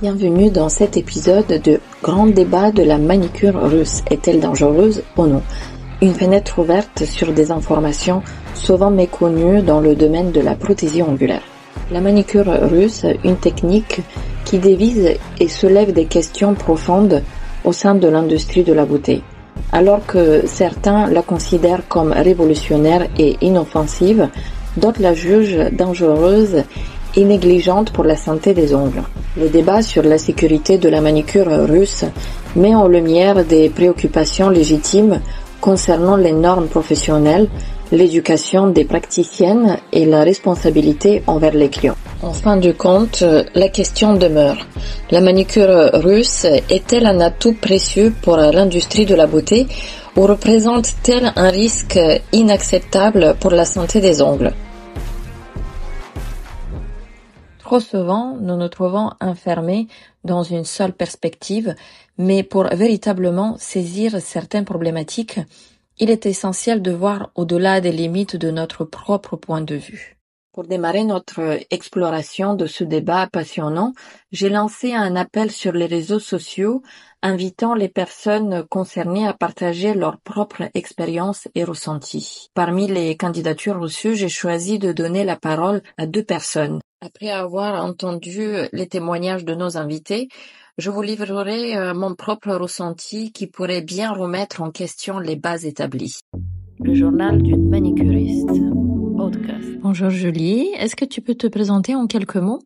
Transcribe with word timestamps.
Bienvenue 0.00 0.48
dans 0.48 0.68
cet 0.68 0.96
épisode 0.96 1.60
de 1.64 1.80
Grand 2.04 2.28
débat 2.28 2.70
de 2.70 2.84
la 2.84 2.98
manicure 2.98 3.60
russe. 3.68 4.02
Est-elle 4.08 4.38
dangereuse 4.38 5.02
ou 5.16 5.26
non? 5.26 5.42
Une 6.00 6.14
fenêtre 6.14 6.60
ouverte 6.60 7.04
sur 7.04 7.32
des 7.32 7.50
informations 7.50 8.22
souvent 8.54 8.92
méconnues 8.92 9.60
dans 9.60 9.80
le 9.80 9.96
domaine 9.96 10.30
de 10.30 10.40
la 10.40 10.54
prothésie 10.54 11.02
ongulaire. 11.02 11.42
La 11.90 12.00
manicure 12.00 12.46
russe, 12.70 13.06
une 13.24 13.38
technique 13.38 14.02
qui 14.44 14.58
dévise 14.58 15.14
et 15.40 15.48
soulève 15.48 15.92
des 15.92 16.04
questions 16.04 16.54
profondes 16.54 17.24
au 17.64 17.72
sein 17.72 17.96
de 17.96 18.06
l'industrie 18.06 18.62
de 18.62 18.72
la 18.72 18.84
beauté. 18.84 19.24
Alors 19.72 20.06
que 20.06 20.46
certains 20.46 21.10
la 21.10 21.22
considèrent 21.22 21.88
comme 21.88 22.12
révolutionnaire 22.12 23.08
et 23.18 23.36
inoffensive, 23.40 24.28
d'autres 24.76 25.02
la 25.02 25.14
jugent 25.14 25.72
dangereuse 25.72 26.62
et 27.16 27.24
négligente 27.24 27.92
pour 27.92 28.04
la 28.04 28.16
santé 28.16 28.54
des 28.54 28.74
ongles. 28.74 29.02
Le 29.36 29.48
débat 29.48 29.82
sur 29.82 30.02
la 30.02 30.18
sécurité 30.18 30.78
de 30.78 30.88
la 30.88 31.00
manicure 31.00 31.68
russe 31.68 32.04
met 32.56 32.74
en 32.74 32.88
lumière 32.88 33.44
des 33.44 33.68
préoccupations 33.68 34.50
légitimes 34.50 35.20
concernant 35.60 36.16
les 36.16 36.32
normes 36.32 36.68
professionnelles, 36.68 37.48
l'éducation 37.90 38.68
des 38.68 38.84
praticiennes 38.84 39.78
et 39.92 40.04
la 40.04 40.22
responsabilité 40.22 41.22
envers 41.26 41.54
les 41.54 41.68
clients. 41.68 41.96
En 42.22 42.32
fin 42.32 42.56
de 42.56 42.72
compte, 42.72 43.24
la 43.54 43.68
question 43.68 44.14
demeure. 44.14 44.66
La 45.10 45.20
manicure 45.20 45.90
russe 45.94 46.46
est-elle 46.68 47.06
un 47.06 47.20
atout 47.20 47.54
précieux 47.54 48.12
pour 48.22 48.36
l'industrie 48.36 49.06
de 49.06 49.14
la 49.14 49.26
beauté 49.26 49.66
ou 50.16 50.22
représente-t-elle 50.22 51.32
un 51.36 51.50
risque 51.50 51.98
inacceptable 52.32 53.36
pour 53.40 53.52
la 53.52 53.64
santé 53.64 54.00
des 54.00 54.20
ongles? 54.20 54.52
Trop 57.68 57.80
souvent, 57.80 58.34
nous 58.40 58.56
nous 58.56 58.68
trouvons 58.70 59.10
enfermés 59.20 59.88
dans 60.24 60.42
une 60.42 60.64
seule 60.64 60.94
perspective, 60.94 61.74
mais 62.16 62.42
pour 62.42 62.64
véritablement 62.68 63.58
saisir 63.58 64.22
certaines 64.22 64.64
problématiques, 64.64 65.38
il 65.98 66.08
est 66.08 66.24
essentiel 66.24 66.80
de 66.80 66.92
voir 66.92 67.30
au-delà 67.34 67.82
des 67.82 67.92
limites 67.92 68.36
de 68.36 68.50
notre 68.50 68.86
propre 68.86 69.36
point 69.36 69.60
de 69.60 69.74
vue. 69.74 70.16
Pour 70.54 70.64
démarrer 70.64 71.04
notre 71.04 71.58
exploration 71.70 72.54
de 72.54 72.64
ce 72.64 72.84
débat 72.84 73.28
passionnant, 73.30 73.92
j'ai 74.32 74.48
lancé 74.48 74.94
un 74.94 75.14
appel 75.14 75.50
sur 75.50 75.72
les 75.72 75.84
réseaux 75.84 76.20
sociaux 76.20 76.82
invitant 77.20 77.74
les 77.74 77.90
personnes 77.90 78.64
concernées 78.70 79.28
à 79.28 79.34
partager 79.34 79.92
leur 79.92 80.18
propre 80.20 80.70
expérience 80.72 81.48
et 81.54 81.64
ressenti. 81.64 82.48
Parmi 82.54 82.86
les 82.86 83.14
candidatures 83.18 83.78
reçues, 83.78 84.16
j'ai 84.16 84.30
choisi 84.30 84.78
de 84.78 84.90
donner 84.92 85.24
la 85.24 85.36
parole 85.36 85.82
à 85.98 86.06
deux 86.06 86.24
personnes. 86.24 86.80
Après 87.00 87.30
avoir 87.30 87.84
entendu 87.84 88.48
les 88.72 88.88
témoignages 88.88 89.44
de 89.44 89.54
nos 89.54 89.76
invités, 89.76 90.28
je 90.78 90.90
vous 90.90 91.02
livrerai 91.02 91.76
euh, 91.76 91.94
mon 91.94 92.16
propre 92.16 92.52
ressenti 92.52 93.30
qui 93.30 93.46
pourrait 93.46 93.82
bien 93.82 94.12
remettre 94.12 94.62
en 94.62 94.72
question 94.72 95.20
les 95.20 95.36
bases 95.36 95.64
établies. 95.64 96.18
Le 96.80 96.94
journal 96.94 97.40
d'une 97.40 97.68
manicuriste. 97.68 98.50
Podcast. 99.16 99.78
Bonjour 99.80 100.10
Julie, 100.10 100.70
est-ce 100.76 100.96
que 100.96 101.04
tu 101.04 101.20
peux 101.20 101.36
te 101.36 101.46
présenter 101.46 101.94
en 101.94 102.08
quelques 102.08 102.36
mots? 102.36 102.62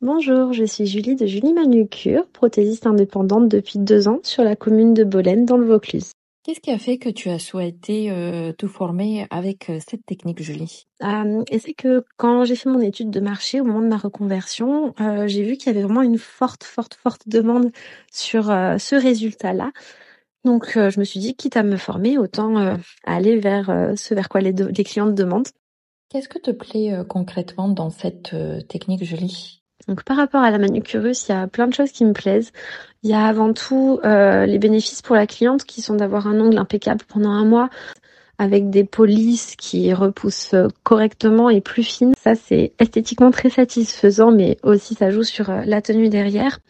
Bonjour, 0.00 0.54
je 0.54 0.64
suis 0.64 0.86
Julie 0.86 1.14
de 1.14 1.26
Julie 1.26 1.52
Manucure, 1.52 2.26
prothésiste 2.28 2.86
indépendante 2.86 3.46
depuis 3.48 3.78
deux 3.78 4.08
ans 4.08 4.20
sur 4.22 4.42
la 4.42 4.56
commune 4.56 4.94
de 4.94 5.04
Bolène 5.04 5.44
dans 5.44 5.58
le 5.58 5.66
Vaucluse. 5.66 6.12
Qu'est-ce 6.42 6.60
qui 6.60 6.70
a 6.70 6.78
fait 6.78 6.96
que 6.96 7.10
tu 7.10 7.28
as 7.28 7.38
souhaité 7.38 8.10
euh, 8.10 8.52
te 8.52 8.66
former 8.66 9.26
avec 9.28 9.68
euh, 9.68 9.78
cette 9.86 10.06
technique, 10.06 10.42
Julie? 10.42 10.86
Euh, 11.02 11.44
Et 11.50 11.58
c'est 11.58 11.74
que 11.74 12.02
quand 12.16 12.44
j'ai 12.46 12.56
fait 12.56 12.70
mon 12.70 12.80
étude 12.80 13.10
de 13.10 13.20
marché 13.20 13.60
au 13.60 13.64
moment 13.64 13.82
de 13.82 13.88
ma 13.88 13.98
reconversion, 13.98 14.94
j'ai 15.26 15.42
vu 15.42 15.58
qu'il 15.58 15.66
y 15.66 15.70
avait 15.70 15.82
vraiment 15.84 16.02
une 16.02 16.16
forte, 16.16 16.64
forte, 16.64 16.94
forte 16.94 17.28
demande 17.28 17.70
sur 18.10 18.44
ce 18.46 18.94
résultat-là. 18.94 19.70
Donc 20.44 20.70
je 20.74 20.98
me 20.98 21.04
suis 21.04 21.20
dit, 21.20 21.36
quitte 21.36 21.58
à 21.58 21.62
me 21.62 21.76
former, 21.76 22.16
autant 22.16 22.76
aller 23.04 23.38
vers 23.38 23.92
ce 23.96 24.14
vers 24.14 24.30
quoi 24.30 24.40
les, 24.40 24.52
les 24.52 24.84
clients 24.84 25.10
demandent. 25.10 25.48
Qu'est-ce 26.08 26.28
que 26.28 26.38
te 26.38 26.50
plaît 26.50 26.92
concrètement 27.08 27.68
dans 27.68 27.90
cette 27.90 28.34
technique, 28.68 29.04
Julie? 29.04 29.59
Donc 29.90 30.04
par 30.04 30.16
rapport 30.16 30.40
à 30.40 30.52
la 30.52 30.58
manucurus, 30.58 31.28
il 31.28 31.32
y 31.32 31.34
a 31.34 31.48
plein 31.48 31.66
de 31.66 31.74
choses 31.74 31.90
qui 31.90 32.04
me 32.04 32.12
plaisent. 32.12 32.52
Il 33.02 33.10
y 33.10 33.12
a 33.12 33.26
avant 33.26 33.52
tout 33.52 33.98
euh, 34.04 34.46
les 34.46 34.60
bénéfices 34.60 35.02
pour 35.02 35.16
la 35.16 35.26
cliente 35.26 35.64
qui 35.64 35.82
sont 35.82 35.96
d'avoir 35.96 36.28
un 36.28 36.38
ongle 36.40 36.58
impeccable 36.58 37.00
pendant 37.08 37.30
un 37.30 37.44
mois 37.44 37.70
avec 38.38 38.70
des 38.70 38.84
polices 38.84 39.56
qui 39.56 39.92
repoussent 39.92 40.54
correctement 40.84 41.50
et 41.50 41.60
plus 41.60 41.82
fines. 41.82 42.14
Ça 42.22 42.36
c'est 42.36 42.72
esthétiquement 42.78 43.32
très 43.32 43.50
satisfaisant 43.50 44.30
mais 44.30 44.58
aussi 44.62 44.94
ça 44.94 45.10
joue 45.10 45.24
sur 45.24 45.50
euh, 45.50 45.62
la 45.66 45.82
tenue 45.82 46.08
derrière. 46.08 46.60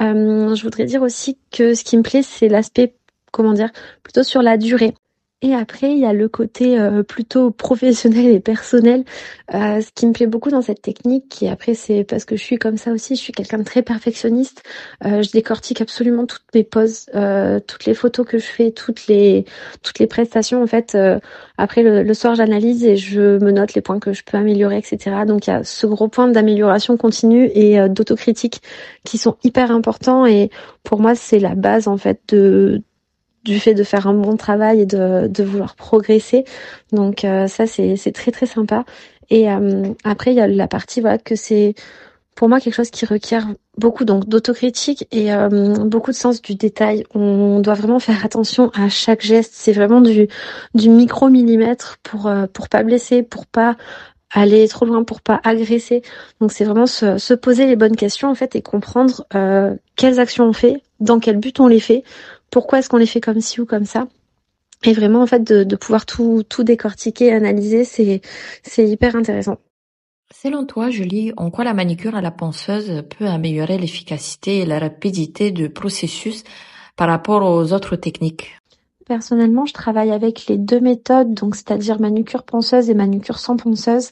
Euh, 0.00 0.54
je 0.54 0.62
voudrais 0.62 0.84
dire 0.84 1.02
aussi 1.02 1.38
que 1.50 1.74
ce 1.74 1.82
qui 1.82 1.96
me 1.96 2.04
plaît 2.04 2.22
c'est 2.22 2.46
l'aspect 2.46 2.94
comment 3.32 3.52
dire 3.52 3.70
plutôt 4.04 4.22
sur 4.22 4.42
la 4.42 4.56
durée. 4.56 4.94
Et 5.42 5.54
après, 5.54 5.92
il 5.92 5.98
y 5.98 6.04
a 6.04 6.12
le 6.12 6.28
côté 6.28 6.78
euh, 6.78 7.02
plutôt 7.02 7.50
professionnel 7.50 8.26
et 8.26 8.40
personnel. 8.40 9.04
Euh, 9.54 9.80
ce 9.80 9.88
qui 9.94 10.06
me 10.06 10.12
plaît 10.12 10.26
beaucoup 10.26 10.50
dans 10.50 10.60
cette 10.60 10.82
technique, 10.82 11.42
et 11.42 11.48
après 11.48 11.72
c'est 11.72 12.04
parce 12.04 12.26
que 12.26 12.36
je 12.36 12.42
suis 12.42 12.58
comme 12.58 12.76
ça 12.76 12.92
aussi, 12.92 13.16
je 13.16 13.20
suis 13.22 13.32
quelqu'un 13.32 13.56
de 13.56 13.64
très 13.64 13.80
perfectionniste. 13.80 14.62
Euh, 15.06 15.22
je 15.22 15.30
décortique 15.30 15.80
absolument 15.80 16.26
toutes 16.26 16.44
mes 16.54 16.62
poses, 16.62 17.06
toutes 17.66 17.86
les 17.86 17.94
photos 17.94 18.26
que 18.26 18.38
je 18.38 18.44
fais, 18.44 18.70
toutes 18.70 19.06
les 19.06 19.46
toutes 19.82 19.98
les 19.98 20.06
prestations. 20.06 20.62
En 20.62 20.66
fait, 20.66 20.96
après 21.56 21.82
le, 21.82 22.02
le 22.02 22.14
soir, 22.14 22.34
j'analyse 22.34 22.84
et 22.84 22.96
je 22.96 23.38
me 23.38 23.50
note 23.50 23.72
les 23.72 23.80
points 23.80 23.98
que 23.98 24.12
je 24.12 24.22
peux 24.24 24.36
améliorer, 24.36 24.76
etc. 24.76 25.24
Donc 25.26 25.46
il 25.46 25.50
y 25.50 25.52
a 25.54 25.64
ce 25.64 25.86
gros 25.86 26.08
point 26.08 26.28
d'amélioration 26.28 26.98
continue 26.98 27.50
et 27.54 27.88
d'autocritique 27.88 28.60
qui 29.04 29.16
sont 29.16 29.38
hyper 29.42 29.70
importants. 29.70 30.26
Et 30.26 30.50
pour 30.84 31.00
moi, 31.00 31.14
c'est 31.14 31.38
la 31.38 31.54
base 31.54 31.88
en 31.88 31.96
fait 31.96 32.20
de 32.28 32.82
du 33.44 33.58
fait 33.58 33.74
de 33.74 33.84
faire 33.84 34.06
un 34.06 34.14
bon 34.14 34.36
travail 34.36 34.82
et 34.82 34.86
de, 34.86 35.26
de 35.28 35.44
vouloir 35.44 35.74
progresser. 35.74 36.44
Donc 36.92 37.24
euh, 37.24 37.46
ça 37.46 37.66
c'est 37.66 38.12
très 38.12 38.30
très 38.30 38.46
sympa. 38.46 38.84
Et 39.30 39.50
euh, 39.50 39.84
après 40.04 40.32
il 40.32 40.36
y 40.36 40.40
a 40.40 40.46
la 40.46 40.68
partie 40.68 41.00
voilà 41.00 41.18
que 41.18 41.36
c'est 41.36 41.74
pour 42.34 42.48
moi 42.48 42.60
quelque 42.60 42.74
chose 42.74 42.90
qui 42.90 43.04
requiert 43.06 43.46
beaucoup 43.76 44.04
donc 44.04 44.26
d'autocritique 44.28 45.06
et 45.12 45.32
euh, 45.32 45.48
beaucoup 45.84 46.10
de 46.10 46.16
sens 46.16 46.42
du 46.42 46.54
détail. 46.54 47.04
On 47.14 47.60
doit 47.60 47.74
vraiment 47.74 47.98
faire 47.98 48.24
attention 48.24 48.70
à 48.74 48.88
chaque 48.88 49.22
geste. 49.22 49.52
C'est 49.54 49.72
vraiment 49.72 50.00
du 50.00 50.28
du 50.74 50.90
micro 50.90 51.28
millimètre 51.28 51.98
pour 52.02 52.30
pour 52.52 52.68
pas 52.68 52.82
blesser, 52.82 53.22
pour 53.22 53.46
pas 53.46 53.76
aller 54.32 54.68
trop 54.68 54.84
loin 54.84 55.02
pour 55.02 55.22
pas 55.22 55.40
agresser. 55.42 56.02
Donc 56.40 56.52
c'est 56.52 56.64
vraiment 56.64 56.86
se, 56.86 57.18
se, 57.18 57.34
poser 57.34 57.66
les 57.66 57.74
bonnes 57.74 57.96
questions 57.96 58.28
en 58.28 58.36
fait 58.36 58.54
et 58.54 58.62
comprendre 58.62 59.24
quelles 59.96 60.20
actions 60.20 60.44
on 60.44 60.52
fait, 60.52 60.82
dans 61.00 61.18
quel 61.18 61.38
but 61.38 61.58
on 61.58 61.66
les 61.66 61.80
fait 61.80 62.04
pourquoi 62.50 62.78
est-ce 62.78 62.88
qu'on 62.88 62.96
les 62.96 63.06
fait 63.06 63.20
comme 63.20 63.40
ci 63.40 63.60
ou 63.60 63.66
comme 63.66 63.84
ça. 63.84 64.08
Et 64.84 64.92
vraiment, 64.92 65.22
en 65.22 65.26
fait, 65.26 65.42
de, 65.42 65.76
pouvoir 65.76 66.06
tout, 66.06 66.42
tout 66.48 66.64
décortiquer, 66.64 67.32
analyser, 67.32 67.84
c'est, 67.84 68.22
c'est 68.62 68.88
hyper 68.88 69.14
intéressant. 69.14 69.58
Selon 70.32 70.64
toi, 70.64 70.90
Julie, 70.90 71.32
en 71.36 71.50
quoi 71.50 71.64
la 71.64 71.74
manicure 71.74 72.14
à 72.14 72.20
la 72.20 72.30
ponceuse 72.30 73.02
peut 73.18 73.26
améliorer 73.26 73.78
l'efficacité 73.78 74.58
et 74.58 74.66
la 74.66 74.78
rapidité 74.78 75.50
du 75.50 75.68
processus 75.68 76.44
par 76.96 77.08
rapport 77.08 77.42
aux 77.42 77.72
autres 77.72 77.96
techniques? 77.96 78.56
Personnellement, 79.06 79.66
je 79.66 79.74
travaille 79.74 80.12
avec 80.12 80.46
les 80.46 80.56
deux 80.56 80.80
méthodes, 80.80 81.34
donc 81.34 81.56
c'est-à-dire 81.56 82.00
manucure 82.00 82.44
ponceuse 82.44 82.88
et 82.88 82.94
manucure 82.94 83.38
sans 83.38 83.56
ponceuse. 83.56 84.10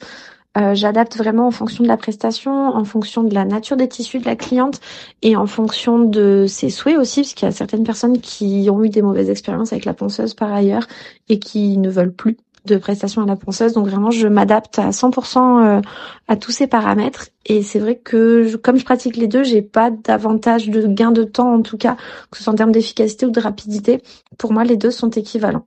Euh, 0.56 0.74
j'adapte 0.74 1.16
vraiment 1.16 1.46
en 1.46 1.50
fonction 1.50 1.84
de 1.84 1.88
la 1.88 1.96
prestation, 1.96 2.52
en 2.52 2.84
fonction 2.84 3.22
de 3.22 3.34
la 3.34 3.44
nature 3.44 3.76
des 3.76 3.88
tissus 3.88 4.18
de 4.18 4.24
la 4.24 4.34
cliente 4.34 4.80
et 5.22 5.36
en 5.36 5.46
fonction 5.46 5.98
de 5.98 6.46
ses 6.48 6.70
souhaits 6.70 6.96
aussi, 6.96 7.20
parce 7.20 7.42
y 7.42 7.44
a 7.44 7.52
certaines 7.52 7.84
personnes 7.84 8.20
qui 8.20 8.68
ont 8.70 8.82
eu 8.82 8.88
des 8.88 9.02
mauvaises 9.02 9.30
expériences 9.30 9.72
avec 9.72 9.84
la 9.84 9.94
ponceuse 9.94 10.34
par 10.34 10.52
ailleurs 10.52 10.86
et 11.28 11.38
qui 11.38 11.76
ne 11.76 11.90
veulent 11.90 12.14
plus 12.14 12.36
de 12.64 12.76
prestation 12.76 13.22
à 13.22 13.26
la 13.26 13.36
ponceuse. 13.36 13.72
Donc 13.72 13.86
vraiment, 13.86 14.10
je 14.10 14.26
m'adapte 14.26 14.78
à 14.78 14.90
100% 14.90 15.38
euh, 15.38 15.80
à 16.28 16.36
tous 16.36 16.50
ces 16.50 16.66
paramètres. 16.66 17.28
Et 17.46 17.62
c'est 17.62 17.78
vrai 17.78 17.96
que 17.96 18.56
comme 18.56 18.78
je 18.78 18.84
pratique 18.84 19.16
les 19.16 19.28
deux, 19.28 19.44
j'ai 19.44 19.62
pas 19.62 19.90
davantage 19.90 20.68
de 20.68 20.86
gain 20.86 21.12
de 21.12 21.24
temps 21.24 21.52
en 21.54 21.62
tout 21.62 21.78
cas, 21.78 21.96
que 22.30 22.38
ce 22.38 22.44
soit 22.44 22.52
en 22.52 22.56
termes 22.56 22.72
d'efficacité 22.72 23.26
ou 23.26 23.30
de 23.30 23.40
rapidité. 23.40 24.02
Pour 24.38 24.52
moi, 24.52 24.64
les 24.64 24.76
deux 24.76 24.90
sont 24.90 25.10
équivalents. 25.10 25.66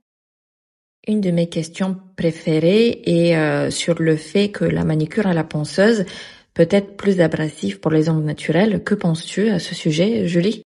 Une 1.08 1.20
de 1.20 1.32
mes 1.32 1.48
questions 1.48 1.96
préférées 2.16 3.02
est 3.06 3.36
euh, 3.36 3.70
sur 3.70 4.00
le 4.00 4.14
fait 4.14 4.50
que 4.50 4.64
la 4.64 4.84
manicure 4.84 5.26
à 5.26 5.34
la 5.34 5.42
ponceuse 5.42 6.04
peut 6.54 6.68
être 6.70 6.96
plus 6.96 7.20
abrasive 7.20 7.80
pour 7.80 7.90
les 7.90 8.08
ongles 8.08 8.24
naturels. 8.24 8.84
Que 8.84 8.94
penses-tu 8.94 9.48
à 9.48 9.58
ce 9.58 9.74
sujet, 9.74 10.28
Julie? 10.28 10.62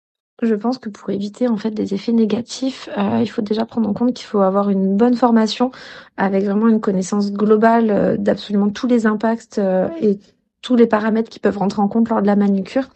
Je 0.42 0.56
pense 0.56 0.78
que 0.78 0.88
pour 0.88 1.10
éviter 1.10 1.50
en 1.50 1.58
fait 1.58 1.72
des 1.72 1.94
effets 1.94 2.14
négatifs, 2.14 2.88
euh, 2.98 3.20
il 3.20 3.28
faut 3.28 3.42
déjà 3.42 3.66
prendre 3.66 3.90
en 3.90 3.94
compte 3.94 4.14
qu'il 4.14 4.26
faut 4.26 4.40
avoir 4.40 4.70
une 4.70 4.96
bonne 4.96 5.16
formation 5.16 5.72
avec 6.16 6.46
vraiment 6.46 6.70
une 6.70 6.80
connaissance 6.80 7.34
globale 7.34 7.92
euh, 7.92 8.16
d'absolument 8.18 8.70
tous 8.70 8.88
les 8.88 9.06
impacts 9.06 9.60
et 10.02 10.18
tous 10.62 10.78
les 10.78 10.88
paramètres 10.88 11.30
qui 11.30 11.40
peuvent 11.40 11.58
rentrer 11.58 11.82
en 11.82 11.90
compte 11.90 12.08
lors 12.08 12.22
de 12.22 12.28
la 12.28 12.38
manucure. 12.38 12.88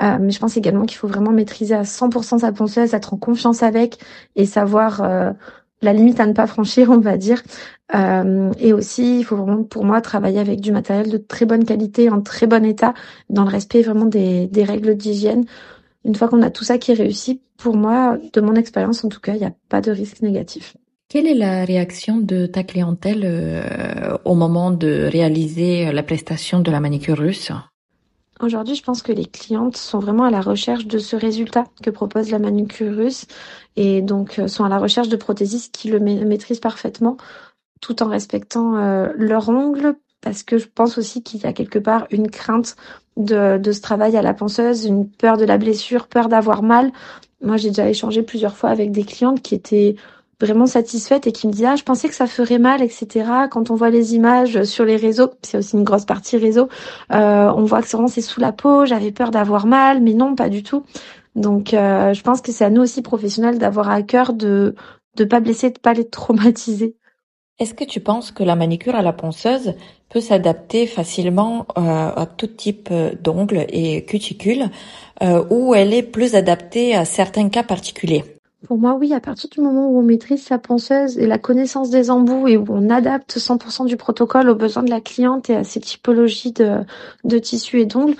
mais 0.00 0.30
je 0.30 0.38
pense 0.40 0.56
également 0.56 0.84
qu'il 0.84 0.96
faut 0.96 1.06
vraiment 1.06 1.30
maîtriser 1.30 1.74
à 1.74 1.82
100% 1.82 2.38
sa 2.38 2.50
ponceuse, 2.50 2.92
être 2.92 3.14
en 3.14 3.18
confiance 3.18 3.62
avec 3.62 3.98
et 4.34 4.46
savoir 4.46 5.02
la 5.82 5.92
limite 5.92 6.20
à 6.20 6.26
ne 6.26 6.32
pas 6.32 6.46
franchir, 6.46 6.90
on 6.90 6.98
va 6.98 7.16
dire. 7.16 7.42
Euh, 7.94 8.50
et 8.58 8.72
aussi, 8.72 9.18
il 9.18 9.24
faut 9.24 9.36
vraiment, 9.36 9.64
pour 9.64 9.84
moi, 9.84 10.00
travailler 10.00 10.38
avec 10.38 10.60
du 10.60 10.72
matériel 10.72 11.10
de 11.10 11.18
très 11.18 11.44
bonne 11.44 11.64
qualité, 11.64 12.08
en 12.08 12.22
très 12.22 12.46
bon 12.46 12.64
état, 12.64 12.94
dans 13.28 13.44
le 13.44 13.50
respect 13.50 13.82
vraiment 13.82 14.06
des, 14.06 14.46
des 14.46 14.64
règles 14.64 14.96
d'hygiène. 14.96 15.44
Une 16.04 16.14
fois 16.14 16.28
qu'on 16.28 16.42
a 16.42 16.50
tout 16.50 16.64
ça 16.64 16.78
qui 16.78 16.92
est 16.92 16.94
réussi, 16.94 17.42
pour 17.56 17.76
moi, 17.76 18.18
de 18.32 18.40
mon 18.40 18.54
expérience 18.54 19.04
en 19.04 19.08
tout 19.08 19.20
cas, 19.20 19.34
il 19.34 19.40
n'y 19.40 19.46
a 19.46 19.54
pas 19.68 19.80
de 19.80 19.90
risque 19.90 20.22
négatif. 20.22 20.76
Quelle 21.08 21.26
est 21.26 21.34
la 21.34 21.64
réaction 21.64 22.16
de 22.16 22.46
ta 22.46 22.62
clientèle 22.64 23.22
euh, 23.24 24.16
au 24.24 24.34
moment 24.34 24.70
de 24.70 25.08
réaliser 25.12 25.92
la 25.92 26.02
prestation 26.02 26.60
de 26.60 26.70
la 26.70 26.80
manicure 26.80 27.18
russe? 27.18 27.52
Aujourd'hui, 28.42 28.74
je 28.74 28.82
pense 28.82 29.02
que 29.02 29.12
les 29.12 29.24
clientes 29.24 29.76
sont 29.76 30.00
vraiment 30.00 30.24
à 30.24 30.30
la 30.30 30.40
recherche 30.40 30.86
de 30.86 30.98
ce 30.98 31.14
résultat 31.14 31.64
que 31.80 31.90
propose 31.90 32.30
la 32.30 32.40
manucure 32.40 32.96
russe 32.96 33.26
et 33.76 34.02
donc 34.02 34.40
euh, 34.40 34.48
sont 34.48 34.64
à 34.64 34.68
la 34.68 34.78
recherche 34.78 35.08
de 35.08 35.16
prothésistes 35.16 35.72
qui 35.72 35.88
le 35.88 36.00
maîtrisent 36.00 36.58
parfaitement 36.58 37.16
tout 37.80 38.02
en 38.02 38.08
respectant 38.08 38.76
euh, 38.76 39.12
leurs 39.16 39.48
ongles 39.48 39.94
parce 40.20 40.42
que 40.42 40.58
je 40.58 40.66
pense 40.66 40.98
aussi 40.98 41.22
qu'il 41.22 41.40
y 41.40 41.46
a 41.46 41.52
quelque 41.52 41.78
part 41.78 42.06
une 42.10 42.30
crainte 42.30 42.74
de, 43.16 43.58
de 43.58 43.72
ce 43.72 43.80
travail 43.80 44.16
à 44.16 44.22
la 44.22 44.34
penseuse, 44.34 44.86
une 44.86 45.08
peur 45.08 45.36
de 45.36 45.44
la 45.44 45.58
blessure, 45.58 46.08
peur 46.08 46.28
d'avoir 46.28 46.62
mal. 46.62 46.92
Moi, 47.42 47.56
j'ai 47.56 47.68
déjà 47.68 47.88
échangé 47.88 48.22
plusieurs 48.22 48.56
fois 48.56 48.70
avec 48.70 48.90
des 48.90 49.04
clientes 49.04 49.42
qui 49.42 49.54
étaient 49.54 49.96
vraiment 50.42 50.66
satisfaite 50.66 51.26
et 51.26 51.32
qui 51.32 51.46
me 51.46 51.52
dit 51.52 51.64
ah 51.64 51.76
je 51.76 51.84
pensais 51.84 52.08
que 52.08 52.14
ça 52.14 52.26
ferait 52.26 52.58
mal 52.58 52.82
etc 52.82 53.24
quand 53.50 53.70
on 53.70 53.76
voit 53.76 53.90
les 53.90 54.14
images 54.14 54.64
sur 54.64 54.84
les 54.84 54.96
réseaux 54.96 55.30
c'est 55.42 55.56
aussi 55.58 55.76
une 55.76 55.84
grosse 55.84 56.04
partie 56.04 56.36
réseau 56.36 56.68
euh, 57.12 57.52
on 57.56 57.62
voit 57.62 57.80
que 57.80 57.88
vraiment 57.88 58.08
c'est 58.08 58.20
sous 58.20 58.40
la 58.40 58.52
peau 58.52 58.84
j'avais 58.84 59.12
peur 59.12 59.30
d'avoir 59.30 59.66
mal 59.66 60.02
mais 60.02 60.14
non 60.14 60.34
pas 60.34 60.48
du 60.48 60.62
tout. 60.62 60.84
Donc 61.34 61.72
euh, 61.72 62.12
je 62.12 62.22
pense 62.22 62.42
que 62.42 62.52
c'est 62.52 62.64
à 62.64 62.70
nous 62.70 62.82
aussi 62.82 63.02
professionnels 63.02 63.58
d'avoir 63.58 63.88
à 63.88 64.02
cœur 64.02 64.32
de 64.32 64.74
de 65.16 65.24
pas 65.24 65.40
blesser 65.40 65.70
de 65.70 65.78
pas 65.78 65.94
les 65.94 66.08
traumatiser. 66.08 66.96
Est-ce 67.58 67.74
que 67.74 67.84
tu 67.84 68.00
penses 68.00 68.32
que 68.32 68.42
la 68.42 68.56
manicure 68.56 68.94
à 68.94 69.02
la 69.02 69.12
ponceuse 69.12 69.74
peut 70.08 70.20
s'adapter 70.20 70.86
facilement 70.86 71.66
euh, 71.78 71.80
à 71.80 72.26
tout 72.26 72.48
type 72.48 72.92
d'ongles 73.22 73.66
et 73.68 74.04
cuticules 74.04 74.66
ou 75.50 75.74
elle 75.74 75.94
est 75.94 76.02
plus 76.02 76.34
adaptée 76.34 76.96
à 76.96 77.04
certains 77.04 77.48
cas 77.48 77.62
particuliers? 77.62 78.24
Pour 78.66 78.78
moi, 78.78 78.94
oui, 78.94 79.12
à 79.12 79.20
partir 79.20 79.50
du 79.50 79.60
moment 79.60 79.88
où 79.88 79.98
on 79.98 80.02
maîtrise 80.02 80.42
sa 80.42 80.58
ponceuse 80.58 81.18
et 81.18 81.26
la 81.26 81.38
connaissance 81.38 81.90
des 81.90 82.10
embouts 82.10 82.48
et 82.48 82.56
où 82.56 82.64
on 82.68 82.90
adapte 82.90 83.38
100% 83.38 83.86
du 83.86 83.96
protocole 83.96 84.48
aux 84.48 84.54
besoins 84.54 84.82
de 84.82 84.90
la 84.90 85.00
cliente 85.00 85.50
et 85.50 85.56
à 85.56 85.64
ses 85.64 85.80
typologies 85.80 86.52
de, 86.52 86.78
de 87.24 87.38
tissus 87.38 87.80
et 87.80 87.86
d'ongles, 87.86 88.16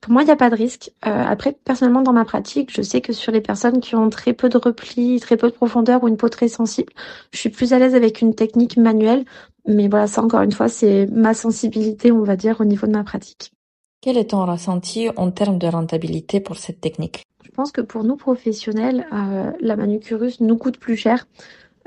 pour 0.00 0.12
moi, 0.12 0.22
il 0.22 0.26
n'y 0.26 0.30
a 0.30 0.36
pas 0.36 0.50
de 0.50 0.54
risque. 0.54 0.90
Euh, 1.06 1.24
après, 1.26 1.52
personnellement, 1.64 2.02
dans 2.02 2.12
ma 2.12 2.24
pratique, 2.24 2.70
je 2.72 2.82
sais 2.82 3.00
que 3.00 3.12
sur 3.12 3.32
les 3.32 3.40
personnes 3.40 3.80
qui 3.80 3.94
ont 3.94 4.10
très 4.10 4.32
peu 4.32 4.48
de 4.48 4.56
replis, 4.56 5.20
très 5.20 5.36
peu 5.36 5.48
de 5.48 5.54
profondeur 5.54 6.02
ou 6.04 6.08
une 6.08 6.16
peau 6.16 6.28
très 6.28 6.48
sensible, 6.48 6.92
je 7.32 7.38
suis 7.38 7.50
plus 7.50 7.72
à 7.72 7.78
l'aise 7.78 7.94
avec 7.94 8.20
une 8.20 8.34
technique 8.34 8.76
manuelle. 8.76 9.24
Mais 9.66 9.88
voilà, 9.88 10.06
ça, 10.06 10.22
encore 10.22 10.42
une 10.42 10.52
fois, 10.52 10.68
c'est 10.68 11.06
ma 11.12 11.34
sensibilité, 11.34 12.12
on 12.12 12.22
va 12.22 12.36
dire, 12.36 12.60
au 12.60 12.64
niveau 12.64 12.86
de 12.86 12.92
ma 12.92 13.04
pratique. 13.04 13.52
Quel 14.00 14.16
est 14.16 14.30
ton 14.30 14.46
ressenti 14.46 15.08
en 15.16 15.30
termes 15.30 15.58
de 15.58 15.66
rentabilité 15.66 16.40
pour 16.40 16.56
cette 16.56 16.80
technique? 16.80 17.27
Je 17.44 17.50
pense 17.50 17.72
que 17.72 17.80
pour 17.80 18.04
nous 18.04 18.16
professionnels, 18.16 19.06
euh, 19.12 19.52
la 19.60 19.76
manucurus 19.76 20.40
nous 20.40 20.56
coûte 20.56 20.78
plus 20.78 20.96
cher. 20.96 21.26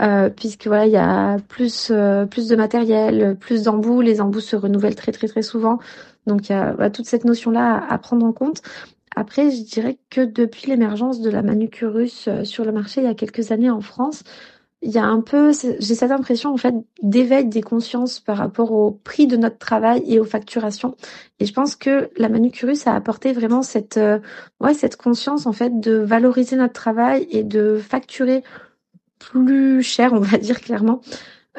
Euh, 0.01 0.30
puisque 0.30 0.65
voilà, 0.65 0.88
il 0.88 0.92
y 0.92 0.98
a 0.98 1.38
plus 1.48 1.89
euh, 1.92 2.25
plus 2.25 2.48
de 2.48 2.56
matériel, 2.56 3.38
plus 3.39 3.63
d'embouts, 3.63 4.01
les 4.01 4.19
embouts 4.19 4.39
se 4.39 4.56
renouvellent 4.56 4.95
très 4.95 5.12
très 5.12 5.27
très 5.27 5.44
souvent, 5.44 5.77
donc 6.25 6.50
il 6.50 6.53
y 6.53 6.56
a 6.56 6.89
toute 6.89 7.06
cette 7.06 7.24
notion 7.24 7.51
là 7.51 7.86
à, 7.88 7.98
prendre 8.00 8.25
en 8.25 8.31
compte. 8.31 8.63
Après, 9.15 9.51
je 9.51 9.62
dirais 9.63 10.00
que 10.09 10.21
depuis 10.21 10.68
l'émergence 10.71 11.21
de 11.21 11.30
la 11.30 11.44
manucurus 11.44 12.30
sur 12.44 12.65
le 12.65 12.71
marché 12.71 13.01
il 13.01 13.04
y 13.04 13.09
a 13.09 13.13
quelques 13.13 13.51
années 13.51 13.69
en 13.69 13.81
France, 13.81 14.24
il 14.81 14.92
y 14.92 14.98
a 14.98 15.06
un 15.06 15.22
peu, 15.22 15.51
j'ai 15.54 15.95
cette 15.95 16.12
impression 16.12 16.51
en 16.51 16.57
fait 16.57 16.74
d'éveil 17.04 17.45
des 17.45 17.62
consciences 17.62 18.19
par 18.19 18.38
rapport 18.38 18.72
au 18.72 18.92
prix 18.92 19.28
de 19.28 19.38
notre 19.38 19.60
travail 19.60 20.04
et 20.07 20.19
aux 20.19 20.25
facturations. 20.25 20.95
Et 21.39 21.45
je 21.45 21.54
pense 21.54 21.75
que 21.75 22.10
la 22.18 22.30
Manucurus 22.30 22.88
a 22.88 22.95
apporté 22.95 23.31
vraiment 23.31 23.62
cette, 23.62 23.98
euh, 23.98 24.19
ouais, 24.60 24.74
cette 24.74 24.95
conscience 24.95 25.45
en 25.45 25.54
fait 25.54 25.80
de 25.80 25.94
valoriser 25.94 26.56
notre 26.56 26.74
travail 26.74 27.28
et 27.30 27.44
de 27.44 27.78
facturer 27.78 28.44
plus 29.19 29.83
cher, 29.83 30.13
on 30.13 30.19
va 30.19 30.38
dire 30.39 30.60
clairement, 30.60 31.01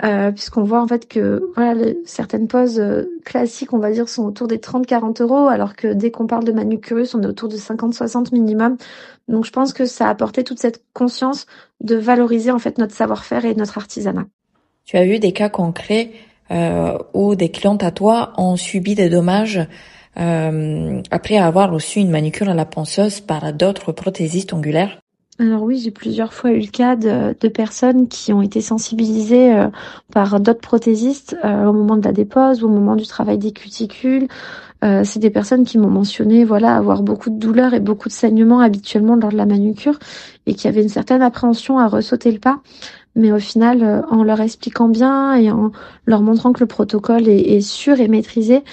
euh, 0.02 0.32
puisqu'on 0.32 0.62
voit 0.62 0.80
en 0.80 0.86
fait 0.86 1.06
que 1.06 1.50
voilà 1.54 1.92
certaines 2.06 2.48
poses 2.48 2.80
euh, 2.80 3.04
classiques, 3.26 3.74
on 3.74 3.78
va 3.78 3.90
dire, 3.90 4.08
sont 4.08 4.24
autour 4.24 4.48
des 4.48 4.56
30-40 4.56 5.22
euros, 5.22 5.48
alors 5.48 5.76
que 5.76 5.92
dès 5.92 6.10
qu'on 6.10 6.26
parle 6.26 6.44
de 6.44 6.52
manucurus, 6.52 7.14
on 7.14 7.22
est 7.22 7.26
autour 7.26 7.50
de 7.50 7.56
50-60 7.56 8.32
minimum. 8.32 8.78
Donc 9.28 9.44
je 9.44 9.50
pense 9.50 9.74
que 9.74 9.84
ça 9.84 10.06
a 10.06 10.10
apporté 10.10 10.44
toute 10.44 10.58
cette 10.58 10.82
conscience 10.94 11.46
de 11.80 11.96
valoriser 11.96 12.50
en 12.50 12.58
fait 12.58 12.78
notre 12.78 12.94
savoir-faire 12.94 13.44
et 13.44 13.54
notre 13.54 13.76
artisanat. 13.76 14.24
Tu 14.86 14.96
as 14.96 15.04
eu 15.04 15.18
des 15.18 15.32
cas 15.32 15.50
concrets 15.50 16.12
euh, 16.50 16.96
où 17.12 17.34
des 17.34 17.50
clientes 17.50 17.82
à 17.82 17.90
toi 17.90 18.32
ont 18.38 18.56
subi 18.56 18.94
des 18.94 19.10
dommages 19.10 19.60
euh, 20.18 21.02
après 21.10 21.36
avoir 21.36 21.70
reçu 21.70 22.00
une 22.00 22.10
manucure 22.10 22.48
à 22.48 22.54
la 22.54 22.64
ponceuse 22.64 23.20
par 23.20 23.52
d'autres 23.52 23.92
prothésistes 23.92 24.54
ongulaires? 24.54 25.01
Alors 25.38 25.62
oui, 25.62 25.78
j'ai 25.78 25.90
plusieurs 25.90 26.34
fois 26.34 26.50
eu 26.50 26.60
le 26.60 26.66
cas 26.70 26.94
de, 26.94 27.48
personnes 27.48 28.06
qui 28.08 28.32
ont 28.32 28.42
été 28.42 28.60
sensibilisées 28.60 29.54
euh, 29.54 29.68
par 30.12 30.38
d'autres 30.40 30.60
prothésistes 30.60 31.36
euh, 31.44 31.64
au 31.64 31.72
moment 31.72 31.96
de 31.96 32.04
la 32.04 32.12
dépose 32.12 32.62
ou 32.62 32.66
au 32.66 32.70
moment 32.70 32.96
du 32.96 33.06
travail 33.06 33.38
des 33.38 33.52
cuticules. 33.52 34.28
Euh, 34.84 35.02
c'est 35.04 35.20
des 35.20 35.30
personnes 35.30 35.64
qui 35.64 35.78
m'ont 35.78 35.90
mentionné 35.90 36.44
voilà 36.44 36.76
avoir 36.76 37.02
beaucoup 37.02 37.30
de 37.30 37.38
douleurs 37.38 37.72
et 37.72 37.80
beaucoup 37.80 38.08
de 38.08 38.12
saignements 38.12 38.60
habituellement 38.60 39.16
lors 39.16 39.30
de 39.30 39.36
la 39.36 39.46
manucure 39.46 39.98
et 40.46 40.54
qui 40.54 40.68
avaient 40.68 40.82
une 40.82 40.88
certaine 40.88 41.22
appréhension 41.22 41.78
à 41.78 41.88
ressauter 41.88 42.30
le 42.30 42.38
pas. 42.38 42.60
Mais 43.14 43.32
au 43.32 43.38
final, 43.38 44.04
en 44.10 44.24
leur 44.24 44.40
expliquant 44.40 44.88
bien 44.88 45.34
et 45.34 45.50
en 45.50 45.70
leur 46.06 46.22
montrant 46.22 46.52
que 46.52 46.60
le 46.60 46.66
protocole 46.66 47.28
est, 47.28 47.56
est 47.56 47.60
sûr 47.60 48.00
et 48.00 48.08
maîtrisé, 48.08 48.64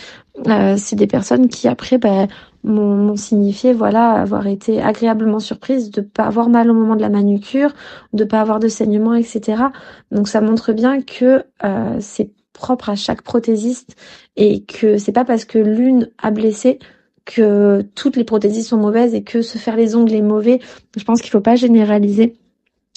c'est 0.77 0.95
des 0.95 1.07
personnes 1.07 1.49
qui 1.49 1.67
après 1.67 1.97
ben, 1.97 2.29
m'ont 2.63 3.15
signifié 3.15 3.73
voilà 3.73 4.11
avoir 4.11 4.47
été 4.47 4.81
agréablement 4.81 5.39
surprise 5.39 5.91
de 5.91 6.01
pas 6.01 6.23
avoir 6.23 6.49
mal 6.49 6.69
au 6.69 6.73
moment 6.73 6.95
de 6.95 7.01
la 7.01 7.09
manucure, 7.09 7.73
de 8.13 8.23
pas 8.23 8.41
avoir 8.41 8.59
de 8.59 8.67
saignement, 8.67 9.13
etc. 9.13 9.63
Donc 10.11 10.27
ça 10.27 10.41
montre 10.41 10.73
bien 10.73 11.01
que 11.01 11.43
euh, 11.63 11.97
c'est 11.99 12.31
propre 12.53 12.89
à 12.89 12.95
chaque 12.95 13.21
prothésiste 13.21 13.95
et 14.35 14.63
que 14.63 14.97
c'est 14.97 15.13
pas 15.13 15.25
parce 15.25 15.45
que 15.45 15.57
l'une 15.57 16.09
a 16.17 16.31
blessé 16.31 16.79
que 17.25 17.81
toutes 17.95 18.15
les 18.15 18.23
prothésistes 18.23 18.69
sont 18.69 18.77
mauvaises 18.77 19.13
et 19.13 19.23
que 19.23 19.41
se 19.41 19.57
faire 19.57 19.77
les 19.77 19.95
ongles 19.95 20.13
est 20.13 20.21
mauvais. 20.21 20.59
Je 20.97 21.03
pense 21.03 21.21
qu'il 21.21 21.29
faut 21.29 21.41
pas 21.41 21.55
généraliser. 21.55 22.35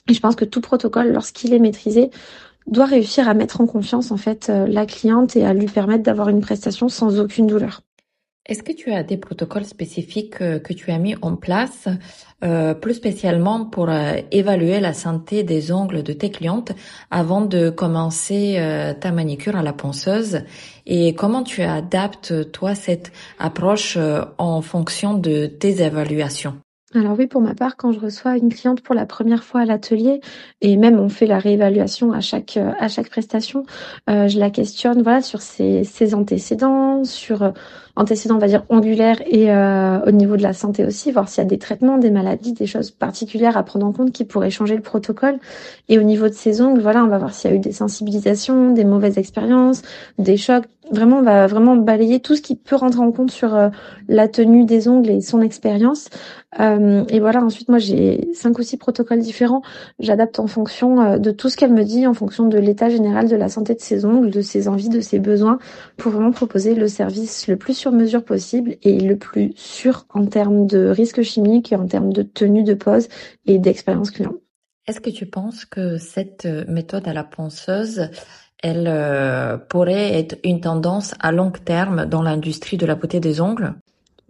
Et 0.09 0.15
je 0.15 0.21
pense 0.21 0.35
que 0.35 0.45
tout 0.45 0.61
protocole, 0.61 1.13
lorsqu'il 1.13 1.55
est 1.55 1.59
maîtrisé, 1.59 2.11
doit 2.67 2.87
réussir 2.87 3.29
à 3.29 3.35
mettre 3.35 3.61
en 3.61 3.67
confiance 3.67 4.11
en 4.11 4.17
fait 4.17 4.49
euh, 4.49 4.67
la 4.67 4.87
cliente 4.87 5.37
et 5.37 5.45
à 5.45 5.53
lui 5.53 5.67
permettre 5.67 6.03
d'avoir 6.03 6.29
une 6.29 6.41
prestation 6.41 6.89
sans 6.89 7.21
aucune 7.21 7.47
douleur. 7.47 7.83
Est-ce 8.45 8.65
que 8.65 8.73
tu 8.73 8.91
as 8.91 9.05
des 9.05 9.19
protocoles 9.19 9.65
spécifiques 9.65 10.41
euh, 10.41 10.59
que 10.59 10.73
tu 10.73 10.91
as 10.91 10.99
mis 10.99 11.15
en 11.23 11.37
place, 11.37 11.87
euh, 12.43 12.75
plus 12.75 12.95
spécialement 12.95 13.67
pour 13.67 13.89
euh, 13.89 14.15
évaluer 14.33 14.81
la 14.81 14.95
santé 14.95 15.45
des 15.45 15.71
ongles 15.71 16.03
de 16.03 16.13
tes 16.13 16.33
clientes 16.33 16.73
avant 17.13 17.43
de 17.43 17.71
commencer 17.71 18.59
ta 19.01 19.13
manicure 19.13 19.55
à 19.55 19.63
la 19.63 19.73
ponceuse? 19.73 20.41
Et 20.87 21.15
comment 21.15 21.45
tu 21.45 21.63
adaptes, 21.63 22.51
toi, 22.51 22.75
cette 22.75 23.13
approche 23.39 23.97
en 24.39 24.61
fonction 24.61 25.15
de 25.15 25.47
tes 25.47 25.81
évaluations? 25.83 26.57
Alors 26.95 27.17
oui, 27.17 27.27
pour 27.29 27.41
ma 27.41 27.55
part, 27.55 27.77
quand 27.77 27.93
je 27.93 28.01
reçois 28.01 28.37
une 28.37 28.53
cliente 28.53 28.83
pour 28.83 28.95
la 28.95 29.07
première 29.07 29.45
fois 29.45 29.61
à 29.63 29.65
l'atelier, 29.65 30.21
et 30.61 30.77
même 30.77 30.99
on 30.99 31.09
fait 31.09 31.27
la 31.27 31.39
réévaluation 31.39 32.13
à 32.13 32.21
chaque 32.21 32.59
à 32.59 32.89
chaque 32.89 33.09
prestation, 33.09 33.65
je 34.09 34.39
la 34.39 34.51
questionne 34.51 35.03
voilà 35.03 35.23
sur 35.23 35.41
ses, 35.41 35.85
ses 35.85 36.15
antécédents, 36.15 37.05
sur 37.05 37.55
antécédents, 37.97 38.37
on 38.37 38.39
va 38.39 38.47
dire, 38.47 38.65
ongulaires 38.69 39.21
et 39.27 39.51
euh, 39.51 40.01
au 40.07 40.11
niveau 40.11 40.37
de 40.37 40.43
la 40.43 40.53
santé 40.53 40.85
aussi, 40.85 41.13
voir 41.13 41.29
s'il 41.29 41.43
y 41.43 41.47
a 41.47 41.49
des 41.49 41.59
traitements, 41.59 41.99
des 41.99 42.11
maladies, 42.11 42.53
des 42.53 42.67
choses 42.67 42.91
particulières 42.91 43.57
à 43.57 43.63
prendre 43.63 43.87
en 43.87 43.93
compte 43.93 44.13
qui 44.13 44.25
pourraient 44.25 44.51
changer 44.51 44.77
le 44.77 44.83
protocole. 44.83 45.39
Et 45.89 45.99
au 45.99 46.03
niveau 46.03 46.29
de 46.29 46.35
ses 46.35 46.63
ongles, 46.63 46.81
voilà, 46.81 47.05
on 47.05 47.09
va 47.09 47.19
voir 47.19 47.35
s'il 47.35 47.51
y 47.51 47.55
a 47.55 47.57
eu 47.57 47.61
des 47.61 47.73
sensibilisations, 47.73 48.73
des 48.73 48.85
mauvaises 48.85 49.19
expériences, 49.19 49.83
des 50.19 50.37
chocs. 50.37 50.65
Vraiment, 50.91 51.19
on 51.19 51.23
va 51.23 51.47
vraiment 51.47 51.77
balayer 51.77 52.19
tout 52.21 52.35
ce 52.35 52.43
qui 52.43 52.57
peut 52.57 52.75
rentrer 52.75 53.01
en 53.01 53.13
compte 53.13 53.31
sur 53.31 53.55
euh, 53.55 53.71
la 54.09 54.27
tenue 54.27 54.65
des 54.65 54.89
ongles 54.89 55.11
et 55.11 55.21
son 55.21 55.41
expérience. 55.41 56.09
Euh, 56.59 57.05
et 57.09 57.21
voilà, 57.21 57.43
ensuite, 57.43 57.69
moi, 57.69 57.79
j'ai 57.79 58.29
cinq 58.35 58.59
ou 58.59 58.63
six 58.63 58.77
protocoles 58.77 59.21
différents. 59.21 59.63
J'adapte 60.01 60.41
en 60.41 60.49
fonction 60.49 61.19
de 61.19 61.31
tout 61.31 61.49
ce 61.49 61.57
qu'elle 61.57 61.73
me 61.73 61.85
dit, 61.85 62.07
en 62.07 62.15
fonction 62.15 62.47
de 62.47 62.59
l'état 62.59 62.91
général 62.91 63.29
de 63.29 63.37
la 63.37 63.49
santé 63.49 63.75
de 63.75 63.81
ses 63.81 64.05
ongles, 64.05 64.31
de 64.31 64.43
ses 64.43 64.67
envies, 64.67 64.89
de 64.89 65.01
ses 65.01 65.21
besoins, 65.21 65.59
pour 65.97 66.11
vraiment 66.11 66.33
proposer 66.33 66.75
le 66.75 66.89
service 66.89 67.47
le 67.47 67.57
plus 67.57 67.75
sur 67.75 67.93
mesure 67.93 68.25
possible 68.25 68.77
et 68.83 68.99
le 68.99 69.17
plus 69.17 69.53
sûr 69.55 70.07
en 70.13 70.27
termes 70.27 70.67
de 70.67 70.89
risque 70.89 71.23
chimique 71.23 71.73
et 71.73 71.77
en 71.77 71.87
termes 71.87 72.13
de 72.13 72.23
tenue 72.23 72.65
de 72.65 72.75
pose 72.75 73.09
et 73.47 73.59
d'expérience 73.59 74.11
client. 74.11 74.35
Est-ce 74.89 75.01
que 75.01 75.11
tu 75.11 75.27
penses 75.27 75.65
que 75.65 75.97
cette 75.97 76.45
méthode 76.67 77.07
à 77.07 77.13
la 77.13 77.23
ponceuse, 77.23 78.11
elle 78.63 78.87
euh, 78.89 79.59
pourrait 79.59 80.19
être 80.19 80.39
une 80.45 80.61
tendance 80.61 81.15
à 81.21 81.33
long 81.33 81.51
terme 81.51 82.07
dans 82.07 82.23
l'industrie 82.23 82.77
de 82.77 82.87
la 82.87 82.95
beauté 82.95 83.21
des 83.21 83.41
ongles? 83.41 83.75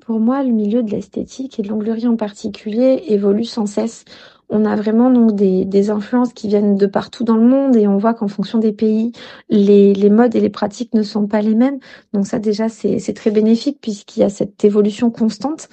Pour 0.04 0.18
moi, 0.18 0.42
le 0.42 0.50
milieu 0.50 0.82
de 0.82 0.90
l'esthétique 0.90 1.60
et 1.60 1.62
de 1.62 1.68
l'onglerie 1.68 2.08
en 2.08 2.16
particulier 2.16 3.04
évolue 3.08 3.44
sans 3.44 3.66
cesse 3.66 4.04
on 4.52 4.66
a 4.66 4.76
vraiment 4.76 5.10
donc 5.10 5.34
des, 5.34 5.64
des, 5.64 5.88
influences 5.88 6.34
qui 6.34 6.46
viennent 6.46 6.76
de 6.76 6.86
partout 6.86 7.24
dans 7.24 7.36
le 7.36 7.46
monde 7.46 7.74
et 7.74 7.88
on 7.88 7.96
voit 7.96 8.12
qu'en 8.12 8.28
fonction 8.28 8.58
des 8.58 8.72
pays, 8.72 9.12
les, 9.48 9.94
les, 9.94 10.10
modes 10.10 10.36
et 10.36 10.40
les 10.40 10.50
pratiques 10.50 10.92
ne 10.92 11.02
sont 11.02 11.26
pas 11.26 11.40
les 11.40 11.54
mêmes. 11.54 11.78
Donc 12.12 12.26
ça 12.26 12.38
déjà 12.38 12.68
c'est 12.68 13.14
très 13.14 13.30
bénéfique 13.30 13.78
puisqu'il 13.80 14.20
y 14.20 14.24
a 14.24 14.28
cette 14.28 14.62
évolution 14.62 15.10
constante. 15.10 15.70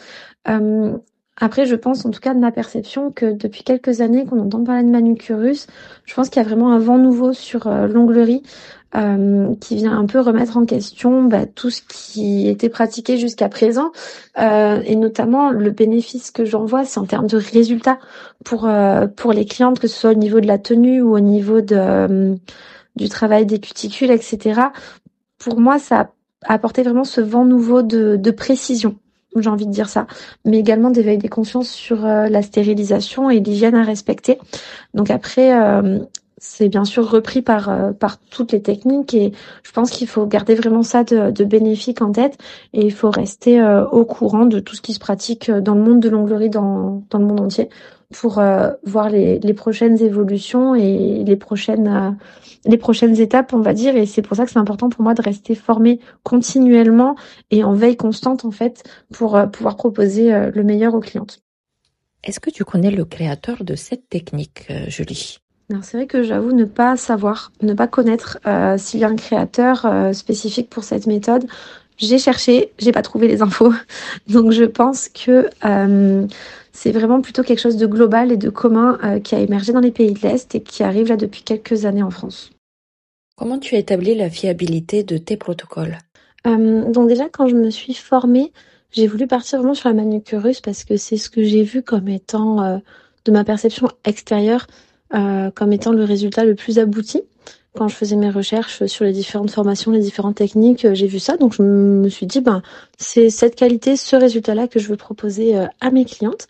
Euh, 0.47 0.97
après, 1.39 1.65
je 1.65 1.75
pense, 1.75 2.05
en 2.05 2.11
tout 2.11 2.19
cas 2.19 2.33
de 2.33 2.39
ma 2.39 2.51
perception, 2.51 3.11
que 3.11 3.31
depuis 3.31 3.63
quelques 3.63 4.01
années 4.01 4.25
qu'on 4.25 4.39
entend 4.39 4.63
parler 4.63 4.83
de 4.83 4.89
manucurus, 4.89 5.67
je 6.05 6.13
pense 6.13 6.29
qu'il 6.29 6.41
y 6.41 6.45
a 6.45 6.47
vraiment 6.47 6.71
un 6.71 6.79
vent 6.79 6.97
nouveau 6.97 7.33
sur 7.33 7.67
euh, 7.67 7.87
l'onglerie 7.87 8.43
euh, 8.95 9.53
qui 9.61 9.75
vient 9.75 9.97
un 9.97 10.05
peu 10.05 10.19
remettre 10.19 10.57
en 10.57 10.65
question 10.65 11.23
bah, 11.23 11.45
tout 11.45 11.69
ce 11.69 11.81
qui 11.87 12.47
était 12.47 12.69
pratiqué 12.69 13.17
jusqu'à 13.17 13.47
présent, 13.47 13.91
euh, 14.39 14.81
et 14.85 14.95
notamment 14.95 15.51
le 15.51 15.71
bénéfice 15.71 16.31
que 16.31 16.45
j'en 16.45 16.65
vois, 16.65 16.85
c'est 16.85 16.99
en 16.99 17.05
termes 17.05 17.27
de 17.27 17.37
résultats 17.37 17.99
pour 18.43 18.65
euh, 18.65 19.07
pour 19.07 19.31
les 19.31 19.45
clientes, 19.45 19.79
que 19.79 19.87
ce 19.87 19.95
soit 19.99 20.11
au 20.11 20.15
niveau 20.15 20.39
de 20.39 20.47
la 20.47 20.57
tenue 20.57 21.01
ou 21.01 21.15
au 21.15 21.19
niveau 21.19 21.61
de 21.61 21.75
euh, 21.77 22.35
du 22.95 23.09
travail 23.09 23.45
des 23.45 23.59
cuticules, 23.59 24.11
etc. 24.11 24.61
Pour 25.37 25.59
moi, 25.59 25.79
ça 25.79 26.11
a 26.45 26.53
apporté 26.53 26.83
vraiment 26.83 27.03
ce 27.03 27.21
vent 27.21 27.45
nouveau 27.45 27.83
de, 27.83 28.15
de 28.17 28.31
précision 28.31 28.97
j'ai 29.35 29.49
envie 29.49 29.67
de 29.67 29.71
dire 29.71 29.89
ça, 29.89 30.07
mais 30.45 30.59
également 30.59 30.89
d'éveil 30.89 31.17
des 31.17 31.29
consciences 31.29 31.69
sur 31.69 32.05
euh, 32.05 32.27
la 32.27 32.41
stérilisation 32.41 33.29
et 33.29 33.39
l'hygiène 33.39 33.75
à 33.75 33.83
respecter. 33.83 34.39
Donc 34.93 35.11
après, 35.11 35.53
euh, 35.53 35.99
c'est 36.37 36.69
bien 36.69 36.85
sûr 36.85 37.09
repris 37.09 37.41
par 37.41 37.69
euh, 37.69 37.91
par 37.91 38.17
toutes 38.19 38.51
les 38.53 38.61
techniques 38.61 39.13
et 39.13 39.33
je 39.63 39.71
pense 39.71 39.91
qu'il 39.91 40.07
faut 40.07 40.25
garder 40.25 40.55
vraiment 40.55 40.83
ça 40.83 41.03
de, 41.03 41.31
de, 41.31 41.43
bénéfique 41.43 42.01
en 42.01 42.11
tête 42.11 42.37
et 42.73 42.85
il 42.85 42.93
faut 42.93 43.11
rester 43.11 43.61
au 43.91 44.05
courant 44.05 44.45
de 44.45 44.59
tout 44.59 44.75
ce 44.75 44.81
qui 44.81 44.93
se 44.93 44.99
pratique 44.99 45.51
dans 45.51 45.75
le 45.75 45.81
monde 45.81 45.99
de 45.99 46.09
l'onglerie 46.09 46.49
dans 46.49 47.03
dans 47.09 47.19
le 47.19 47.25
monde 47.25 47.41
entier 47.41 47.69
pour 48.13 48.39
euh, 48.39 48.71
voir 48.83 49.09
les, 49.09 49.39
les, 49.39 49.53
prochaines 49.53 50.01
évolutions 50.01 50.73
et 50.73 51.23
les 51.23 51.35
prochaines 51.35 51.87
euh, 51.87 52.11
les 52.65 52.77
prochaines 52.77 53.19
étapes, 53.19 53.53
on 53.53 53.61
va 53.61 53.73
dire. 53.73 53.95
Et 53.95 54.05
c'est 54.05 54.21
pour 54.21 54.35
ça 54.35 54.45
que 54.45 54.51
c'est 54.51 54.59
important 54.59 54.89
pour 54.89 55.03
moi 55.03 55.13
de 55.13 55.21
rester 55.21 55.55
formé 55.55 55.99
continuellement 56.23 57.15
et 57.51 57.63
en 57.63 57.73
veille 57.73 57.95
constante 57.95 58.45
en 58.45 58.51
fait 58.51 58.83
pour 59.13 59.35
euh, 59.35 59.45
pouvoir 59.45 59.75
proposer 59.75 60.31
le 60.53 60.63
meilleur 60.63 60.95
aux 60.95 60.99
clientes. 60.99 61.39
Est-ce 62.23 62.39
que 62.39 62.49
tu 62.49 62.65
connais 62.65 62.91
le 62.91 63.05
créateur 63.05 63.63
de 63.63 63.75
cette 63.75 64.09
technique, 64.09 64.67
Julie? 64.87 65.37
C'est 65.81 65.97
vrai 65.97 66.07
que 66.07 66.23
j'avoue 66.23 66.51
ne 66.51 66.65
pas 66.65 66.97
savoir, 66.97 67.53
ne 67.61 67.73
pas 67.73 67.87
connaître 67.87 68.39
s'il 68.77 68.99
y 68.99 69.03
a 69.05 69.07
un 69.07 69.15
créateur 69.15 69.87
spécifique 70.13 70.69
pour 70.69 70.83
cette 70.83 71.07
méthode. 71.07 71.45
J'ai 71.97 72.17
cherché, 72.17 72.73
j'ai 72.77 72.91
pas 72.91 73.03
trouvé 73.03 73.27
les 73.29 73.41
infos, 73.41 73.73
donc 74.27 74.51
je 74.51 74.65
pense 74.65 75.07
que 75.07 75.49
c'est 76.71 76.91
vraiment 76.91 77.21
plutôt 77.21 77.43
quelque 77.43 77.59
chose 77.59 77.77
de 77.77 77.87
global 77.87 78.31
et 78.31 78.37
de 78.37 78.49
commun 78.49 78.97
euh, 79.03 79.19
qui 79.19 79.35
a 79.35 79.39
émergé 79.39 79.73
dans 79.73 79.79
les 79.79 79.91
pays 79.91 80.13
de 80.13 80.19
l'Est 80.19 80.53
et 80.55 80.61
qui 80.61 80.83
arrive 80.83 81.09
là 81.09 81.17
depuis 81.17 81.43
quelques 81.43 81.85
années 81.85 82.03
en 82.03 82.11
France. 82.11 82.51
Comment 83.35 83.59
tu 83.59 83.75
as 83.75 83.79
établi 83.79 84.15
la 84.15 84.29
fiabilité 84.29 85.03
de 85.03 85.17
tes 85.17 85.37
protocoles? 85.37 85.97
Euh, 86.47 86.91
Donc 86.91 87.07
déjà, 87.07 87.29
quand 87.29 87.47
je 87.47 87.55
me 87.55 87.69
suis 87.69 87.93
formée, 87.93 88.51
j'ai 88.91 89.07
voulu 89.07 89.27
partir 89.27 89.59
vraiment 89.59 89.73
sur 89.73 89.89
la 89.89 89.95
manucurus 89.95 90.61
parce 90.61 90.83
que 90.83 90.97
c'est 90.97 91.17
ce 91.17 91.29
que 91.29 91.43
j'ai 91.43 91.63
vu 91.63 91.81
comme 91.81 92.07
étant, 92.07 92.61
euh, 92.63 92.77
de 93.25 93.31
ma 93.31 93.43
perception 93.43 93.87
extérieure, 94.05 94.67
comme 95.11 95.73
étant 95.73 95.91
le 95.91 96.03
résultat 96.03 96.45
le 96.45 96.53
plus 96.53 96.77
abouti 96.77 97.23
quand 97.75 97.87
je 97.87 97.95
faisais 97.95 98.15
mes 98.15 98.29
recherches 98.29 98.85
sur 98.85 99.05
les 99.05 99.11
différentes 99.11 99.51
formations, 99.51 99.91
les 99.91 99.99
différentes 99.99 100.35
techniques, 100.35 100.87
j'ai 100.93 101.07
vu 101.07 101.19
ça. 101.19 101.37
Donc 101.37 101.53
je 101.53 101.61
me 101.61 102.09
suis 102.09 102.25
dit, 102.25 102.41
ben, 102.41 102.61
c'est 102.97 103.29
cette 103.29 103.55
qualité, 103.55 103.95
ce 103.95 104.15
résultat-là 104.15 104.67
que 104.67 104.79
je 104.79 104.87
veux 104.87 104.97
proposer 104.97 105.57
euh, 105.57 105.65
à 105.79 105.91
mes 105.91 106.05
clientes. 106.05 106.47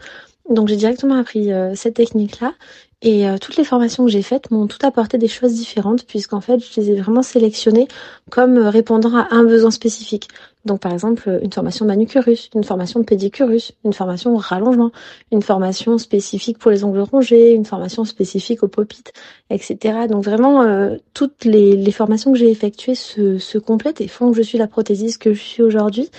Donc 0.49 0.67
j'ai 0.67 0.75
directement 0.75 1.15
appris 1.15 1.53
euh, 1.53 1.75
cette 1.75 1.95
technique-là 1.95 2.53
et 3.01 3.29
euh, 3.29 3.37
toutes 3.37 3.55
les 3.55 3.63
formations 3.63 4.05
que 4.05 4.11
j'ai 4.11 4.23
faites 4.23 4.51
m'ont 4.51 4.67
tout 4.67 4.83
apporté 4.85 5.17
des 5.17 5.27
choses 5.27 5.53
différentes 5.53 6.05
puisqu'en 6.05 6.41
fait 6.41 6.59
je 6.59 6.81
les 6.81 6.91
ai 6.91 6.95
vraiment 6.99 7.21
sélectionnées 7.21 7.87
comme 8.29 8.57
répondant 8.57 9.15
à 9.15 9.27
un 9.31 9.43
besoin 9.43 9.71
spécifique. 9.71 10.27
Donc 10.65 10.81
par 10.81 10.91
exemple 10.91 11.39
une 11.41 11.51
formation 11.51 11.85
manucurus, 11.85 12.49
une 12.53 12.63
formation 12.63 13.03
pédicurus, 13.03 13.71
une 13.85 13.93
formation 13.93 14.35
rallongement, 14.35 14.91
une 15.31 15.41
formation 15.41 15.97
spécifique 15.97 16.57
pour 16.57 16.71
les 16.71 16.83
ongles 16.83 16.99
rongés, 16.99 17.51
une 17.51 17.65
formation 17.65 18.03
spécifique 18.03 18.61
au 18.63 18.67
popit, 18.67 19.03
etc. 19.49 20.07
Donc 20.09 20.23
vraiment 20.23 20.97
toutes 21.13 21.45
les, 21.45 21.77
les, 21.77 21.91
formations 21.91 22.33
que 22.33 22.37
j'ai 22.37 22.51
effectuées 22.51 22.95
se, 22.95 23.37
se 23.37 23.57
complètent 23.57 24.01
et 24.01 24.07
font 24.07 24.31
que 24.31 24.37
je 24.37 24.41
suis 24.41 24.57
la 24.57 24.67
prothésiste 24.67 25.21
que 25.21 25.33
je 25.33 25.41
suis 25.41 25.63
aujourd'hui. 25.63 26.09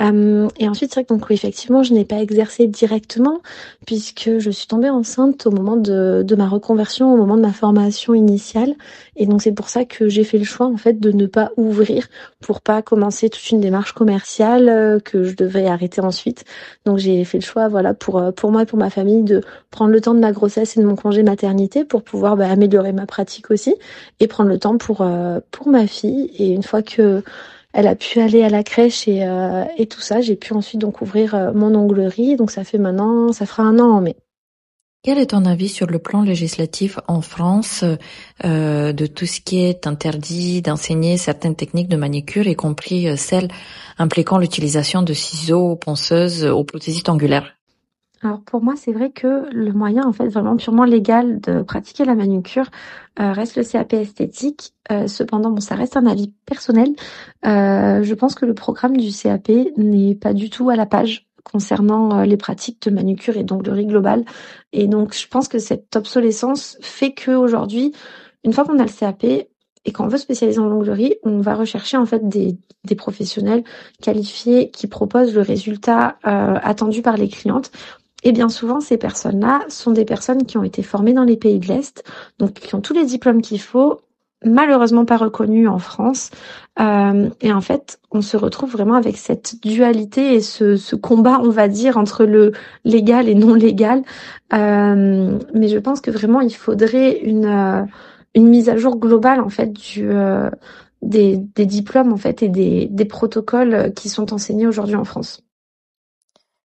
Euh, 0.00 0.48
et 0.58 0.68
ensuite, 0.68 0.90
c'est 0.90 1.00
vrai 1.00 1.04
que 1.04 1.14
donc 1.14 1.30
effectivement, 1.30 1.84
je 1.84 1.94
n'ai 1.94 2.04
pas 2.04 2.20
exercé 2.20 2.66
directement 2.66 3.40
puisque 3.86 4.38
je 4.38 4.50
suis 4.50 4.66
tombée 4.66 4.90
enceinte 4.90 5.46
au 5.46 5.52
moment 5.52 5.76
de, 5.76 6.24
de, 6.26 6.34
ma 6.34 6.48
reconversion, 6.48 7.14
au 7.14 7.16
moment 7.16 7.36
de 7.36 7.42
ma 7.42 7.52
formation 7.52 8.12
initiale. 8.12 8.74
Et 9.14 9.26
donc 9.26 9.42
c'est 9.42 9.52
pour 9.52 9.68
ça 9.68 9.84
que 9.84 10.08
j'ai 10.08 10.24
fait 10.24 10.38
le 10.38 10.44
choix 10.44 10.66
en 10.66 10.76
fait 10.76 10.98
de 10.98 11.12
ne 11.12 11.26
pas 11.26 11.52
ouvrir 11.56 12.08
pour 12.40 12.60
pas 12.60 12.82
commencer 12.82 13.30
toute 13.30 13.48
une 13.50 13.60
démarche 13.60 13.92
commerciale 13.92 14.68
euh, 14.68 14.98
que 14.98 15.22
je 15.22 15.36
devais 15.36 15.68
arrêter 15.68 16.00
ensuite. 16.00 16.44
Donc 16.86 16.98
j'ai 16.98 17.24
fait 17.24 17.38
le 17.38 17.44
choix, 17.44 17.68
voilà, 17.68 17.94
pour 17.94 18.18
euh, 18.18 18.32
pour 18.32 18.50
moi 18.50 18.62
et 18.62 18.66
pour 18.66 18.78
ma 18.78 18.90
famille 18.90 19.22
de 19.22 19.42
prendre 19.70 19.92
le 19.92 20.00
temps 20.00 20.14
de 20.14 20.20
ma 20.20 20.32
grossesse 20.32 20.76
et 20.76 20.80
de 20.80 20.86
mon 20.86 20.96
congé 20.96 21.22
maternité 21.22 21.84
pour 21.84 22.02
pouvoir 22.02 22.36
bah, 22.36 22.50
améliorer 22.50 22.92
ma 22.92 23.06
pratique 23.06 23.50
aussi 23.52 23.76
et 24.18 24.26
prendre 24.26 24.50
le 24.50 24.58
temps 24.58 24.76
pour 24.76 25.06
pour 25.52 25.68
ma 25.68 25.86
fille. 25.86 26.32
Et 26.36 26.48
une 26.52 26.64
fois 26.64 26.82
que 26.82 27.22
elle 27.74 27.88
a 27.88 27.96
pu 27.96 28.20
aller 28.20 28.42
à 28.42 28.48
la 28.48 28.62
crèche 28.62 29.08
et, 29.08 29.24
euh, 29.24 29.64
tout 29.90 30.00
ça. 30.00 30.20
J'ai 30.20 30.36
pu 30.36 30.52
ensuite 30.54 30.80
donc 30.80 31.02
ouvrir 31.02 31.34
euh, 31.34 31.52
mon 31.52 31.74
onglerie. 31.74 32.36
Donc 32.36 32.50
ça 32.50 32.64
fait 32.64 32.78
maintenant, 32.78 33.32
ça 33.32 33.46
fera 33.46 33.64
un 33.64 33.78
an 33.78 33.96
en 33.96 34.00
mai. 34.00 34.16
Quel 35.02 35.18
est 35.18 35.26
ton 35.26 35.44
avis 35.44 35.68
sur 35.68 35.86
le 35.86 35.98
plan 35.98 36.22
législatif 36.22 36.98
en 37.08 37.20
France 37.20 37.84
euh, 38.42 38.92
de 38.94 39.06
tout 39.06 39.26
ce 39.26 39.42
qui 39.42 39.62
est 39.62 39.86
interdit 39.86 40.62
d'enseigner 40.62 41.18
certaines 41.18 41.56
techniques 41.56 41.88
de 41.88 41.96
manicure, 41.98 42.46
y 42.46 42.54
compris 42.54 43.06
euh, 43.08 43.16
celles 43.16 43.48
impliquant 43.98 44.38
l'utilisation 44.38 45.02
de 45.02 45.12
ciseaux, 45.12 45.76
ponceuses 45.76 46.46
aux 46.46 46.64
prothésistes 46.64 47.10
angulaires? 47.10 47.53
Alors 48.24 48.40
pour 48.40 48.62
moi, 48.62 48.74
c'est 48.74 48.92
vrai 48.92 49.10
que 49.10 49.50
le 49.52 49.72
moyen 49.72 50.06
en 50.06 50.12
fait 50.12 50.28
vraiment 50.28 50.56
purement 50.56 50.84
légal 50.84 51.40
de 51.40 51.62
pratiquer 51.62 52.06
la 52.06 52.14
manucure 52.14 52.70
euh, 53.20 53.32
reste 53.32 53.56
le 53.56 53.64
CAP 53.64 53.92
esthétique. 53.92 54.72
Euh, 54.90 55.06
cependant, 55.08 55.50
bon, 55.50 55.60
ça 55.60 55.74
reste 55.74 55.98
un 55.98 56.06
avis 56.06 56.32
personnel. 56.46 56.88
Euh, 57.44 58.02
je 58.02 58.14
pense 58.14 58.34
que 58.34 58.46
le 58.46 58.54
programme 58.54 58.96
du 58.96 59.10
CAP 59.10 59.50
n'est 59.76 60.14
pas 60.14 60.32
du 60.32 60.48
tout 60.48 60.70
à 60.70 60.76
la 60.76 60.86
page 60.86 61.28
concernant 61.42 62.22
les 62.22 62.38
pratiques 62.38 62.80
de 62.88 62.90
manucure 62.90 63.36
et 63.36 63.44
d'onglerie 63.44 63.84
globale. 63.84 64.24
Et 64.72 64.86
donc, 64.86 65.14
je 65.14 65.28
pense 65.28 65.46
que 65.46 65.58
cette 65.58 65.94
obsolescence 65.94 66.78
fait 66.80 67.12
que 67.12 67.32
aujourd'hui, 67.32 67.92
une 68.42 68.54
fois 68.54 68.64
qu'on 68.64 68.78
a 68.78 68.84
le 68.84 68.88
CAP, 68.88 69.24
et 69.24 69.92
quand 69.92 70.06
on 70.06 70.08
veut 70.08 70.16
spécialiser 70.16 70.60
en 70.60 70.72
onglerie, 70.72 71.16
on 71.24 71.40
va 71.40 71.54
rechercher 71.54 71.98
en 71.98 72.06
fait 72.06 72.26
des, 72.26 72.56
des 72.84 72.94
professionnels 72.94 73.64
qualifiés 74.00 74.70
qui 74.70 74.86
proposent 74.86 75.34
le 75.34 75.42
résultat 75.42 76.16
attendu 76.22 77.02
par 77.02 77.18
les 77.18 77.28
clientes. 77.28 77.70
Et 78.24 78.32
bien 78.32 78.48
souvent, 78.48 78.80
ces 78.80 78.96
personnes-là 78.96 79.60
sont 79.68 79.92
des 79.92 80.06
personnes 80.06 80.44
qui 80.44 80.58
ont 80.58 80.64
été 80.64 80.82
formées 80.82 81.12
dans 81.12 81.24
les 81.24 81.36
pays 81.36 81.58
de 81.58 81.66
l'Est, 81.66 82.02
donc 82.38 82.54
qui 82.54 82.74
ont 82.74 82.80
tous 82.80 82.94
les 82.94 83.04
diplômes 83.04 83.42
qu'il 83.42 83.60
faut, 83.60 84.00
malheureusement 84.44 85.04
pas 85.04 85.18
reconnus 85.18 85.68
en 85.68 85.78
France. 85.78 86.30
Euh, 86.80 87.28
et 87.42 87.52
en 87.52 87.60
fait, 87.60 88.00
on 88.10 88.22
se 88.22 88.36
retrouve 88.36 88.72
vraiment 88.72 88.94
avec 88.94 89.18
cette 89.18 89.60
dualité 89.62 90.34
et 90.34 90.40
ce, 90.40 90.76
ce 90.76 90.96
combat, 90.96 91.40
on 91.42 91.50
va 91.50 91.68
dire, 91.68 91.98
entre 91.98 92.24
le 92.24 92.52
légal 92.84 93.28
et 93.28 93.34
non 93.34 93.54
légal. 93.54 94.02
Euh, 94.54 95.38
mais 95.54 95.68
je 95.68 95.78
pense 95.78 96.00
que 96.00 96.10
vraiment, 96.10 96.40
il 96.40 96.54
faudrait 96.54 97.18
une, 97.18 97.46
euh, 97.46 97.82
une 98.34 98.48
mise 98.48 98.68
à 98.70 98.76
jour 98.76 98.96
globale 98.98 99.40
en 99.40 99.50
fait 99.50 99.72
du 99.72 100.08
euh, 100.10 100.50
des, 101.02 101.36
des 101.36 101.66
diplômes 101.66 102.12
en 102.12 102.16
fait 102.16 102.42
et 102.42 102.48
des, 102.48 102.88
des 102.90 103.04
protocoles 103.04 103.92
qui 103.94 104.08
sont 104.08 104.32
enseignés 104.32 104.66
aujourd'hui 104.66 104.96
en 104.96 105.04
France. 105.04 105.42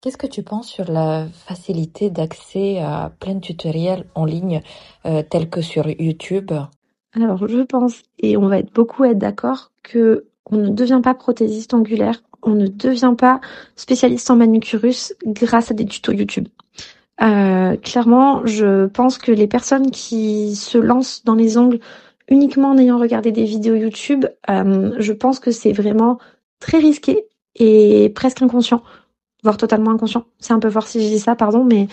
Qu'est-ce 0.04 0.18
que 0.18 0.26
tu 0.26 0.42
penses 0.42 0.68
sur 0.68 0.92
la 0.92 1.25
facilité 1.32 2.11
d'accès 2.11 2.78
à 2.78 3.11
plein 3.20 3.37
de 3.37 3.40
tutoriels 3.40 4.04
en 4.14 4.26
ligne 4.26 4.61
euh, 5.06 5.23
tels 5.23 5.49
que 5.49 5.62
sur 5.62 5.88
YouTube? 5.88 6.52
Alors 7.14 7.49
je 7.49 7.62
pense, 7.62 8.02
et 8.18 8.37
on 8.37 8.46
va 8.49 8.58
être 8.58 8.70
beaucoup 8.75 9.04
être 9.04 9.16
d'accord, 9.16 9.73
que 9.82 10.26
on 10.44 10.56
ne 10.56 10.68
devient 10.68 11.00
pas 11.02 11.14
prothésiste 11.14 11.73
angulaire, 11.73 12.23
on 12.42 12.50
ne 12.50 12.66
devient 12.66 13.14
pas 13.16 13.40
spécialiste 13.76 14.30
en 14.30 14.37
manucurus 14.37 15.14
grâce 15.25 15.70
à 15.70 15.75
des 15.75 15.87
tutos 15.87 16.12
YouTube. 16.12 16.49
Euh, 17.23 17.75
clairement, 17.78 18.44
je 18.44 18.84
pense 18.84 19.16
que 19.16 19.32
les 19.32 19.46
personnes 19.46 19.90
qui 19.90 20.54
se 20.54 20.76
lancent 20.76 21.25
dans 21.25 21.34
les 21.34 21.56
ongles 21.56 21.80
uniquement 22.28 22.73
en 22.73 22.76
ayant 22.76 22.99
regardé 22.99 23.32
des 23.32 23.44
vidéos 23.44 23.76
YouTube, 23.76 24.26
euh, 24.50 24.94
je 24.99 25.12
pense 25.14 25.40
que 25.40 25.50
c'est 25.50 25.73
vraiment 25.73 26.18
très 26.61 26.76
risqué 26.76 27.25
et 27.54 28.12
presque 28.14 28.42
inconscient 28.42 28.82
voire 29.44 29.56
totalement 29.56 29.92
inconscient. 29.92 30.24
C'est 30.40 30.52
un 30.52 30.58
peu 30.58 30.70
fort 30.70 30.88
si 30.88 31.00
je 31.00 31.06
dis 31.06 31.20
ça, 31.20 31.36
pardon, 31.36 31.64
mais 31.64 31.86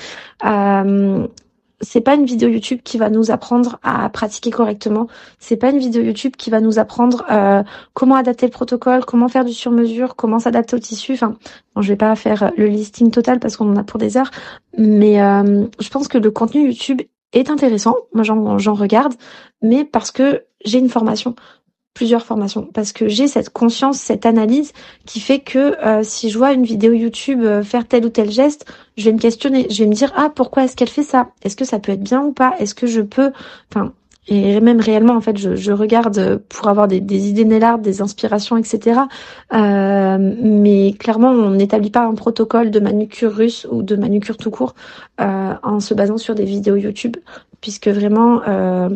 euh, 0.45 1.27
c'est 1.81 2.01
pas 2.01 2.15
une 2.15 2.25
vidéo 2.25 2.49
YouTube 2.49 2.79
qui 2.83 2.97
va 2.97 3.09
nous 3.09 3.31
apprendre 3.31 3.79
à 3.83 4.07
pratiquer 4.09 4.51
correctement. 4.51 5.07
C'est 5.39 5.57
pas 5.57 5.69
une 5.69 5.79
vidéo 5.79 6.01
YouTube 6.01 6.33
qui 6.37 6.49
va 6.49 6.61
nous 6.61 6.79
apprendre 6.79 7.25
euh, 7.31 7.63
comment 7.93 8.15
adapter 8.15 8.45
le 8.45 8.51
protocole, 8.51 9.03
comment 9.05 9.27
faire 9.27 9.45
du 9.45 9.53
sur-mesure, 9.53 10.15
comment 10.15 10.39
s'adapter 10.39 10.75
au 10.75 10.79
tissu. 10.79 11.13
Enfin, 11.13 11.35
bon, 11.75 11.81
je 11.81 11.89
vais 11.89 11.97
pas 11.97 12.15
faire 12.15 12.51
le 12.55 12.67
listing 12.67 13.11
total 13.11 13.39
parce 13.39 13.57
qu'on 13.57 13.71
en 13.71 13.75
a 13.75 13.83
pour 13.83 13.99
des 13.99 14.17
heures, 14.17 14.31
mais 14.77 15.21
euh, 15.21 15.65
je 15.79 15.89
pense 15.89 16.07
que 16.07 16.17
le 16.17 16.31
contenu 16.31 16.67
YouTube 16.67 17.01
est 17.33 17.49
intéressant. 17.49 17.95
Moi, 18.13 18.23
j'en 18.23 18.73
regarde, 18.73 19.13
mais 19.61 19.83
parce 19.85 20.11
que 20.11 20.43
j'ai 20.63 20.79
une 20.79 20.89
formation 20.89 21.35
plusieurs 21.93 22.25
formations. 22.25 22.67
Parce 22.73 22.93
que 22.93 23.07
j'ai 23.07 23.27
cette 23.27 23.49
conscience, 23.49 23.97
cette 23.97 24.25
analyse 24.25 24.71
qui 25.05 25.19
fait 25.19 25.39
que 25.39 25.77
euh, 25.85 26.03
si 26.03 26.29
je 26.29 26.37
vois 26.37 26.53
une 26.53 26.63
vidéo 26.63 26.93
YouTube 26.93 27.41
euh, 27.43 27.63
faire 27.63 27.87
tel 27.87 28.05
ou 28.05 28.09
tel 28.09 28.31
geste, 28.31 28.65
je 28.97 29.05
vais 29.05 29.13
me 29.13 29.19
questionner, 29.19 29.67
je 29.69 29.83
vais 29.83 29.89
me 29.89 29.93
dire 29.93 30.11
ah 30.15 30.31
pourquoi 30.33 30.63
est-ce 30.63 30.75
qu'elle 30.75 30.89
fait 30.89 31.03
ça? 31.03 31.29
Est-ce 31.43 31.55
que 31.55 31.65
ça 31.65 31.79
peut 31.79 31.91
être 31.91 32.03
bien 32.03 32.21
ou 32.21 32.31
pas? 32.31 32.55
Est-ce 32.59 32.75
que 32.75 32.87
je 32.87 33.01
peux 33.01 33.31
enfin 33.69 33.93
et 34.27 34.61
même 34.61 34.79
réellement 34.79 35.15
en 35.15 35.21
fait 35.21 35.37
je, 35.37 35.55
je 35.55 35.71
regarde 35.71 36.37
pour 36.47 36.67
avoir 36.67 36.87
des, 36.87 36.99
des 36.99 37.27
idées 37.27 37.45
nélardes, 37.45 37.81
des 37.81 38.01
inspirations 38.01 38.55
etc. 38.55 39.01
Euh, 39.53 40.17
mais 40.19 40.93
clairement 40.93 41.31
on 41.31 41.51
n'établit 41.51 41.89
pas 41.89 42.05
un 42.05 42.13
protocole 42.13 42.69
de 42.69 42.79
manucure 42.79 43.33
russe 43.33 43.67
ou 43.71 43.81
de 43.81 43.95
manucure 43.95 44.37
tout 44.37 44.51
court 44.51 44.75
euh, 45.19 45.53
en 45.63 45.79
se 45.79 45.93
basant 45.93 46.17
sur 46.17 46.35
des 46.35 46.45
vidéos 46.45 46.75
YouTube 46.75 47.17
puisque 47.61 47.87
vraiment 47.87 48.41
euh, 48.47 48.89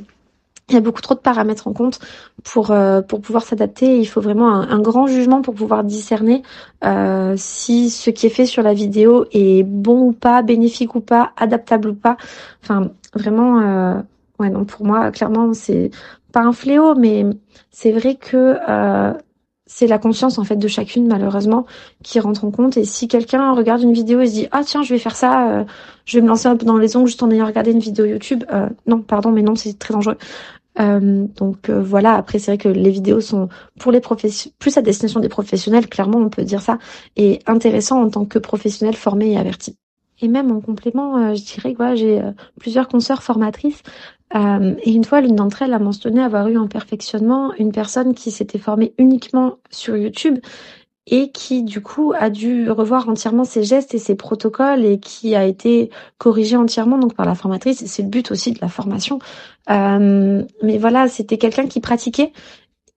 il 0.70 0.74
y 0.74 0.78
a 0.78 0.82
beaucoup 0.82 1.02
trop 1.02 1.14
de 1.14 1.20
paramètres 1.20 1.68
en 1.68 1.74
compte 1.74 2.00
pour 2.44 2.72
euh, 2.72 3.02
pour 3.02 3.22
pouvoir 3.22 3.44
s'adapter. 3.44 4.00
Il 4.00 4.06
faut 4.06 4.22
vraiment 4.22 4.50
un, 4.52 4.80
grand 4.80 5.08
jugement 5.08 5.42
pour 5.42 5.54
pouvoir 5.54 5.84
discerner 5.84 6.42
euh, 6.84 7.36
si 7.38 7.90
ce 7.90 8.10
qui 8.10 8.26
est 8.26 8.30
fait 8.30 8.46
sur 8.46 8.64
la 8.64 8.74
vidéo 8.74 9.26
est 9.32 9.64
bon 9.64 10.08
ou 10.08 10.12
pas, 10.12 10.42
bénéfique 10.42 10.96
ou 10.96 11.02
pas, 11.02 11.34
adaptable 11.38 11.90
ou 11.90 11.96
pas. 11.96 12.18
Enfin, 12.64 12.90
vraiment, 13.14 13.60
euh, 13.60 14.02
ouais, 14.40 14.50
non, 14.50 14.66
pour 14.66 14.86
moi, 14.86 15.12
clairement, 15.12 15.54
c'est 15.54 15.92
pas 16.32 16.42
un 16.42 16.54
fléau, 16.54 16.96
mais 16.96 17.26
c'est 17.72 17.92
vrai 17.92 18.16
que 18.16 18.58
euh, 18.68 19.14
c'est 19.68 19.88
la 19.88 19.98
conscience 19.98 20.38
en 20.38 20.44
fait 20.44 20.58
de 20.58 20.68
chacune 20.68 21.08
malheureusement 21.08 21.66
qui 22.04 22.20
rentre 22.20 22.46
en 22.46 22.52
compte. 22.52 22.78
Et 22.78 22.86
si 22.86 23.08
quelqu'un 23.08 23.54
regarde 23.54 23.82
une 23.82 23.94
vidéo 23.94 24.22
et 24.22 24.28
se 24.28 24.34
dit 24.34 24.48
ah 24.52 24.62
tiens 24.64 24.84
je 24.84 24.94
vais 24.94 25.00
faire 25.00 25.16
ça 25.16 25.50
euh, 25.50 25.64
je 26.06 26.18
vais 26.18 26.22
me 26.22 26.28
lancer 26.28 26.48
un 26.48 26.56
peu 26.56 26.66
dans 26.66 26.78
les 26.78 26.96
ongles 26.96 27.08
juste 27.08 27.24
en 27.24 27.32
ayant 27.32 27.46
regardé 27.46 27.72
une 27.72 27.80
vidéo 27.80 28.06
YouTube. 28.06 28.44
Euh, 28.54 28.70
non 28.88 29.02
pardon 29.02 29.32
mais 29.32 29.42
non 29.42 29.56
c'est 29.56 29.78
très 29.78 29.94
dangereux. 29.94 30.18
Euh, 30.80 31.26
donc 31.38 31.70
voilà. 31.70 32.14
Après 32.16 32.40
c'est 32.40 32.52
vrai 32.52 32.58
que 32.58 32.70
les 32.70 32.92
vidéos 32.92 33.22
sont 33.22 33.50
pour 33.80 33.92
les 33.92 34.02
plus 34.60 34.78
à 34.78 34.82
destination 34.82 35.20
des 35.20 35.30
professionnels 35.30 35.88
clairement 35.88 36.20
on 36.20 36.30
peut 36.30 36.44
dire 36.44 36.62
ça 36.62 36.78
et 37.16 37.40
intéressant 37.48 38.02
en 38.04 38.10
tant 38.10 38.26
que 38.26 38.40
professionnel 38.40 38.96
formé 38.96 39.34
et 39.34 39.38
averti 39.38 39.78
et 40.22 40.28
même 40.28 40.52
en 40.52 40.62
complément, 40.62 41.36
je 41.36 41.44
dirais 41.44 41.74
que 41.74 41.96
j'ai 41.96 42.22
plusieurs 42.60 42.88
consoeurs 42.88 43.24
formatrices 43.24 43.84
euh, 44.34 44.76
et 44.82 44.92
une 44.92 45.04
fois, 45.04 45.22
l'une 45.22 45.36
d'entre 45.36 45.62
elles 45.62 45.74
a 45.74 45.80
mentionné 45.80 46.22
avoir 46.22 46.48
eu 46.48 46.58
en 46.58 46.68
perfectionnement 46.68 47.54
une 47.54 47.72
personne 47.72 48.14
qui 48.14 48.32
s'était 48.32 48.58
formée 48.58 48.94
uniquement 48.98 49.58
sur 49.70 49.96
YouTube 49.96 50.40
et 51.08 51.32
qui 51.32 51.62
du 51.62 51.82
coup 51.82 52.14
a 52.18 52.32
dû 52.32 52.70
revoir 52.72 53.08
entièrement 53.08 53.44
ses 53.44 53.64
gestes 53.64 53.94
et 53.94 54.00
ses 54.00 54.16
protocoles 54.16 54.84
et 54.84 55.00
qui 55.00 55.36
a 55.36 55.46
été 55.46 55.92
corrigé 56.18 56.58
entièrement 56.58 56.98
donc 56.98 57.14
par 57.14 57.28
la 57.28 57.36
formatrice. 57.36 57.86
C'est 57.86 58.02
le 58.02 58.10
but 58.10 58.32
aussi 58.32 58.52
de 58.52 58.60
la 58.60 58.70
formation. 58.70 59.20
Euh, 59.70 60.44
mais 60.64 60.78
voilà, 60.80 61.08
c'était 61.08 61.38
quelqu'un 61.38 61.68
qui 61.68 61.80
pratiquait 61.80 62.34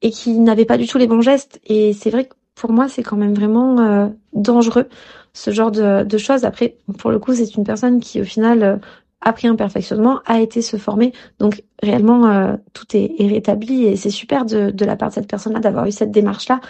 et 0.00 0.10
qui 0.10 0.38
n'avait 0.38 0.64
pas 0.64 0.78
du 0.78 0.86
tout 0.86 0.96
les 0.96 1.06
bons 1.06 1.20
gestes. 1.20 1.60
Et 1.66 1.92
c'est 1.92 2.10
vrai 2.10 2.24
que 2.24 2.34
pour 2.58 2.72
moi, 2.72 2.88
c'est 2.88 3.02
quand 3.02 3.16
même 3.16 3.34
vraiment 3.34 3.80
euh, 3.80 4.08
dangereux 4.32 4.88
ce 5.32 5.50
genre 5.50 5.70
de, 5.70 6.04
de, 6.04 6.18
choses. 6.18 6.44
Après, 6.44 6.76
pour 6.98 7.10
le 7.10 7.18
coup, 7.18 7.32
c'est 7.34 7.54
une 7.54 7.64
personne 7.64 8.00
qui 8.00 8.20
au 8.20 8.24
final 8.24 8.80
a 9.20 9.32
pris 9.32 9.48
un 9.48 9.56
perfectionnement, 9.56 10.20
a 10.26 10.40
été 10.40 10.62
se 10.62 10.76
former. 10.76 11.12
Donc 11.38 11.62
réellement, 11.82 12.26
euh, 12.26 12.56
tout 12.72 12.86
est, 12.94 13.14
rétabli 13.26 13.84
et 13.84 13.96
c'est 13.96 14.10
super 14.10 14.44
de, 14.44 14.70
de, 14.70 14.84
la 14.84 14.96
part 14.96 15.08
de 15.08 15.14
cette 15.14 15.28
personne-là 15.28 15.60
d'avoir 15.60 15.86
eu 15.86 15.92
cette 15.92 16.10
démarche-là. 16.10 16.60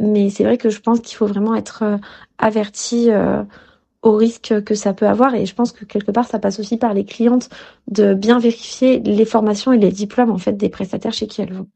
Mais 0.00 0.30
c'est 0.30 0.44
vrai 0.44 0.58
que 0.58 0.70
je 0.70 0.80
pense 0.80 1.00
qu'il 1.00 1.16
faut 1.16 1.26
vraiment 1.26 1.54
être 1.54 1.82
euh, 1.82 1.96
averti 2.38 3.10
euh, 3.10 3.42
au 4.02 4.12
risque 4.16 4.62
que 4.64 4.74
ça 4.74 4.94
peut 4.94 5.06
avoir. 5.06 5.34
Et 5.34 5.44
je 5.46 5.54
pense 5.54 5.72
que 5.72 5.84
quelque 5.84 6.10
part, 6.10 6.26
ça 6.26 6.38
passe 6.38 6.60
aussi 6.60 6.78
par 6.78 6.94
les 6.94 7.04
clientes 7.04 7.50
de 7.88 8.14
bien 8.14 8.38
vérifier 8.38 9.00
les 9.00 9.24
formations 9.24 9.72
et 9.72 9.78
les 9.78 9.92
diplômes 9.92 10.30
en 10.30 10.38
fait 10.38 10.54
des 10.54 10.68
prestataires 10.70 11.12
chez 11.12 11.26
qui 11.26 11.42
elles 11.42 11.52
vont. 11.52 11.68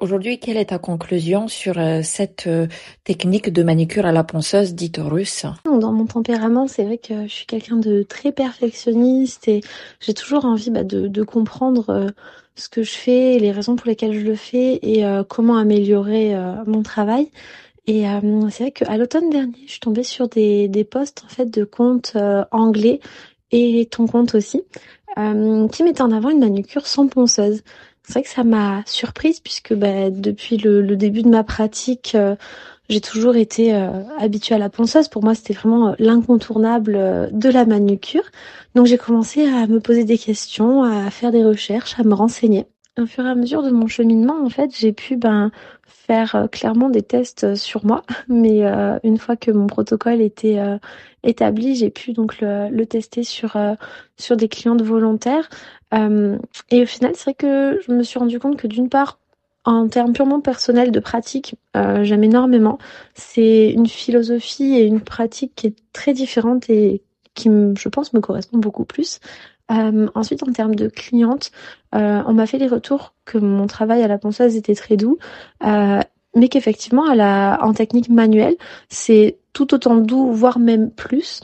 Aujourd'hui, 0.00 0.38
quelle 0.38 0.56
est 0.56 0.70
ta 0.70 0.78
conclusion 0.78 1.46
sur 1.46 1.78
euh, 1.78 2.00
cette 2.02 2.46
euh, 2.46 2.68
technique 3.04 3.52
de 3.52 3.62
manicure 3.62 4.06
à 4.06 4.12
la 4.12 4.24
ponceuse 4.24 4.74
dite 4.74 4.96
russe? 4.98 5.44
Dans 5.66 5.92
mon 5.92 6.06
tempérament, 6.06 6.66
c'est 6.66 6.84
vrai 6.84 6.96
que 6.96 7.24
je 7.24 7.32
suis 7.32 7.44
quelqu'un 7.44 7.76
de 7.76 8.02
très 8.02 8.32
perfectionniste 8.32 9.46
et 9.46 9.60
j'ai 10.00 10.14
toujours 10.14 10.46
envie 10.46 10.70
bah, 10.70 10.84
de, 10.84 11.22
comprendre 11.22 11.90
euh, 11.90 12.08
ce 12.54 12.70
que 12.70 12.82
je 12.82 12.92
fais, 12.92 13.38
les 13.38 13.52
raisons 13.52 13.76
pour 13.76 13.88
lesquelles 13.88 14.18
je 14.18 14.24
le 14.24 14.36
fais 14.36 14.78
et 14.82 15.04
comment 15.28 15.58
améliorer 15.58 16.34
mon 16.66 16.82
travail. 16.82 17.30
Et 17.86 18.04
c'est 18.50 18.64
vrai 18.64 18.70
qu'à 18.70 18.96
l'automne 18.98 19.30
dernier, 19.30 19.56
je 19.64 19.70
suis 19.70 19.80
tombée 19.80 20.02
sur 20.02 20.28
des, 20.28 20.68
des 20.68 20.84
posts 20.84 21.22
en 21.24 21.28
fait 21.28 21.46
de 21.46 21.64
comptes 21.64 22.16
anglais 22.50 23.00
et 23.50 23.88
ton 23.90 24.06
compte 24.06 24.34
aussi, 24.34 24.62
qui 25.16 25.82
mettaient 25.82 26.02
en 26.02 26.12
avant 26.12 26.28
une 26.28 26.40
manucure 26.40 26.86
sans 26.86 27.06
ponceuse. 27.06 27.62
C'est 28.02 28.14
vrai 28.14 28.22
que 28.22 28.28
ça 28.28 28.44
m'a 28.44 28.82
surprise 28.86 29.40
puisque 29.40 29.74
bah, 29.74 30.10
depuis 30.10 30.56
le, 30.56 30.96
début 30.96 31.22
de 31.22 31.28
ma 31.28 31.44
pratique, 31.44 32.14
euh, 32.14 32.34
j'ai 32.88 33.00
toujours 33.00 33.36
été 33.36 33.74
euh, 33.74 34.02
habituée 34.18 34.54
à 34.56 34.58
la 34.58 34.68
ponceuse. 34.68 35.08
Pour 35.08 35.22
moi, 35.22 35.34
c'était 35.34 35.54
vraiment 35.54 35.90
euh, 35.90 35.94
l'incontournable 35.98 37.28
de 37.32 37.48
la 37.48 37.64
manucure. 37.66 38.24
Donc 38.74 38.86
j'ai 38.86 38.98
commencé 38.98 39.46
à 39.46 39.66
me 39.66 39.80
poser 39.80 40.04
des 40.04 40.18
questions, 40.18 40.82
à 40.82 41.10
faire 41.10 41.30
des 41.30 41.44
recherches, 41.44 41.98
à 41.98 42.02
me 42.02 42.14
renseigner. 42.14 42.66
Au 43.00 43.06
fur 43.06 43.26
et 43.26 43.30
à 43.30 43.34
mesure 43.34 43.62
de 43.62 43.70
mon 43.70 43.86
cheminement, 43.86 44.44
en 44.44 44.50
fait, 44.50 44.76
j'ai 44.76 44.92
pu 44.92 45.16
ben 45.16 45.50
faire 45.86 46.48
clairement 46.52 46.90
des 46.90 47.02
tests 47.02 47.54
sur 47.54 47.84
moi, 47.84 48.04
mais 48.28 48.62
une 49.02 49.18
fois 49.18 49.36
que 49.36 49.50
mon 49.50 49.66
protocole 49.66 50.20
était 50.20 50.58
établi, 51.22 51.74
j'ai 51.74 51.90
pu 51.90 52.12
donc 52.12 52.36
le, 52.40 52.84
tester 52.84 53.22
sur 53.22 53.56
sur 54.16 54.36
des 54.36 54.48
clientes 54.48 54.82
volontaires. 54.82 55.48
Euh, 55.94 56.38
et 56.70 56.82
au 56.82 56.86
final, 56.86 57.12
c'est 57.14 57.24
vrai 57.24 57.34
que 57.34 57.80
je 57.86 57.92
me 57.92 58.02
suis 58.02 58.18
rendu 58.18 58.38
compte 58.38 58.56
que 58.56 58.66
d'une 58.66 58.88
part, 58.88 59.18
en 59.64 59.88
termes 59.88 60.12
purement 60.12 60.40
personnels 60.40 60.90
de 60.90 61.00
pratique, 61.00 61.56
euh, 61.76 62.04
j'aime 62.04 62.24
énormément. 62.24 62.78
C'est 63.14 63.70
une 63.70 63.86
philosophie 63.86 64.74
et 64.76 64.84
une 64.84 65.00
pratique 65.00 65.52
qui 65.54 65.68
est 65.68 65.76
très 65.92 66.12
différente 66.14 66.70
et 66.70 67.02
qui, 67.34 67.48
je 67.48 67.88
pense, 67.88 68.12
me 68.12 68.20
correspond 68.20 68.58
beaucoup 68.58 68.84
plus. 68.84 69.20
Euh, 69.70 70.08
ensuite, 70.14 70.42
en 70.42 70.52
termes 70.52 70.74
de 70.74 70.88
cliente, 70.88 71.50
euh, 71.94 72.22
on 72.26 72.32
m'a 72.32 72.46
fait 72.46 72.58
les 72.58 72.68
retours 72.68 73.14
que 73.24 73.38
mon 73.38 73.66
travail 73.66 74.02
à 74.02 74.08
la 74.08 74.18
ponceuse 74.18 74.56
était 74.56 74.74
très 74.74 74.96
doux, 74.96 75.18
euh, 75.64 76.00
mais 76.36 76.48
qu'effectivement, 76.48 77.04
en 77.04 77.72
technique 77.72 78.08
manuelle, 78.08 78.56
c'est 78.88 79.38
tout 79.52 79.74
autant 79.74 79.96
doux, 79.96 80.30
voire 80.32 80.58
même 80.58 80.90
plus. 80.90 81.42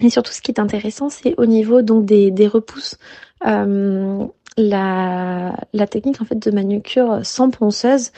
Et 0.00 0.10
surtout, 0.10 0.32
ce 0.32 0.40
qui 0.40 0.52
est 0.52 0.60
intéressant, 0.60 1.08
c'est 1.08 1.34
au 1.38 1.46
niveau 1.46 1.82
donc 1.82 2.04
des, 2.04 2.46
repousses. 2.46 2.98
Euh, 3.46 4.26
la, 4.56 5.56
technique 5.90 6.20
en 6.20 6.24
fait 6.24 6.38
de 6.38 6.50
manucure 6.50 7.20
sans 7.24 7.50
ponceuse 7.50 8.12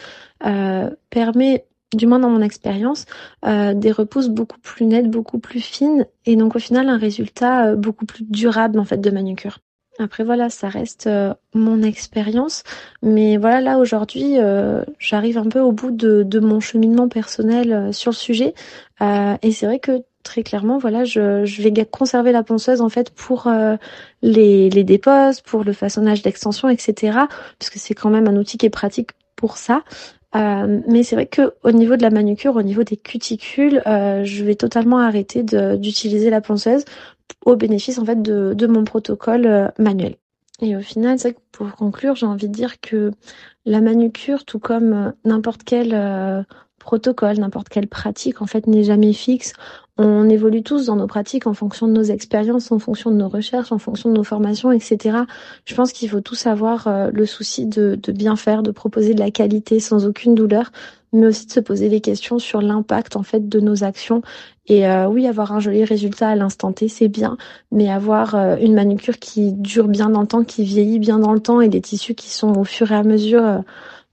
permet 1.10 1.64
du 1.96 2.06
moins 2.06 2.18
dans 2.18 2.28
mon 2.28 2.42
expérience, 2.42 3.06
des 3.44 3.92
repousses 3.92 4.28
beaucoup 4.28 4.58
plus 4.60 4.84
nettes, 4.84 5.10
beaucoup 5.10 5.38
plus 5.38 5.60
fines, 5.60 6.06
et 6.26 6.36
donc 6.36 6.54
au 6.54 6.58
final 6.58 6.88
un 6.90 6.98
résultat 6.98 7.74
beaucoup 7.76 8.04
plus 8.04 8.24
durable 8.24 8.78
en 8.78 8.84
fait 8.84 9.00
de 9.00 9.10
manucure. 9.10 9.60
Après 9.98 10.24
voilà, 10.24 10.48
ça 10.48 10.68
reste 10.68 11.08
euh, 11.08 11.34
mon 11.54 11.82
expérience, 11.82 12.62
mais 13.02 13.36
voilà 13.36 13.60
là 13.60 13.78
aujourd'hui, 13.78 14.38
euh, 14.38 14.84
j'arrive 14.98 15.38
un 15.38 15.48
peu 15.48 15.60
au 15.60 15.72
bout 15.72 15.90
de, 15.90 16.38
mon 16.38 16.60
cheminement 16.60 17.08
personnel 17.08 17.92
sur 17.92 18.12
le 18.12 18.16
sujet, 18.16 18.54
et 19.00 19.52
c'est 19.52 19.66
vrai 19.66 19.78
que 19.78 20.02
très 20.28 20.42
clairement, 20.42 20.76
voilà, 20.76 21.04
je, 21.04 21.62
vais 21.62 21.72
conserver 21.86 22.32
la 22.32 22.42
ponceuse 22.42 22.82
en 22.82 22.90
fait 22.90 23.10
pour 23.10 23.46
euh, 23.46 23.76
les, 24.20 24.68
les 24.68 24.84
déposes, 24.84 25.40
pour 25.40 25.64
le 25.64 25.72
façonnage 25.72 26.22
d'extension, 26.22 26.68
etc. 26.68 27.18
Parce 27.58 27.70
que 27.70 27.78
c'est 27.78 27.94
quand 27.94 28.10
même 28.10 28.28
un 28.28 28.36
outil 28.36 28.58
qui 28.58 28.66
est 28.66 28.70
pratique 28.70 29.10
pour 29.36 29.56
ça. 29.56 29.84
Euh, 30.36 30.80
mais 30.86 31.02
c'est 31.04 31.16
vrai 31.16 31.26
que 31.26 31.54
au 31.62 31.72
niveau 31.72 31.96
de 31.96 32.02
la 32.02 32.10
manucure, 32.10 32.56
au 32.56 32.62
niveau 32.62 32.84
des 32.84 32.98
cuticules, 32.98 33.82
euh, 33.86 34.24
je 34.24 34.44
vais 34.44 34.54
totalement 34.54 34.98
arrêter 34.98 35.42
d'utiliser 35.42 36.28
la 36.28 36.42
ponceuse 36.42 36.84
au 37.44 37.56
bénéfice 37.56 37.98
en 37.98 38.04
fait 38.04 38.20
de, 38.22 38.66
mon 38.66 38.84
protocole 38.84 39.46
euh, 39.46 39.68
manuel. 39.78 40.16
Et 40.60 40.76
au 40.76 40.80
final, 40.80 41.18
c'est 41.18 41.36
pour 41.52 41.70
conclure, 41.76 42.16
j'ai 42.16 42.26
envie 42.26 42.48
de 42.48 42.52
dire 42.54 42.80
que 42.80 43.12
la 43.64 43.80
manucure, 43.80 44.44
tout 44.44 44.58
comme 44.58 44.92
euh, 44.92 45.10
n'importe 45.24 45.62
quel 45.64 45.94
protocole, 46.78 47.38
n'importe 47.38 47.68
quelle 47.68 47.86
pratique 47.86 48.40
en 48.40 48.46
fait 48.46 48.66
n'est 48.66 48.84
jamais 48.84 49.12
fixe. 49.12 49.52
On 49.98 50.28
évolue 50.28 50.62
tous 50.62 50.86
dans 50.86 50.94
nos 50.94 51.08
pratiques 51.08 51.48
en 51.48 51.54
fonction 51.54 51.88
de 51.88 51.92
nos 51.92 52.04
expériences, 52.04 52.70
en 52.70 52.78
fonction 52.78 53.10
de 53.10 53.16
nos 53.16 53.28
recherches, 53.28 53.72
en 53.72 53.78
fonction 53.78 54.10
de 54.10 54.16
nos 54.16 54.22
formations, 54.22 54.70
etc. 54.70 55.18
Je 55.64 55.74
pense 55.74 55.92
qu'il 55.92 56.08
faut 56.08 56.20
tous 56.20 56.46
avoir 56.46 56.86
euh, 56.86 57.10
le 57.12 57.26
souci 57.26 57.66
de, 57.66 57.98
bien 58.12 58.36
faire, 58.36 58.62
de 58.62 58.70
proposer 58.70 59.12
de 59.12 59.20
la 59.20 59.32
qualité 59.32 59.80
sans 59.80 60.06
aucune 60.06 60.36
douleur. 60.36 60.70
Mais 61.12 61.26
aussi 61.26 61.46
de 61.46 61.52
se 61.52 61.60
poser 61.60 61.88
des 61.88 62.00
questions 62.00 62.38
sur 62.38 62.60
l'impact 62.60 63.16
en 63.16 63.22
fait 63.22 63.48
de 63.48 63.60
nos 63.60 63.84
actions. 63.84 64.22
Et 64.66 64.86
euh, 64.86 65.06
oui, 65.08 65.26
avoir 65.26 65.52
un 65.52 65.60
joli 65.60 65.84
résultat 65.84 66.28
à 66.28 66.36
l'instant 66.36 66.72
T, 66.72 66.88
c'est 66.88 67.08
bien, 67.08 67.36
mais 67.72 67.90
avoir 67.90 68.34
euh, 68.34 68.56
une 68.60 68.74
manucure 68.74 69.18
qui 69.18 69.52
dure 69.52 69.88
bien 69.88 70.10
dans 70.10 70.20
le 70.20 70.26
temps, 70.26 70.44
qui 70.44 70.64
vieillit 70.64 70.98
bien 70.98 71.18
dans 71.18 71.32
le 71.32 71.40
temps, 71.40 71.60
et 71.60 71.68
des 71.68 71.80
tissus 71.80 72.14
qui 72.14 72.30
sont 72.30 72.58
au 72.58 72.64
fur 72.64 72.92
et 72.92 72.96
à 72.96 73.02
mesure 73.02 73.44
euh, 73.44 73.58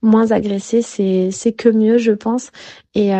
moins 0.02 0.30
agressés, 0.30 0.82
c'est 0.82 1.30
c'est 1.30 1.52
que 1.52 1.68
mieux, 1.68 1.98
je 1.98 2.12
pense. 2.12 2.50
Et 2.94 3.12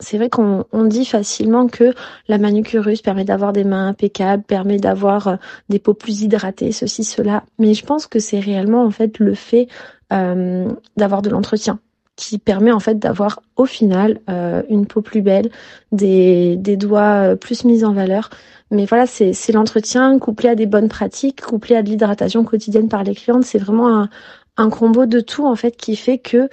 c'est 0.00 0.18
vrai 0.18 0.28
qu'on 0.28 0.64
dit 0.84 1.04
facilement 1.04 1.68
que 1.68 1.94
la 2.28 2.38
manucure 2.38 2.84
russe 2.84 3.02
permet 3.02 3.24
d'avoir 3.24 3.52
des 3.52 3.64
mains 3.64 3.88
impeccables, 3.88 4.42
permet 4.42 4.78
d'avoir 4.78 5.38
des 5.68 5.78
peaux 5.78 5.94
plus 5.94 6.22
hydratées, 6.22 6.72
ceci, 6.72 7.04
cela. 7.04 7.44
Mais 7.58 7.74
je 7.74 7.84
pense 7.84 8.06
que 8.06 8.18
c'est 8.18 8.40
réellement 8.40 8.84
en 8.84 8.90
fait 8.90 9.18
le 9.18 9.34
fait 9.34 9.68
euh, 10.12 10.68
d'avoir 10.96 11.20
de 11.20 11.30
l'entretien 11.30 11.80
qui 12.16 12.38
permet 12.38 12.72
en 12.72 12.80
fait 12.80 12.98
d'avoir 12.98 13.42
au 13.56 13.66
final 13.66 14.20
euh, 14.30 14.62
une 14.68 14.86
peau 14.86 15.02
plus 15.02 15.22
belle, 15.22 15.50
des, 15.92 16.56
des 16.56 16.76
doigts 16.76 17.32
euh, 17.32 17.36
plus 17.36 17.64
mis 17.64 17.84
en 17.84 17.92
valeur. 17.92 18.30
Mais 18.70 18.84
voilà, 18.86 19.06
c'est 19.06 19.52
l'entretien 19.52 20.18
couplé 20.18 20.48
à 20.48 20.54
des 20.56 20.66
bonnes 20.66 20.88
pratiques, 20.88 21.42
couplé 21.42 21.76
à 21.76 21.82
de 21.82 21.88
l'hydratation 21.88 22.42
quotidienne 22.42 22.88
par 22.88 23.04
les 23.04 23.14
clientes. 23.14 23.44
C'est 23.44 23.58
vraiment 23.58 23.88
un, 23.88 24.08
un 24.56 24.70
combo 24.70 25.06
de 25.06 25.20
tout 25.20 25.46
en 25.46 25.54
fait 25.54 25.76
qui 25.76 25.94
fait 25.94 26.18
que 26.18 26.48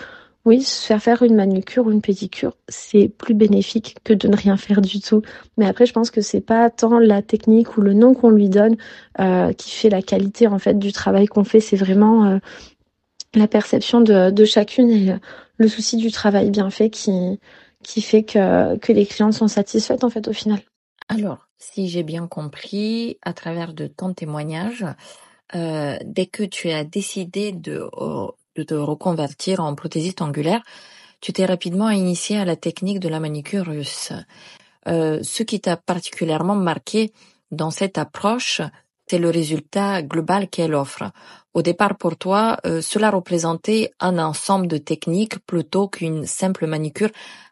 oui, 0.45 0.61
se 0.61 0.85
faire 0.85 1.01
faire 1.01 1.23
une 1.23 1.35
manucure 1.35 1.85
ou 1.87 1.91
une 1.91 2.01
pédicure, 2.01 2.57
c'est 2.67 3.07
plus 3.07 3.33
bénéfique 3.33 3.95
que 4.03 4.13
de 4.13 4.27
ne 4.27 4.35
rien 4.35 4.57
faire 4.57 4.81
du 4.81 4.99
tout. 4.99 5.21
Mais 5.57 5.65
après, 5.65 5.85
je 5.85 5.93
pense 5.93 6.11
que 6.11 6.19
c'est 6.19 6.41
pas 6.41 6.69
tant 6.69 6.99
la 6.99 7.21
technique 7.21 7.77
ou 7.77 7.81
le 7.81 7.93
nom 7.93 8.13
qu'on 8.13 8.29
lui 8.29 8.49
donne 8.49 8.75
euh, 9.21 9.53
qui 9.53 9.71
fait 9.71 9.89
la 9.89 10.01
qualité 10.01 10.47
en 10.47 10.59
fait 10.59 10.77
du 10.77 10.91
travail 10.91 11.27
qu'on 11.27 11.45
fait. 11.45 11.61
C'est 11.61 11.77
vraiment 11.77 12.25
euh, 12.25 12.39
la 13.35 13.47
perception 13.47 14.01
de, 14.01 14.31
de, 14.31 14.45
chacune 14.45 14.89
et 14.89 15.15
le 15.57 15.67
souci 15.67 15.97
du 15.97 16.11
travail 16.11 16.49
bien 16.49 16.69
fait 16.69 16.89
qui 16.89 17.39
qui 17.83 18.01
fait 18.01 18.23
que 18.23 18.77
que 18.77 18.93
les 18.93 19.05
clientes 19.05 19.33
sont 19.33 19.47
satisfaites 19.47 20.03
en 20.03 20.09
fait 20.09 20.27
au 20.27 20.33
final. 20.33 20.61
Alors, 21.09 21.47
si 21.57 21.89
j'ai 21.89 22.03
bien 22.03 22.27
compris, 22.27 23.17
à 23.21 23.33
travers 23.33 23.73
de 23.73 23.87
ton 23.87 24.13
témoignage, 24.13 24.85
euh, 25.55 25.97
dès 26.05 26.25
que 26.25 26.43
tu 26.43 26.69
as 26.71 26.83
décidé 26.83 27.51
de, 27.51 27.89
de 28.55 28.63
te 28.63 28.73
reconvertir 28.73 29.59
en 29.59 29.75
prothésiste 29.75 30.21
angulaire, 30.21 30.63
tu 31.21 31.31
t'es 31.33 31.45
rapidement 31.45 31.89
initié 31.89 32.37
à 32.37 32.45
la 32.45 32.55
technique 32.55 32.99
de 32.99 33.09
la 33.09 33.19
manicure 33.19 33.65
russe. 33.65 34.11
Euh, 34.87 35.19
ce 35.23 35.43
qui 35.43 35.61
t'a 35.61 35.77
particulièrement 35.77 36.55
marqué 36.55 37.13
dans 37.51 37.71
cette 37.71 37.97
approche, 37.97 38.61
c'est 39.13 39.19
le 39.19 39.29
résultat 39.29 40.01
global 40.01 40.49
qu'elle 40.49 40.73
offre. 40.73 41.03
Au 41.53 41.61
départ, 41.61 41.99
pour 41.99 42.17
toi, 42.17 42.57
euh, 42.65 42.81
cela 42.81 43.11
représentait 43.11 43.91
un 43.99 44.17
ensemble 44.17 44.67
de 44.67 44.79
techniques 44.79 45.37
plutôt 45.45 45.87
qu'une 45.87 46.25
simple 46.25 46.65
manicure 46.65 47.11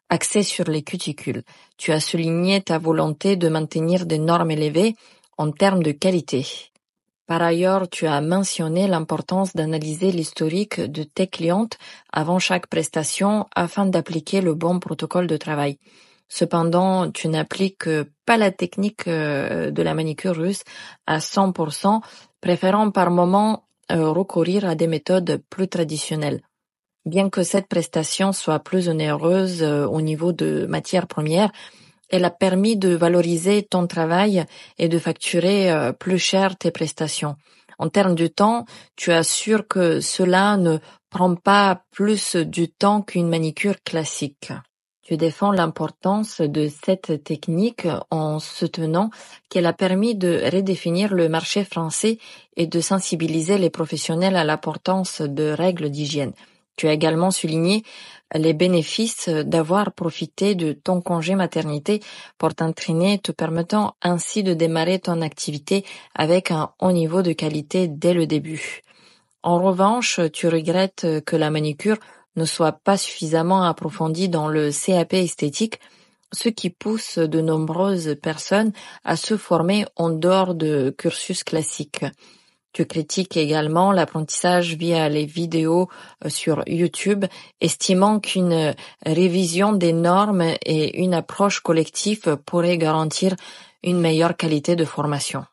axée 0.10 0.42
sur 0.42 0.66
les 0.68 0.82
cuticules. 0.82 1.44
Tu 1.78 1.92
as 1.92 2.00
souligné 2.00 2.62
ta 2.62 2.80
volonté 2.80 3.36
de 3.36 3.48
maintenir 3.48 4.08
des 4.08 4.18
normes 4.18 4.50
élevées 4.50 4.96
en 5.38 5.52
termes 5.52 5.84
de 5.84 5.92
qualité. 5.92 6.48
Par 7.28 7.44
ailleurs, 7.44 7.88
tu 7.88 8.08
as 8.08 8.22
mentionné 8.22 8.88
l'importance 8.88 9.56
d'analyser 9.56 10.12
l'historique 10.12 10.82
de 10.82 11.04
tes 11.04 11.28
clientes 11.28 11.78
avant 12.12 12.40
chaque 12.40 12.66
prestation 12.66 13.46
afin 13.56 13.86
d'appliquer 13.86 14.42
le 14.42 14.56
bon 14.56 14.80
protocole 14.80 15.28
de 15.28 15.38
travail. 15.38 15.78
Cependant, 16.34 17.12
tu 17.12 17.28
n'appliques 17.28 17.90
pas 18.26 18.38
la 18.38 18.52
technique 18.52 19.06
euh, 19.10 19.70
de 19.70 19.82
la 19.84 19.94
manicure 19.94 20.38
russe 20.38 20.64
à 21.06 21.18
100%, 21.18 22.00
préférant 22.40 22.90
par 22.90 23.12
moment 23.12 23.66
euh, 23.92 24.10
recourir 24.10 24.64
à 24.64 24.76
des 24.76 24.88
méthodes 24.88 25.42
plus 25.50 25.68
traditionnelles. 25.68 26.42
Bien 27.06 27.30
que 27.30 27.44
cette 27.44 27.68
prestation 27.68 28.32
soit 28.32 28.60
plus 28.60 28.88
onéreuse 28.88 29.62
euh, 29.62 29.86
au 29.86 30.00
niveau 30.00 30.32
de 30.32 30.66
matières 30.68 31.08
premières, 31.08 31.52
elle 32.10 32.24
a 32.24 32.30
permis 32.30 32.78
de 32.78 32.96
valoriser 32.96 33.64
ton 33.64 33.86
travail 33.86 34.46
et 34.78 34.88
de 34.88 35.00
facturer 35.00 35.92
plus 35.98 36.20
cher 36.20 36.58
tes 36.58 36.72
prestations. 36.72 37.36
En 37.78 37.90
termes 37.90 38.16
de 38.16 38.28
temps, 38.28 38.66
tu 38.96 39.12
assures 39.12 39.66
que 39.68 40.02
cela 40.02 40.58
ne 40.58 40.78
prend 41.10 41.36
pas 41.36 41.84
plus 41.92 42.36
du 42.36 42.70
temps 42.70 43.02
qu'une 43.02 43.30
manicure 43.30 43.82
classique. 43.84 44.52
Tu 45.12 45.18
défends 45.18 45.52
l'importance 45.52 46.40
de 46.40 46.70
cette 46.70 47.26
technique 47.26 47.86
en 48.12 48.40
soutenant 48.40 49.10
qu'elle 49.50 49.66
a 49.66 49.74
permis 49.74 50.16
de 50.16 50.42
redéfinir 50.54 51.14
le 51.14 51.28
marché 51.28 51.66
français 51.66 52.18
et 52.56 52.66
de 52.66 52.80
sensibiliser 52.80 53.58
les 53.58 53.70
professionnels 53.70 54.38
à 54.38 54.46
l'importance 54.46 55.20
de 55.20 55.52
règles 55.52 55.90
d'hygiène. 55.90 56.32
Tu 56.78 56.88
as 56.88 56.94
également 56.94 57.30
souligné 57.30 57.84
les 58.34 58.54
bénéfices 58.54 59.28
d'avoir 59.28 59.92
profité 59.92 60.56
de 60.56 60.72
ton 60.72 61.02
congé 61.02 61.36
maternité 61.36 62.00
pour 62.38 62.56
t'entraîner, 62.56 63.20
te 63.20 63.34
permettant 63.34 63.96
ainsi 64.02 64.44
de 64.44 64.54
démarrer 64.54 65.00
ton 65.00 65.22
activité 65.22 65.84
avec 66.16 66.52
un 66.52 66.72
haut 66.80 66.94
niveau 66.94 67.22
de 67.22 67.34
qualité 67.34 67.90
dès 67.90 68.14
le 68.14 68.28
début. 68.28 68.82
En 69.44 69.62
revanche, 69.62 70.22
tu 70.32 70.48
regrettes 70.48 71.06
que 71.26 71.36
la 71.36 71.50
manicure 71.50 71.98
ne 72.36 72.46
soit 72.46 72.72
pas 72.72 72.98
suffisamment 72.98 73.64
approfondie 73.64 74.30
dans 74.30 74.48
le 74.48 74.72
CAP 74.72 75.14
esthétique, 75.14 75.80
ce 76.34 76.50
qui 76.50 76.70
pousse 76.70 77.18
de 77.18 77.42
nombreuses 77.42 78.16
personnes 78.22 78.72
à 79.04 79.16
se 79.16 79.38
former 79.38 79.86
en 79.96 80.10
dehors 80.10 80.56
de 80.56 80.94
cursus 80.98 81.44
classiques. 81.44 82.06
Tu 82.74 82.86
critiques 82.86 83.36
également 83.36 83.92
l'apprentissage 83.92 84.76
via 84.76 85.10
les 85.10 85.26
vidéos 85.26 85.90
euh, 86.24 86.30
sur 86.30 86.64
YouTube, 86.68 87.26
estimant 87.60 88.22
qu'une 88.22 88.74
révision 89.06 89.74
des 89.74 89.92
normes 89.92 90.44
et 90.66 91.02
une 91.02 91.14
approche 91.14 91.60
collective 91.60 92.38
pourraient 92.46 92.78
garantir 92.78 93.36
une 93.84 94.00
meilleure 94.00 94.38
qualité 94.38 94.78
de 94.78 94.86
formation. 94.86 95.44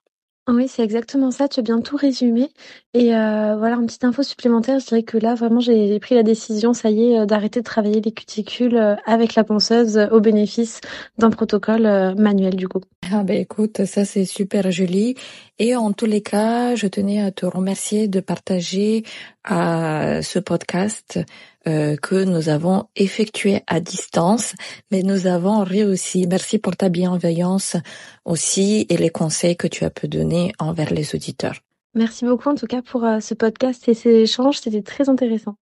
Oui, 0.51 0.67
c'est 0.67 0.83
exactement 0.83 1.31
ça, 1.31 1.47
tu 1.47 1.61
as 1.61 1.63
bien 1.63 1.83
tout 1.83 1.97
résumé. 1.97 2.49
Et 2.95 3.13
heu, 3.13 3.57
voilà, 3.59 3.77
une 3.77 3.85
petite 3.85 4.05
info 4.05 4.23
supplémentaire, 4.23 4.79
je 4.79 4.87
dirais 4.87 5.03
que 5.03 5.19
là, 5.19 5.35
vraiment, 5.35 5.61
j'ai 5.61 6.01
pris 6.01 6.15
la 6.15 6.23
décision, 6.23 6.73
ça 6.73 6.89
y 6.89 7.13
est, 7.13 7.21
euh, 7.21 7.27
d'arrêter 7.27 7.61
de 7.61 7.65
travailler 7.65 8.01
les 8.01 8.13
cuticules, 8.13 8.75
euh, 8.75 8.97
avec 9.05 9.35
la 9.35 9.45
ponceuse, 9.45 9.99
euh, 9.99 10.09
au 10.09 10.21
bénéfice 10.21 10.81
d'un 11.19 11.29
protocole, 11.29 11.83
manuel, 12.17 12.57
du 12.57 12.67
coup. 12.67 12.81
Ah 13.13 13.25
ben 13.25 13.37
écoute, 13.37 13.85
ça 13.85 14.07
c'est 14.07 14.25
super 14.25 14.71
joli. 14.71 15.17
Et 15.59 15.77
en 15.77 15.93
tous 15.93 16.07
les 16.07 16.23
cas, 16.23 16.75
je 16.77 16.87
tenais 16.87 17.21
à 17.21 17.31
te 17.31 17.45
remercier 17.45 18.09
de 18.09 18.21
partager 18.21 19.05
à 19.45 20.23
ce 20.23 20.39
podcast 20.39 21.21
euh, 21.69 21.97
que 21.97 22.25
nous 22.25 22.49
avons 22.49 22.85
effectué 22.97 23.61
à 23.67 23.81
distance, 23.81 24.55
mais 24.91 25.03
nous 25.03 25.27
avons 25.27 25.63
réussi. 25.65 26.27
Merci 26.27 26.59
pour 26.59 26.77
ta 26.77 26.89
bienveillance 26.89 27.77
aussi 28.25 28.87
et 28.89 28.97
les 28.97 29.11
conseils 29.11 29.57
que 29.57 29.67
tu 29.69 29.85
as 29.85 29.91
pu 29.91 30.09
donner 30.09 30.53
envers 30.59 30.93
les 30.93 31.15
auditeurs. 31.15 31.57
Merci 31.95 32.25
beaucoup 32.25 32.49
en 32.49 32.55
tout 32.55 32.67
cas 32.67 32.81
pour 32.81 33.05
euh, 33.05 33.21
ce 33.21 33.35
podcast 33.35 33.89
et 33.89 33.95
ces 33.95 34.11
échanges, 34.11 34.59
c'était 34.59 34.83
très 34.83 35.09
intéressant. 35.09 35.57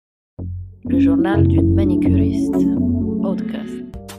Le 0.85 1.01
journal 1.01 1.47
d'une 1.47 1.75
manicuriste. 1.75 2.55
Podcast. 3.21 3.73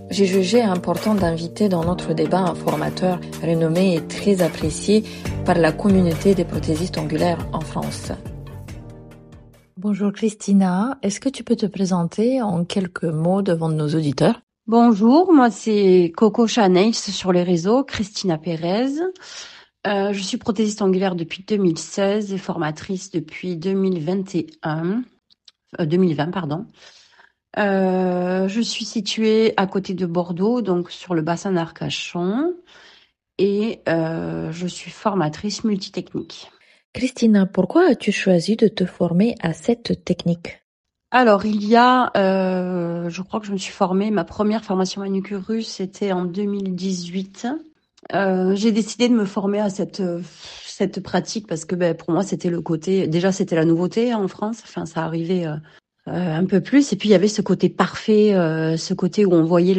J'ai 0.10 0.26
jugé 0.26 0.62
important 0.62 1.16
d'inviter 1.16 1.70
dans 1.70 1.86
notre 1.86 2.14
débat 2.14 2.40
un 2.40 2.56
formateur 2.56 3.20
renommé 3.42 3.96
et 3.96 4.02
très 4.02 4.42
apprécié 4.42 5.04
par 5.46 5.58
la 5.58 5.72
communauté 5.72 6.36
des 6.36 6.46
prothésistes 6.46 6.98
angulaires 6.98 7.46
en 7.54 7.62
France. 7.62 8.12
Bonjour 9.80 10.12
Christina, 10.12 10.98
est-ce 11.04 11.20
que 11.20 11.30
tu 11.30 11.44
peux 11.44 11.56
te 11.56 11.68
présenter 11.68 12.42
en 12.42 12.66
quelques 12.66 13.04
mots 13.04 13.44
devant 13.44 13.70
nos 13.70 13.88
auditeurs? 13.90 14.42
Bonjour, 14.66 15.32
moi 15.32 15.52
c'est 15.52 16.12
Coco 16.18 16.48
Chanel 16.48 16.96
sur 16.96 17.32
les 17.32 17.44
réseaux, 17.44 17.84
Christina 17.84 18.40
Pérez. 18.40 18.88
Euh, 19.86 20.14
je 20.14 20.24
suis 20.24 20.38
prothésiste 20.38 20.82
angulaire 20.82 21.14
depuis 21.14 21.44
2016 21.44 22.34
et 22.34 22.40
formatrice 22.40 23.12
depuis 23.12 23.56
2021, 23.56 25.04
2020 25.80 26.28
euh, 26.28 26.32
pardon. 26.32 26.66
Euh, 27.60 28.48
je 28.48 28.62
suis 28.62 28.86
située 28.86 29.54
à 29.58 29.68
côté 29.68 29.94
de 29.94 30.08
Bordeaux, 30.08 30.64
donc 30.64 30.90
sur 30.90 31.14
le 31.14 31.22
bassin 31.22 31.52
d'Arcachon, 31.52 32.56
et 33.38 33.82
je 33.86 34.68
suis 34.68 34.90
formatrice 34.90 35.64
multitechnique. 35.64 36.50
Christina, 36.98 37.46
pourquoi 37.46 37.92
as-tu 37.92 38.12
choisi 38.12 38.56
de 38.56 38.68
te 38.68 38.84
former 38.84 39.36
à 39.44 39.54
cette 39.54 40.04
technique? 40.04 40.64
Alors, 41.12 41.46
il 41.46 41.64
y 41.64 41.76
a, 41.76 42.12
euh, 42.18 43.08
je 43.08 43.22
crois 43.22 43.40
que 43.40 43.46
je 43.46 43.52
me 43.52 43.58
suis 43.58 43.72
formée, 43.72 44.10
ma 44.10 44.24
première 44.24 44.64
formation 44.64 45.02
manucure 45.02 45.44
russe, 45.44 45.68
c'était 45.68 46.12
en 46.12 46.26
2018. 46.26 47.50
Euh, 48.16 48.56
j'ai 48.56 48.72
décidé 48.72 49.10
de 49.10 49.14
me 49.14 49.26
former 49.26 49.60
à 49.60 49.70
cette 49.70 50.02
cette 50.66 51.04
pratique 51.04 51.46
parce 51.46 51.66
que 51.66 51.76
ben, 51.76 51.94
pour 51.94 52.10
moi 52.12 52.24
c'était 52.24 52.50
le 52.50 52.62
côté 52.62 53.08
déjà 53.08 53.32
c'était 53.32 53.56
la 53.56 53.66
nouveauté 53.66 54.16
en 54.16 54.28
France. 54.28 54.64
Enfin 54.64 54.88
ça 54.88 55.04
arrivait 55.04 55.46
euh, 55.46 55.56
un 56.08 56.46
peu 56.46 56.62
plus. 56.62 56.94
Et 56.94 56.96
puis 56.96 57.10
il 57.10 57.12
y 57.12 57.16
avait 57.16 57.28
ce 57.28 57.44
côté 57.44 57.70
parfait 57.70 58.32
ce 58.76 58.94
côté 58.96 59.24
où 59.24 59.34
on 59.34 59.44
voyait 59.44 59.76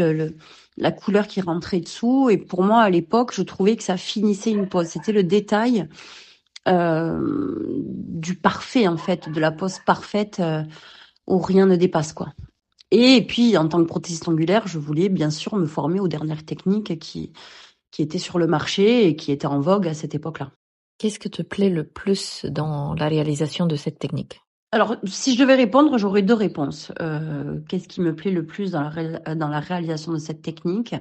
la 0.77 0.93
couleur 0.93 1.27
qui 1.27 1.41
rentrait 1.41 1.81
dessous. 1.81 2.31
Et 2.31 2.37
pour 2.37 2.63
moi 2.63 2.83
à 2.83 2.91
l'époque 2.91 3.33
je 3.35 3.43
trouvais 3.43 3.75
que 3.75 3.83
ça 3.83 3.97
finissait 3.97 4.53
une 4.53 4.69
pose 4.69 4.87
c'était 4.87 5.13
le 5.13 5.25
détail 5.25 5.89
euh, 5.91 6.28
du 8.19 8.35
parfait 8.35 8.89
en 8.89 8.97
fait, 8.97 9.29
de 9.29 9.41
la 9.41 9.53
pose 9.53 9.79
parfaite 9.87 10.41
euh, 10.41 10.63
où 11.27 11.39
rien 11.39 11.67
ne 11.67 11.77
dépasse 11.77 12.13
quoi. 12.13 12.33
Et 12.91 13.27
puis, 13.27 13.57
en 13.59 13.69
tant 13.69 13.83
que 13.83 13.89
prothésiste 13.89 14.29
ongulaire, 14.29 14.67
je 14.67 14.79
voulais 14.79 15.11
bien 15.11 15.31
sûr 15.31 15.57
me 15.57 15.67
former 15.67 16.01
aux 16.01 16.09
dernières 16.09 16.45
techniques 16.45 16.99
qui, 16.99 17.33
qui 17.91 18.03
étaient 18.03 18.19
sur 18.19 18.39
le 18.39 18.47
marché 18.47 19.07
et 19.07 19.17
qui 19.17 19.31
étaient 19.31 19.47
en 19.47 19.61
vogue 19.61 19.87
à 19.87 19.95
cette 19.95 20.15
époque-là. 20.15 20.53
Qu'est-ce 20.97 21.19
que 21.19 21.29
te 21.29 21.43
plaît 21.43 21.69
le 21.69 21.85
plus 21.85 22.45
dans 22.47 22.95
la 22.95 23.09
réalisation 23.09 23.67
de 23.67 23.77
cette 23.77 23.99
technique? 23.99 24.41
Alors, 24.73 24.97
si 25.05 25.35
je 25.35 25.41
devais 25.41 25.55
répondre, 25.55 25.97
j'aurais 25.97 26.23
deux 26.23 26.35
réponses. 26.35 26.93
Euh, 27.01 27.61
qu'est-ce 27.69 27.89
qui 27.89 28.01
me 28.01 28.15
plaît 28.15 28.31
le 28.31 28.45
plus 28.45 28.73
dans 28.73 28.91
la, 28.91 29.35
dans 29.35 29.49
la 29.49 29.61
réalisation 29.61 30.13
de 30.13 30.19
cette 30.19 30.43
technique? 30.43 30.95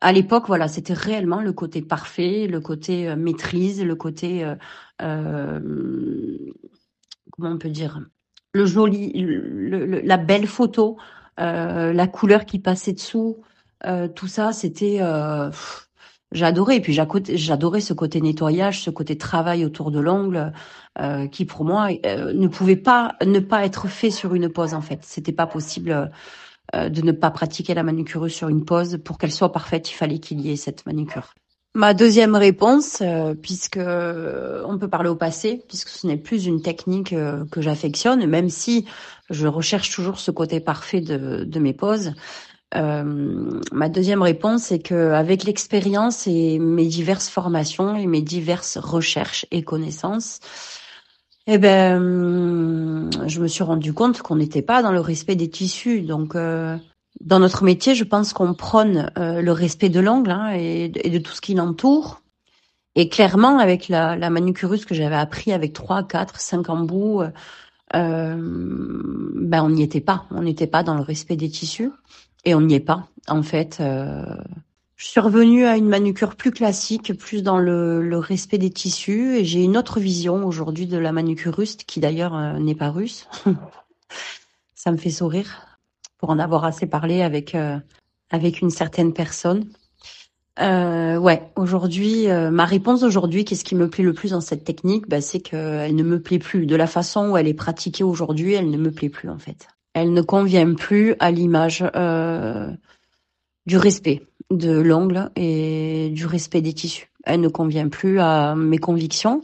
À 0.00 0.12
l'époque, 0.12 0.44
voilà, 0.46 0.68
c'était 0.68 0.94
réellement 0.94 1.40
le 1.40 1.52
côté 1.52 1.82
parfait, 1.82 2.46
le 2.46 2.60
côté 2.60 3.08
euh, 3.08 3.16
maîtrise, 3.16 3.82
le 3.82 3.96
côté 3.96 4.44
euh, 5.02 5.58
comment 7.32 7.50
on 7.50 7.58
peut 7.58 7.70
dire 7.70 8.00
le 8.54 8.64
joli, 8.64 9.12
la 10.04 10.16
belle 10.16 10.46
photo, 10.46 10.96
la 11.36 12.06
couleur 12.06 12.46
qui 12.46 12.58
passait 12.58 12.94
dessous, 12.94 13.42
tout 14.14 14.26
ça, 14.26 14.52
c'était 14.52 15.00
j'adorais. 16.32 16.76
Et 16.76 16.80
puis 16.80 16.92
j'adorais 16.92 17.80
ce 17.80 17.92
côté 17.92 18.20
nettoyage, 18.20 18.82
ce 18.82 18.90
côté 18.90 19.16
travail 19.16 19.64
autour 19.64 19.90
de 19.90 20.00
l'ongle, 20.00 20.52
euh, 20.98 21.26
qui 21.28 21.44
pour 21.44 21.64
moi 21.64 21.88
euh, 22.06 22.32
ne 22.32 22.48
pouvait 22.48 22.76
pas 22.76 23.16
ne 23.24 23.40
pas 23.40 23.64
être 23.64 23.88
fait 23.88 24.10
sur 24.10 24.34
une 24.34 24.48
pause 24.48 24.74
en 24.74 24.80
fait. 24.80 25.00
C'était 25.02 25.32
pas 25.32 25.46
possible 25.46 25.90
euh, 25.92 26.06
de 26.74 27.02
ne 27.02 27.12
pas 27.12 27.30
pratiquer 27.30 27.74
la 27.74 27.82
manucure 27.82 28.30
sur 28.30 28.48
une 28.48 28.64
pause 28.64 28.98
pour 29.02 29.18
qu'elle 29.18 29.32
soit 29.32 29.52
parfaite. 29.52 29.90
Il 29.90 29.94
fallait 29.94 30.18
qu'il 30.18 30.40
y 30.40 30.50
ait 30.50 30.56
cette 30.56 30.84
manucure. 30.86 31.34
Ma 31.74 31.94
deuxième 31.94 32.34
réponse, 32.34 33.02
puisque 33.42 33.78
on 33.78 34.78
peut 34.78 34.88
parler 34.88 35.08
au 35.08 35.14
passé, 35.14 35.64
puisque 35.68 35.90
ce 35.90 36.06
n'est 36.06 36.16
plus 36.16 36.46
une 36.46 36.60
technique 36.62 37.14
que 37.50 37.60
j'affectionne, 37.60 38.26
même 38.26 38.48
si 38.48 38.86
je 39.30 39.46
recherche 39.46 39.94
toujours 39.94 40.18
ce 40.18 40.30
côté 40.30 40.60
parfait 40.60 41.00
de, 41.00 41.44
de 41.44 41.58
mes 41.58 41.74
poses, 41.74 42.12
euh, 42.74 43.60
ma 43.72 43.88
deuxième 43.88 44.22
réponse, 44.22 44.64
c'est 44.64 44.78
que 44.78 45.12
avec 45.12 45.44
l'expérience 45.44 46.26
et 46.26 46.58
mes 46.58 46.86
diverses 46.86 47.28
formations 47.28 47.96
et 47.96 48.06
mes 48.06 48.22
diverses 48.22 48.76
recherches 48.76 49.46
et 49.50 49.62
connaissances, 49.62 50.40
eh 51.50 51.58
ben, 51.58 53.10
je 53.26 53.40
me 53.40 53.48
suis 53.48 53.64
rendu 53.64 53.92
compte 53.92 54.20
qu'on 54.22 54.36
n'était 54.36 54.62
pas 54.62 54.82
dans 54.82 54.92
le 54.92 55.00
respect 55.00 55.34
des 55.34 55.48
tissus. 55.48 56.02
Donc, 56.02 56.34
euh, 56.34 56.76
dans 57.20 57.40
notre 57.40 57.64
métier, 57.64 57.94
je 57.94 58.04
pense 58.04 58.32
qu'on 58.32 58.54
prône 58.54 59.10
euh, 59.18 59.40
le 59.40 59.52
respect 59.52 59.88
de 59.88 59.98
l'angle 59.98 60.30
hein, 60.30 60.50
et, 60.52 60.88
de 60.88 61.18
tout 61.18 61.32
ce 61.32 61.40
qui 61.40 61.54
l'entoure. 61.54 62.20
Et 62.96 63.08
clairement, 63.08 63.58
avec 63.58 63.88
la, 63.88 64.16
la 64.16 64.28
manucurus 64.28 64.84
que 64.84 64.94
j'avais 64.94 65.16
appris 65.16 65.52
avec 65.52 65.72
3, 65.72 66.06
4, 66.06 66.38
5 66.38 66.68
embouts, 66.68 67.22
euh, 67.94 68.36
ben 68.36 69.62
on 69.62 69.70
n'y 69.70 69.82
était 69.82 70.00
pas. 70.00 70.26
On 70.30 70.42
n'était 70.42 70.66
pas 70.66 70.82
dans 70.82 70.94
le 70.94 71.02
respect 71.02 71.36
des 71.36 71.48
tissus. 71.48 71.90
Et 72.44 72.54
on 72.54 72.60
n'y 72.60 72.74
est 72.74 72.80
pas. 72.80 73.08
En 73.28 73.42
fait, 73.42 73.78
euh, 73.80 74.22
je 74.98 75.06
suis 75.06 75.20
revenue 75.20 75.64
à 75.64 75.78
une 75.78 75.88
manucure 75.88 76.36
plus 76.36 76.50
classique, 76.50 77.16
plus 77.16 77.42
dans 77.42 77.58
le, 77.58 78.18
respect 78.18 78.58
des 78.58 78.70
tissus. 78.70 79.38
Et 79.38 79.44
j'ai 79.46 79.64
une 79.64 79.78
autre 79.78 79.98
vision 79.98 80.44
aujourd'hui 80.44 80.86
de 80.86 80.98
la 80.98 81.12
manucure 81.12 81.56
russe, 81.56 81.76
qui 81.76 82.00
d'ailleurs 82.00 82.36
euh, 82.36 82.58
n'est 82.58 82.74
pas 82.74 82.90
russe. 82.90 83.26
Ça 84.74 84.92
me 84.92 84.98
fait 84.98 85.10
sourire 85.10 85.78
pour 86.18 86.28
en 86.30 86.38
avoir 86.38 86.64
assez 86.64 86.86
parlé 86.86 87.22
avec 87.22 87.54
euh, 87.54 87.78
avec 88.30 88.60
une 88.60 88.70
certaine 88.70 89.14
personne. 89.14 89.70
ouais, 90.58 91.42
aujourd'hui, 91.56 92.26
ma 92.28 92.66
réponse 92.66 93.02
aujourd'hui, 93.02 93.46
qu'est-ce 93.46 93.64
qui 93.64 93.74
me 93.74 93.88
plaît 93.88 94.04
le 94.04 94.12
plus 94.12 94.32
dans 94.32 94.42
cette 94.42 94.64
technique? 94.64 95.08
Bah, 95.08 95.22
C'est 95.22 95.40
qu'elle 95.40 95.96
ne 95.96 96.02
me 96.02 96.20
plaît 96.20 96.38
plus. 96.38 96.66
De 96.66 96.76
la 96.76 96.86
façon 96.86 97.30
où 97.30 97.36
elle 97.38 97.48
est 97.48 97.54
pratiquée 97.54 98.04
aujourd'hui, 98.04 98.52
elle 98.52 98.70
ne 98.70 98.76
me 98.76 98.90
plaît 98.90 99.08
plus 99.08 99.30
en 99.30 99.38
fait 99.38 99.68
elle 99.98 100.12
ne 100.12 100.22
convient 100.22 100.74
plus 100.74 101.14
à 101.18 101.30
l'image 101.30 101.84
euh, 101.96 102.70
du 103.66 103.76
respect 103.76 104.22
de 104.50 104.72
l'ongle 104.72 105.30
et 105.36 106.10
du 106.10 106.26
respect 106.26 106.60
des 106.60 106.72
tissus. 106.72 107.10
Elle 107.24 107.40
ne 107.40 107.48
convient 107.48 107.88
plus 107.88 108.20
à 108.20 108.54
mes 108.54 108.78
convictions 108.78 109.42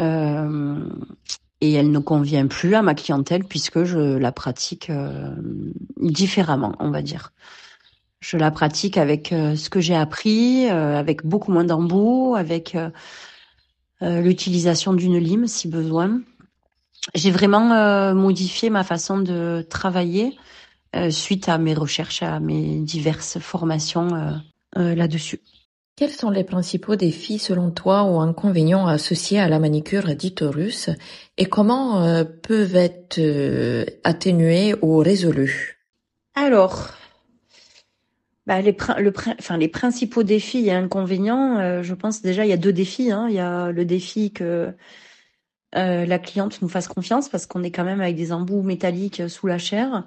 euh, 0.00 0.84
et 1.60 1.72
elle 1.72 1.90
ne 1.90 1.98
convient 1.98 2.46
plus 2.46 2.74
à 2.74 2.82
ma 2.82 2.94
clientèle 2.94 3.44
puisque 3.44 3.84
je 3.84 3.98
la 3.98 4.32
pratique 4.32 4.90
euh, 4.90 5.34
différemment, 5.96 6.74
on 6.80 6.90
va 6.90 7.02
dire. 7.02 7.32
Je 8.20 8.36
la 8.36 8.50
pratique 8.50 8.96
avec 8.96 9.28
ce 9.28 9.70
que 9.70 9.78
j'ai 9.78 9.94
appris, 9.94 10.68
avec 10.68 11.24
beaucoup 11.24 11.52
moins 11.52 11.62
d'embouts, 11.62 12.34
avec 12.36 12.76
l'utilisation 14.00 14.92
d'une 14.92 15.18
lime 15.18 15.46
si 15.46 15.68
besoin 15.68 16.20
j'ai 17.14 17.30
vraiment 17.30 17.72
euh, 17.72 18.14
modifié 18.14 18.70
ma 18.70 18.84
façon 18.84 19.18
de 19.18 19.66
travailler 19.68 20.26
euh, 20.28 20.32
suite 21.10 21.48
à 21.48 21.58
mes 21.58 21.74
recherches, 21.74 22.22
à 22.22 22.40
mes 22.40 22.80
diverses 22.80 23.38
formations 23.38 24.40
euh, 24.76 24.94
là-dessus. 24.94 25.40
Quels 25.96 26.10
sont 26.10 26.30
les 26.30 26.44
principaux 26.44 26.96
défis 26.96 27.38
selon 27.38 27.70
toi 27.70 28.04
ou 28.04 28.20
inconvénients 28.20 28.86
associés 28.86 29.40
à 29.40 29.48
la 29.48 29.58
manicure 29.58 30.14
dite 30.14 30.42
russe 30.42 30.90
et 31.36 31.46
comment 31.46 32.24
peuvent 32.42 32.76
être 32.76 33.20
atténués 34.04 34.76
ou 34.80 34.98
résolus? 34.98 35.80
Alors, 36.36 36.90
bah, 38.46 38.60
les, 38.60 38.76
le, 38.98 39.12
enfin, 39.40 39.56
les 39.56 39.66
principaux 39.66 40.22
défis 40.22 40.68
et 40.68 40.72
inconvénients, 40.72 41.82
je 41.82 41.94
pense 41.94 42.22
déjà 42.22 42.46
il 42.46 42.50
y 42.50 42.52
a 42.52 42.56
deux 42.56 42.72
défis. 42.72 43.10
Hein. 43.10 43.26
Il 43.28 43.34
y 43.34 43.40
a 43.40 43.72
le 43.72 43.84
défi 43.84 44.30
que 44.30 44.72
euh, 45.74 46.06
la 46.06 46.18
cliente 46.18 46.62
nous 46.62 46.68
fasse 46.68 46.88
confiance 46.88 47.28
parce 47.28 47.46
qu'on 47.46 47.62
est 47.62 47.70
quand 47.70 47.84
même 47.84 48.00
avec 48.00 48.16
des 48.16 48.32
embouts 48.32 48.62
métalliques 48.62 49.20
euh, 49.20 49.28
sous 49.28 49.46
la 49.46 49.58
chair 49.58 50.04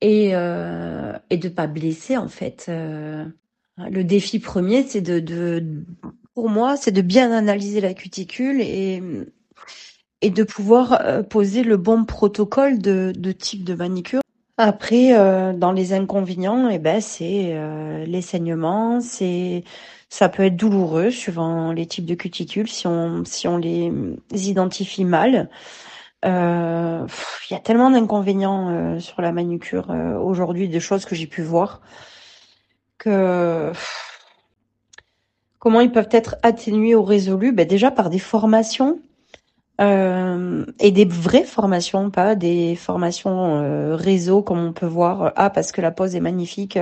et, 0.00 0.30
euh, 0.34 1.12
et 1.30 1.36
de 1.36 1.48
pas 1.48 1.66
blesser 1.66 2.16
en 2.16 2.28
fait. 2.28 2.66
Euh, 2.68 3.24
le 3.78 4.04
défi 4.04 4.38
premier, 4.38 4.82
c'est 4.82 5.00
de, 5.00 5.20
de, 5.20 5.64
pour 6.34 6.48
moi, 6.48 6.76
c'est 6.76 6.90
de 6.90 7.02
bien 7.02 7.32
analyser 7.32 7.80
la 7.80 7.94
cuticule 7.94 8.60
et 8.60 9.02
et 10.20 10.30
de 10.30 10.42
pouvoir 10.42 11.00
poser 11.28 11.62
le 11.62 11.76
bon 11.76 12.04
protocole 12.04 12.80
de, 12.80 13.12
de 13.16 13.30
type 13.30 13.62
de 13.62 13.74
manicure. 13.74 14.20
Après, 14.56 15.12
dans 15.54 15.70
les 15.70 15.92
inconvénients, 15.92 16.68
et 16.68 16.74
eh 16.74 16.78
ben 16.80 17.00
c'est 17.00 17.56
les 18.04 18.20
saignements, 18.20 19.00
c'est 19.00 19.62
ça 20.08 20.28
peut 20.28 20.42
être 20.42 20.56
douloureux 20.56 21.12
suivant 21.12 21.70
les 21.70 21.86
types 21.86 22.04
de 22.06 22.16
cuticules 22.16 22.68
si 22.68 22.88
on 22.88 23.24
si 23.24 23.46
on 23.46 23.58
les 23.58 23.92
identifie 24.32 25.04
mal. 25.04 25.48
Euh, 26.24 27.06
il 27.48 27.54
y 27.54 27.56
a 27.56 27.60
tellement 27.60 27.90
d'inconvénients 27.90 28.70
euh, 28.70 28.98
sur 29.00 29.22
la 29.22 29.32
manucure 29.32 29.90
euh, 29.90 30.18
aujourd'hui, 30.18 30.68
des 30.68 30.80
choses 30.80 31.04
que 31.04 31.14
j'ai 31.14 31.26
pu 31.26 31.42
voir 31.42 31.80
que 32.98 33.72
comment 35.60 35.80
ils 35.80 35.92
peuvent 35.92 36.08
être 36.10 36.36
atténués 36.42 36.96
ou 36.96 37.04
résolus? 37.04 37.52
Ben 37.52 37.66
Déjà 37.66 37.90
par 37.90 38.10
des 38.10 38.18
formations 38.18 39.00
et 39.80 40.90
des 40.90 41.04
vraies 41.04 41.44
formations, 41.44 42.10
pas 42.10 42.34
des 42.34 42.74
formations 42.74 43.94
réseau 43.96 44.42
comme 44.42 44.58
on 44.58 44.72
peut 44.72 44.86
voir. 44.86 45.32
Ah, 45.36 45.50
parce 45.50 45.70
que 45.70 45.80
la 45.80 45.92
pose 45.92 46.16
est 46.16 46.20
magnifique 46.20 46.80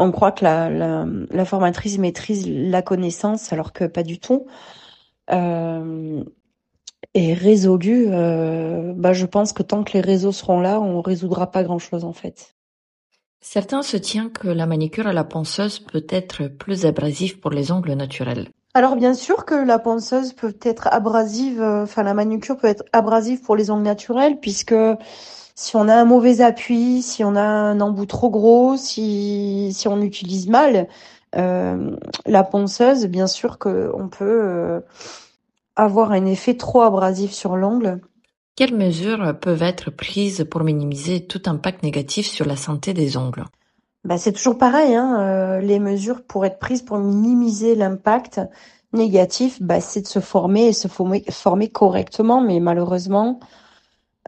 on 0.00 0.12
croit 0.12 0.32
que 0.32 0.44
la, 0.44 1.44
formatrice 1.44 1.98
maîtrise 1.98 2.48
la 2.48 2.82
connaissance 2.82 3.52
alors 3.52 3.72
que 3.72 3.84
pas 3.84 4.02
du 4.02 4.18
tout. 4.18 4.46
Euh, 5.30 6.24
et 7.14 7.34
résolu, 7.34 8.06
euh, 8.08 8.92
bah, 8.94 9.12
je 9.12 9.26
pense 9.26 9.52
que 9.52 9.62
tant 9.62 9.82
que 9.84 9.92
les 9.92 10.00
réseaux 10.00 10.32
seront 10.32 10.60
là, 10.60 10.80
on 10.80 11.00
résoudra 11.00 11.50
pas 11.50 11.62
grand-chose 11.62 12.04
en 12.04 12.12
fait. 12.12 12.54
Certains 13.40 13.82
se 13.82 13.96
tiennent 13.96 14.30
que 14.30 14.48
la 14.48 14.66
manicure 14.66 15.06
à 15.06 15.12
la 15.12 15.24
ponceuse 15.24 15.78
peut 15.78 16.06
être 16.10 16.46
plus 16.46 16.84
abrasive 16.84 17.40
pour 17.40 17.50
les 17.50 17.72
ongles 17.72 17.94
naturels. 17.94 18.48
Alors 18.74 18.96
bien 18.96 19.14
sûr 19.14 19.44
que 19.44 19.54
la 19.54 19.78
ponceuse 19.78 20.32
peut 20.32 20.56
être 20.62 20.88
abrasive, 20.92 21.60
euh, 21.60 21.82
enfin 21.82 22.02
la 22.04 22.14
manucure 22.14 22.56
peut 22.56 22.68
être 22.68 22.84
abrasive 22.92 23.40
pour 23.40 23.56
les 23.56 23.70
ongles 23.70 23.82
naturels 23.82 24.38
puisque 24.38 24.76
si 25.56 25.76
on 25.76 25.88
a 25.88 25.94
un 25.94 26.04
mauvais 26.04 26.40
appui, 26.40 27.02
si 27.02 27.24
on 27.24 27.34
a 27.34 27.42
un 27.42 27.80
embout 27.80 28.06
trop 28.06 28.30
gros, 28.30 28.76
si, 28.76 29.72
si 29.74 29.88
on 29.88 30.00
utilise 30.00 30.48
mal 30.48 30.86
euh, 31.36 31.96
la 32.26 32.44
ponceuse, 32.44 33.06
bien 33.06 33.26
sûr 33.26 33.58
qu'on 33.58 34.08
peut 34.08 34.40
euh, 34.42 34.80
avoir 35.76 36.12
un 36.12 36.26
effet 36.26 36.56
trop 36.56 36.82
abrasif 36.82 37.32
sur 37.32 37.56
l'ongle. 37.56 38.00
Quelles 38.56 38.76
mesures 38.76 39.38
peuvent 39.40 39.62
être 39.62 39.90
prises 39.90 40.46
pour 40.50 40.62
minimiser 40.62 41.26
tout 41.26 41.42
impact 41.46 41.82
négatif 41.82 42.26
sur 42.26 42.46
la 42.46 42.56
santé 42.56 42.92
des 42.92 43.16
ongles? 43.16 43.44
Bah, 44.04 44.18
C'est 44.18 44.32
toujours 44.32 44.58
pareil, 44.58 44.94
hein, 44.94 45.20
euh, 45.20 45.60
les 45.60 45.78
mesures 45.78 46.22
pour 46.24 46.44
être 46.44 46.58
prises 46.58 46.82
pour 46.82 46.98
minimiser 46.98 47.74
l'impact 47.74 48.40
négatif, 48.92 49.62
bah, 49.62 49.80
c'est 49.80 50.02
de 50.02 50.06
se 50.06 50.20
former 50.20 50.66
et 50.68 50.72
se 50.72 50.88
former, 50.88 51.24
former 51.30 51.68
correctement, 51.68 52.40
mais 52.40 52.60
malheureusement, 52.60 53.40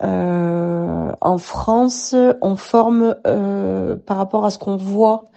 euh, 0.02 1.12
en 1.20 1.38
France, 1.38 2.14
on 2.40 2.56
forme 2.56 3.16
euh, 3.26 3.96
par 3.96 4.16
rapport 4.16 4.44
à 4.44 4.50
ce 4.50 4.58
qu'on 4.58 4.76
voit, 4.76 5.30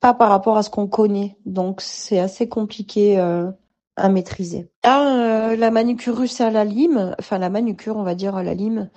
pas 0.00 0.14
par 0.14 0.30
rapport 0.30 0.56
à 0.56 0.62
ce 0.62 0.70
qu'on 0.70 0.88
connaît. 0.88 1.36
Donc 1.46 1.80
c'est 1.80 2.18
assez 2.18 2.48
compliqué 2.48 3.18
à 4.00 4.08
maîtriser. 4.08 4.68
Ah, 4.82 5.54
la 5.56 5.70
manucure 5.70 6.16
russe 6.16 6.40
à 6.40 6.50
la 6.50 6.64
lime, 6.64 7.14
enfin 7.18 7.38
la 7.38 7.50
manucure, 7.50 7.96
on 7.96 8.02
va 8.02 8.14
dire 8.14 8.36
à 8.36 8.42
la 8.42 8.54
lime, 8.54 8.88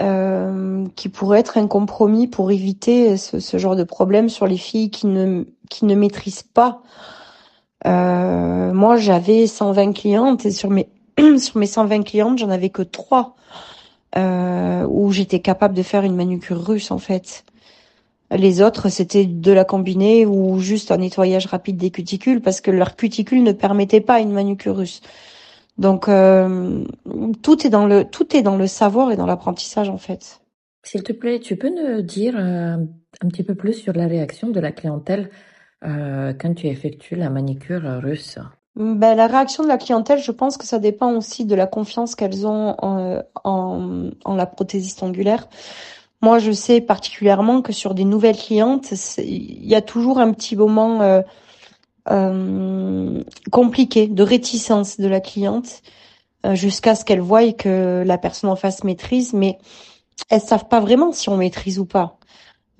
euh, 0.00 0.86
qui 0.96 1.08
pourrait 1.08 1.40
être 1.40 1.58
un 1.58 1.66
compromis 1.66 2.26
pour 2.26 2.50
éviter 2.50 3.16
ce, 3.16 3.40
ce, 3.40 3.58
genre 3.58 3.74
de 3.74 3.84
problème 3.84 4.28
sur 4.28 4.46
les 4.46 4.56
filles 4.56 4.90
qui 4.90 5.06
ne 5.06 5.44
qui 5.68 5.84
ne 5.84 5.94
maîtrisent 5.94 6.42
pas. 6.42 6.82
Euh, 7.86 8.72
moi, 8.72 8.96
j'avais 8.96 9.46
120 9.46 9.92
clientes 9.92 10.46
et 10.46 10.50
sur 10.50 10.70
mes 10.70 10.88
sur 11.38 11.58
mes 11.58 11.66
120 11.66 12.02
clientes, 12.04 12.38
j'en 12.38 12.50
avais 12.50 12.70
que 12.70 12.82
trois 12.82 13.36
euh, 14.16 14.86
où 14.88 15.12
j'étais 15.12 15.40
capable 15.40 15.74
de 15.74 15.82
faire 15.82 16.04
une 16.04 16.16
manucure 16.16 16.64
russe 16.64 16.90
en 16.90 16.98
fait. 16.98 17.44
Les 18.30 18.60
autres, 18.60 18.90
c'était 18.90 19.24
de 19.24 19.52
la 19.52 19.64
combiner 19.64 20.26
ou 20.26 20.58
juste 20.58 20.90
un 20.90 20.98
nettoyage 20.98 21.46
rapide 21.46 21.78
des 21.78 21.90
cuticules 21.90 22.42
parce 22.42 22.60
que 22.60 22.70
leur 22.70 22.94
cuticule 22.94 23.42
ne 23.42 23.52
permettait 23.52 24.02
pas 24.02 24.20
une 24.20 24.32
manucure 24.32 24.76
russe. 24.76 25.00
Donc 25.78 26.08
euh, 26.08 26.84
tout 27.42 27.66
est 27.66 27.70
dans 27.70 27.86
le 27.86 28.04
tout 28.04 28.36
est 28.36 28.42
dans 28.42 28.56
le 28.56 28.66
savoir 28.66 29.12
et 29.12 29.16
dans 29.16 29.26
l'apprentissage 29.26 29.88
en 29.88 29.96
fait. 29.96 30.40
S'il 30.84 31.02
te 31.02 31.12
plaît, 31.12 31.40
tu 31.40 31.56
peux 31.56 31.70
nous 31.70 32.02
dire 32.02 32.34
euh, 32.36 32.76
un 33.22 33.28
petit 33.28 33.44
peu 33.44 33.54
plus 33.54 33.74
sur 33.74 33.92
la 33.92 34.06
réaction 34.06 34.50
de 34.50 34.60
la 34.60 34.72
clientèle 34.72 35.30
euh, 35.84 36.32
quand 36.38 36.54
tu 36.54 36.66
effectues 36.66 37.14
la 37.14 37.30
manicure 37.30 37.82
russe? 38.02 38.38
Ben, 38.76 39.16
la 39.16 39.26
réaction 39.26 39.64
de 39.64 39.68
la 39.68 39.76
clientèle, 39.76 40.20
je 40.20 40.30
pense 40.30 40.56
que 40.56 40.64
ça 40.64 40.78
dépend 40.78 41.12
aussi 41.12 41.44
de 41.44 41.54
la 41.54 41.66
confiance 41.66 42.14
qu'elles 42.14 42.46
ont 42.46 42.76
en, 42.78 43.22
en, 43.42 44.10
en, 44.24 44.34
la 44.36 44.46
prothésiste 44.46 45.02
angulaire. 45.02 45.48
Moi, 46.20 46.38
je 46.38 46.50
sais 46.50 46.80
particulièrement 46.80 47.62
que 47.62 47.72
sur 47.72 47.94
des 47.94 48.04
nouvelles 48.04 48.36
clientes, 48.36 48.92
il 49.18 49.66
y 49.66 49.74
a 49.74 49.82
toujours 49.82 50.18
un 50.18 50.32
petit 50.32 50.56
moment 50.56 51.00
euh, 51.00 51.22
euh, 52.10 53.22
compliqué 53.52 54.08
de 54.08 54.22
réticence 54.22 54.98
de 54.98 55.06
la 55.06 55.20
cliente 55.20 55.82
euh, 56.44 56.54
jusqu'à 56.54 56.94
ce 56.94 57.04
qu'elle 57.04 57.20
voie 57.20 57.52
que 57.52 58.02
la 58.04 58.18
personne 58.18 58.50
en 58.50 58.56
face 58.56 58.82
maîtrise, 58.82 59.32
mais 59.32 59.58
elles 60.28 60.40
savent 60.40 60.68
pas 60.68 60.80
vraiment 60.80 61.12
si 61.12 61.28
on 61.28 61.36
maîtrise 61.36 61.78
ou 61.78 61.86
pas. 61.86 62.18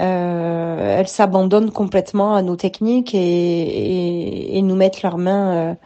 Euh, 0.01 0.99
elles 0.99 1.09
s'abandonnent 1.09 1.73
complètement 1.73 2.35
à 2.35 2.43
nos 2.43 2.57
techniques 2.57 3.15
et, 3.15 3.19
et, 3.19 4.59
et 4.59 4.63
nous 4.63 4.77
mettent 4.77 5.03
leurs 5.03 5.19
mains 5.19 5.77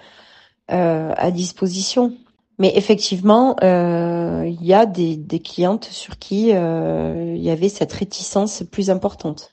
euh, 0.70 1.12
à 1.16 1.30
disposition. 1.30 2.14
Mais 2.62 2.72
effectivement, 2.76 3.56
euh, 3.64 4.44
il 4.46 4.64
y 4.64 4.72
a 4.72 4.86
des, 4.86 5.16
des, 5.16 5.40
clientes 5.40 5.84
sur 5.84 6.16
qui 6.16 6.50
il 6.50 7.42
y 7.42 7.50
avait 7.50 7.68
cette 7.68 7.92
réticence 7.92 8.62
plus 8.70 8.88
importante. 8.88 9.52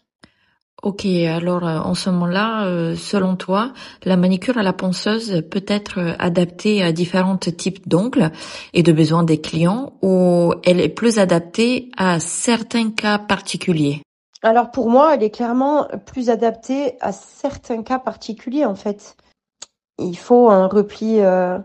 Ok, 0.84 1.06
alors 1.06 1.63
en 1.63 1.95
ce 1.95 2.12
moment-là, 2.12 2.93
selon 2.95 3.36
toi, 3.36 3.74
la 4.06 4.15
manicure 4.15 4.60
à 4.60 4.63
la 4.63 4.74
ponceuse 4.74 5.43
peut 5.50 5.65
être 5.67 6.15
adaptée 6.19 6.84
à 6.84 6.91
différents 6.91 7.36
types 7.38 7.89
d'ongles 7.89 8.32
et 8.74 8.84
de 8.84 8.91
besoins 8.91 9.24
des 9.24 9.41
clients 9.41 9.91
ou 10.04 10.54
elle 10.63 10.80
est 10.80 10.88
plus 10.88 11.17
adaptée 11.17 11.89
à 11.98 12.19
certains 12.19 12.91
cas 12.91 13.17
particuliers? 13.17 14.04
Alors 14.41 14.72
pour 14.72 14.89
moi, 14.89 15.15
elle 15.15 15.24
est 15.24 15.32
clairement 15.32 15.88
plus 16.06 16.30
adaptée 16.30 16.95
à 17.02 17.12
certains 17.12 17.84
cas 17.84 18.00
particuliers 18.00 18.65
en 18.65 18.76
fait. 18.76 19.17
Il 19.98 20.17
faut 20.17 20.50
un 20.50 20.67
repli 20.67 21.19
euh, 21.19 21.60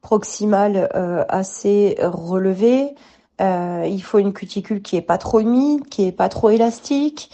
proximal 0.00 0.88
euh, 0.94 1.24
assez 1.28 1.96
relevé. 2.00 2.94
Euh, 3.40 3.84
il 3.88 4.02
faut 4.02 4.18
une 4.18 4.32
cuticule 4.32 4.82
qui 4.82 4.96
est 4.96 5.02
pas 5.02 5.18
trop 5.18 5.40
humide, 5.40 5.86
qui 5.88 6.04
est 6.04 6.12
pas 6.12 6.28
trop 6.28 6.50
élastique. 6.50 7.30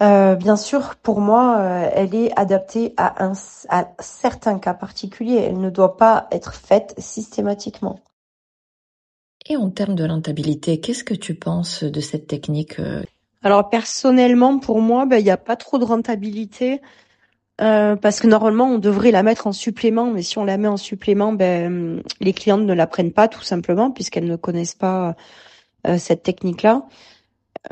bien 0.00 0.56
sûr, 0.56 0.96
pour 0.96 1.20
moi, 1.20 1.60
elle 1.94 2.14
est 2.14 2.38
adaptée 2.38 2.92
à, 2.98 3.24
un, 3.24 3.32
à 3.70 3.88
certains 4.00 4.58
cas 4.58 4.74
particuliers. 4.74 5.36
Elle 5.36 5.60
ne 5.60 5.70
doit 5.70 5.96
pas 5.96 6.26
être 6.30 6.54
faite 6.54 6.94
systématiquement. 6.98 8.00
Et 9.46 9.56
en 9.56 9.70
termes 9.70 9.94
de 9.94 10.06
rentabilité, 10.06 10.80
qu'est-ce 10.80 11.04
que 11.04 11.14
tu 11.14 11.34
penses 11.34 11.84
de 11.84 12.00
cette 12.00 12.26
technique 12.26 12.78
alors 13.44 13.68
personnellement, 13.68 14.58
pour 14.58 14.80
moi, 14.80 15.04
ben, 15.04 15.18
il 15.18 15.24
n'y 15.24 15.30
a 15.30 15.36
pas 15.36 15.56
trop 15.56 15.76
de 15.76 15.84
rentabilité 15.84 16.80
euh, 17.60 17.96
parce 17.96 18.20
que 18.20 18.26
normalement, 18.26 18.66
on 18.66 18.78
devrait 18.78 19.12
la 19.12 19.22
mettre 19.22 19.46
en 19.46 19.52
supplément, 19.52 20.10
mais 20.10 20.22
si 20.22 20.38
on 20.38 20.44
la 20.44 20.56
met 20.56 20.68
en 20.68 20.76
supplément, 20.76 21.32
ben, 21.32 22.02
les 22.20 22.32
clientes 22.32 22.62
ne 22.62 22.74
la 22.74 22.86
prennent 22.86 23.12
pas 23.12 23.28
tout 23.28 23.42
simplement 23.42 23.90
puisqu'elles 23.90 24.26
ne 24.26 24.36
connaissent 24.36 24.74
pas 24.74 25.14
euh, 25.86 25.98
cette 25.98 26.22
technique-là. 26.22 26.86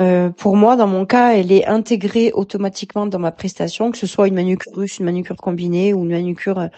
Euh, 0.01 0.31
pour 0.31 0.57
moi, 0.57 0.77
dans 0.77 0.87
mon 0.87 1.05
cas, 1.05 1.35
elle 1.35 1.53
est 1.53 1.67
intégrée 1.67 2.33
automatiquement 2.33 3.07
dans 3.07 3.19
ma 3.19 3.33
prestation, 3.33 3.91
que 3.91 3.99
ce 3.99 4.07
soit 4.07 4.29
une 4.29 4.35
manucure 4.35 4.73
russe, 4.75 4.99
une 4.99 5.05
manucure 5.05 5.37
combinée 5.37 5.93
ou 5.93 6.05
une 6.05 6.11
manucure 6.11 6.69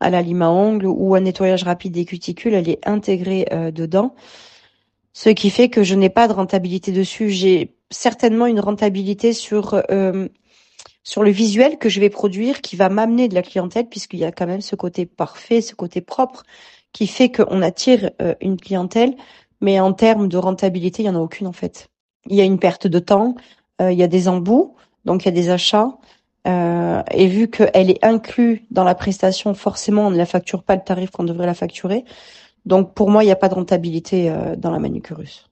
à 0.00 0.10
la 0.10 0.22
lime 0.22 0.42
à 0.42 0.50
ou 0.52 1.14
un 1.14 1.20
nettoyage 1.20 1.62
rapide 1.62 1.92
des 1.92 2.04
cuticules, 2.04 2.54
elle 2.54 2.68
est 2.68 2.86
intégrée 2.86 3.46
dedans. 3.72 4.14
Ce 5.12 5.28
qui 5.30 5.50
fait 5.50 5.68
que 5.68 5.82
je 5.82 5.94
n'ai 5.94 6.08
pas 6.08 6.28
de 6.28 6.32
rentabilité 6.32 6.92
dessus. 6.92 7.30
J'ai 7.30 7.74
certainement 7.90 8.46
une 8.46 8.60
rentabilité 8.60 9.32
sur 9.32 9.82
euh, 9.90 10.28
sur 11.02 11.22
le 11.22 11.30
visuel 11.30 11.78
que 11.78 11.88
je 11.88 12.00
vais 12.00 12.10
produire 12.10 12.60
qui 12.60 12.76
va 12.76 12.88
m'amener 12.88 13.28
de 13.28 13.34
la 13.34 13.42
clientèle 13.42 13.88
puisqu'il 13.88 14.18
y 14.18 14.24
a 14.24 14.32
quand 14.32 14.46
même 14.46 14.60
ce 14.60 14.76
côté 14.76 15.06
parfait, 15.06 15.60
ce 15.60 15.74
côté 15.74 16.00
propre 16.00 16.42
qui 16.92 17.06
fait 17.06 17.30
qu'on 17.30 17.62
attire 17.62 18.10
euh, 18.20 18.34
une 18.40 18.56
clientèle. 18.56 19.14
Mais 19.60 19.78
en 19.78 19.92
termes 19.92 20.28
de 20.28 20.36
rentabilité, 20.36 21.02
il 21.02 21.06
y 21.06 21.08
en 21.10 21.14
a 21.14 21.20
aucune 21.20 21.46
en 21.46 21.52
fait. 21.52 21.88
Il 22.26 22.36
y 22.36 22.40
a 22.40 22.44
une 22.44 22.58
perte 22.58 22.86
de 22.86 22.98
temps, 22.98 23.34
euh, 23.80 23.92
il 23.92 23.98
y 23.98 24.02
a 24.02 24.08
des 24.08 24.28
embouts, 24.28 24.74
donc 25.04 25.24
il 25.24 25.26
y 25.26 25.28
a 25.28 25.32
des 25.32 25.50
achats. 25.50 25.98
et 26.46 27.26
vu 27.26 27.48
qu'elle 27.48 27.90
est 27.90 28.04
inclue 28.04 28.64
dans 28.70 28.84
la 28.84 28.94
prestation, 28.94 29.52
forcément, 29.54 30.06
on 30.06 30.10
ne 30.10 30.16
la 30.16 30.26
facture 30.26 30.62
pas 30.62 30.76
le 30.76 30.82
tarif 30.82 31.10
qu'on 31.10 31.24
devrait 31.24 31.46
la 31.46 31.54
facturer. 31.54 32.04
Donc 32.64 32.94
pour 32.94 33.10
moi, 33.10 33.22
il 33.22 33.26
n'y 33.26 33.32
a 33.32 33.36
pas 33.36 33.48
de 33.48 33.54
rentabilité 33.54 34.32
dans 34.56 34.70
la 34.70 34.78
manucurus. 34.78 35.50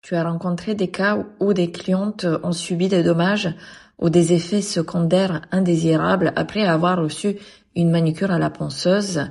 Tu 0.00 0.14
as 0.14 0.24
rencontré 0.24 0.74
des 0.74 0.88
cas 0.88 1.26
où 1.40 1.52
des 1.52 1.70
clientes 1.70 2.26
ont 2.42 2.52
subi 2.52 2.88
des 2.88 3.02
dommages 3.02 3.54
ou 3.98 4.10
des 4.10 4.32
effets 4.32 4.62
secondaires 4.62 5.42
indésirables 5.50 6.32
après 6.36 6.64
avoir 6.64 6.98
reçu 6.98 7.36
une 7.74 7.90
manucure 7.90 8.30
à 8.30 8.38
la 8.38 8.50
ponceuse. 8.50 9.30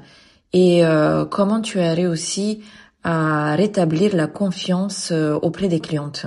Et 0.53 0.85
euh, 0.85 1.25
comment 1.25 1.61
tu 1.61 1.79
as 1.79 1.93
réussi 1.93 2.61
à 3.03 3.55
rétablir 3.55 4.15
la 4.15 4.27
confiance 4.27 5.11
euh, 5.11 5.37
auprès 5.41 5.67
des 5.67 5.79
clientes? 5.79 6.25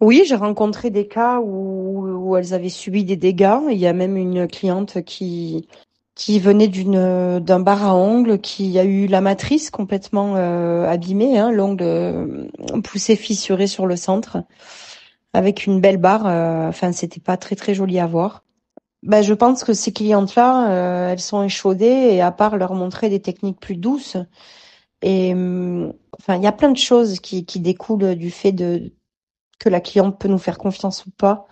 Oui, 0.00 0.24
j'ai 0.26 0.34
rencontré 0.34 0.90
des 0.90 1.06
cas 1.06 1.38
où, 1.40 2.06
où, 2.06 2.36
elles 2.36 2.54
avaient 2.54 2.68
subi 2.68 3.04
des 3.04 3.16
dégâts. 3.16 3.60
Il 3.70 3.78
y 3.78 3.86
a 3.86 3.92
même 3.92 4.16
une 4.16 4.48
cliente 4.48 5.02
qui 5.04 5.68
qui 6.14 6.38
venait 6.38 6.68
d'une 6.68 7.40
d'un 7.40 7.60
bar 7.60 7.84
à 7.84 7.94
ongles 7.94 8.38
qui 8.38 8.78
a 8.78 8.84
eu 8.84 9.06
la 9.06 9.20
matrice 9.20 9.70
complètement 9.70 10.34
euh, 10.36 10.86
abîmée, 10.86 11.38
hein, 11.38 11.50
l'ongle 11.50 11.82
euh, 11.82 12.48
poussé 12.84 13.16
fissuré 13.16 13.66
sur 13.66 13.86
le 13.86 13.96
centre, 13.96 14.38
avec 15.34 15.66
une 15.66 15.80
belle 15.80 15.98
barre. 15.98 16.26
Euh, 16.26 16.68
enfin, 16.68 16.92
c'était 16.92 17.20
pas 17.20 17.36
très 17.36 17.56
très 17.56 17.74
joli 17.74 17.98
à 17.98 18.06
voir. 18.06 18.44
Ben, 19.02 19.22
je 19.22 19.34
pense 19.34 19.64
que 19.64 19.72
ces 19.74 19.92
clientes-là, 19.92 20.70
euh, 20.70 21.12
elles 21.12 21.20
sont 21.20 21.42
échaudées 21.42 21.86
et 21.86 22.20
à 22.22 22.30
part 22.32 22.56
leur 22.56 22.74
montrer 22.74 23.08
des 23.10 23.20
techniques 23.20 23.60
plus 23.60 23.76
douces. 23.76 24.16
Et 25.02 25.32
enfin, 25.32 26.36
il 26.36 26.42
y 26.42 26.46
a 26.46 26.52
plein 26.52 26.70
de 26.70 26.76
choses 26.76 27.20
qui, 27.20 27.44
qui 27.44 27.60
découlent 27.60 28.14
du 28.14 28.30
fait 28.30 28.52
de 28.52 28.92
que 29.58 29.68
la 29.68 29.80
cliente 29.80 30.18
peut 30.18 30.28
nous 30.28 30.38
faire 30.38 30.58
confiance 30.58 31.06
ou 31.06 31.10
pas. 31.10 31.46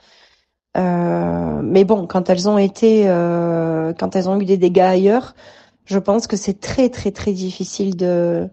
Euh, 0.76 1.60
mais 1.62 1.84
bon, 1.84 2.06
quand 2.06 2.30
elles 2.30 2.48
ont 2.48 2.58
été, 2.58 3.08
euh, 3.08 3.92
quand 3.94 4.16
elles 4.16 4.28
ont 4.28 4.40
eu 4.40 4.44
des 4.44 4.56
dégâts 4.58 4.80
ailleurs, 4.80 5.34
je 5.86 5.98
pense 5.98 6.26
que 6.26 6.36
c'est 6.36 6.60
très 6.60 6.90
très 6.90 7.12
très 7.12 7.32
difficile 7.32 7.96
de 7.96 8.48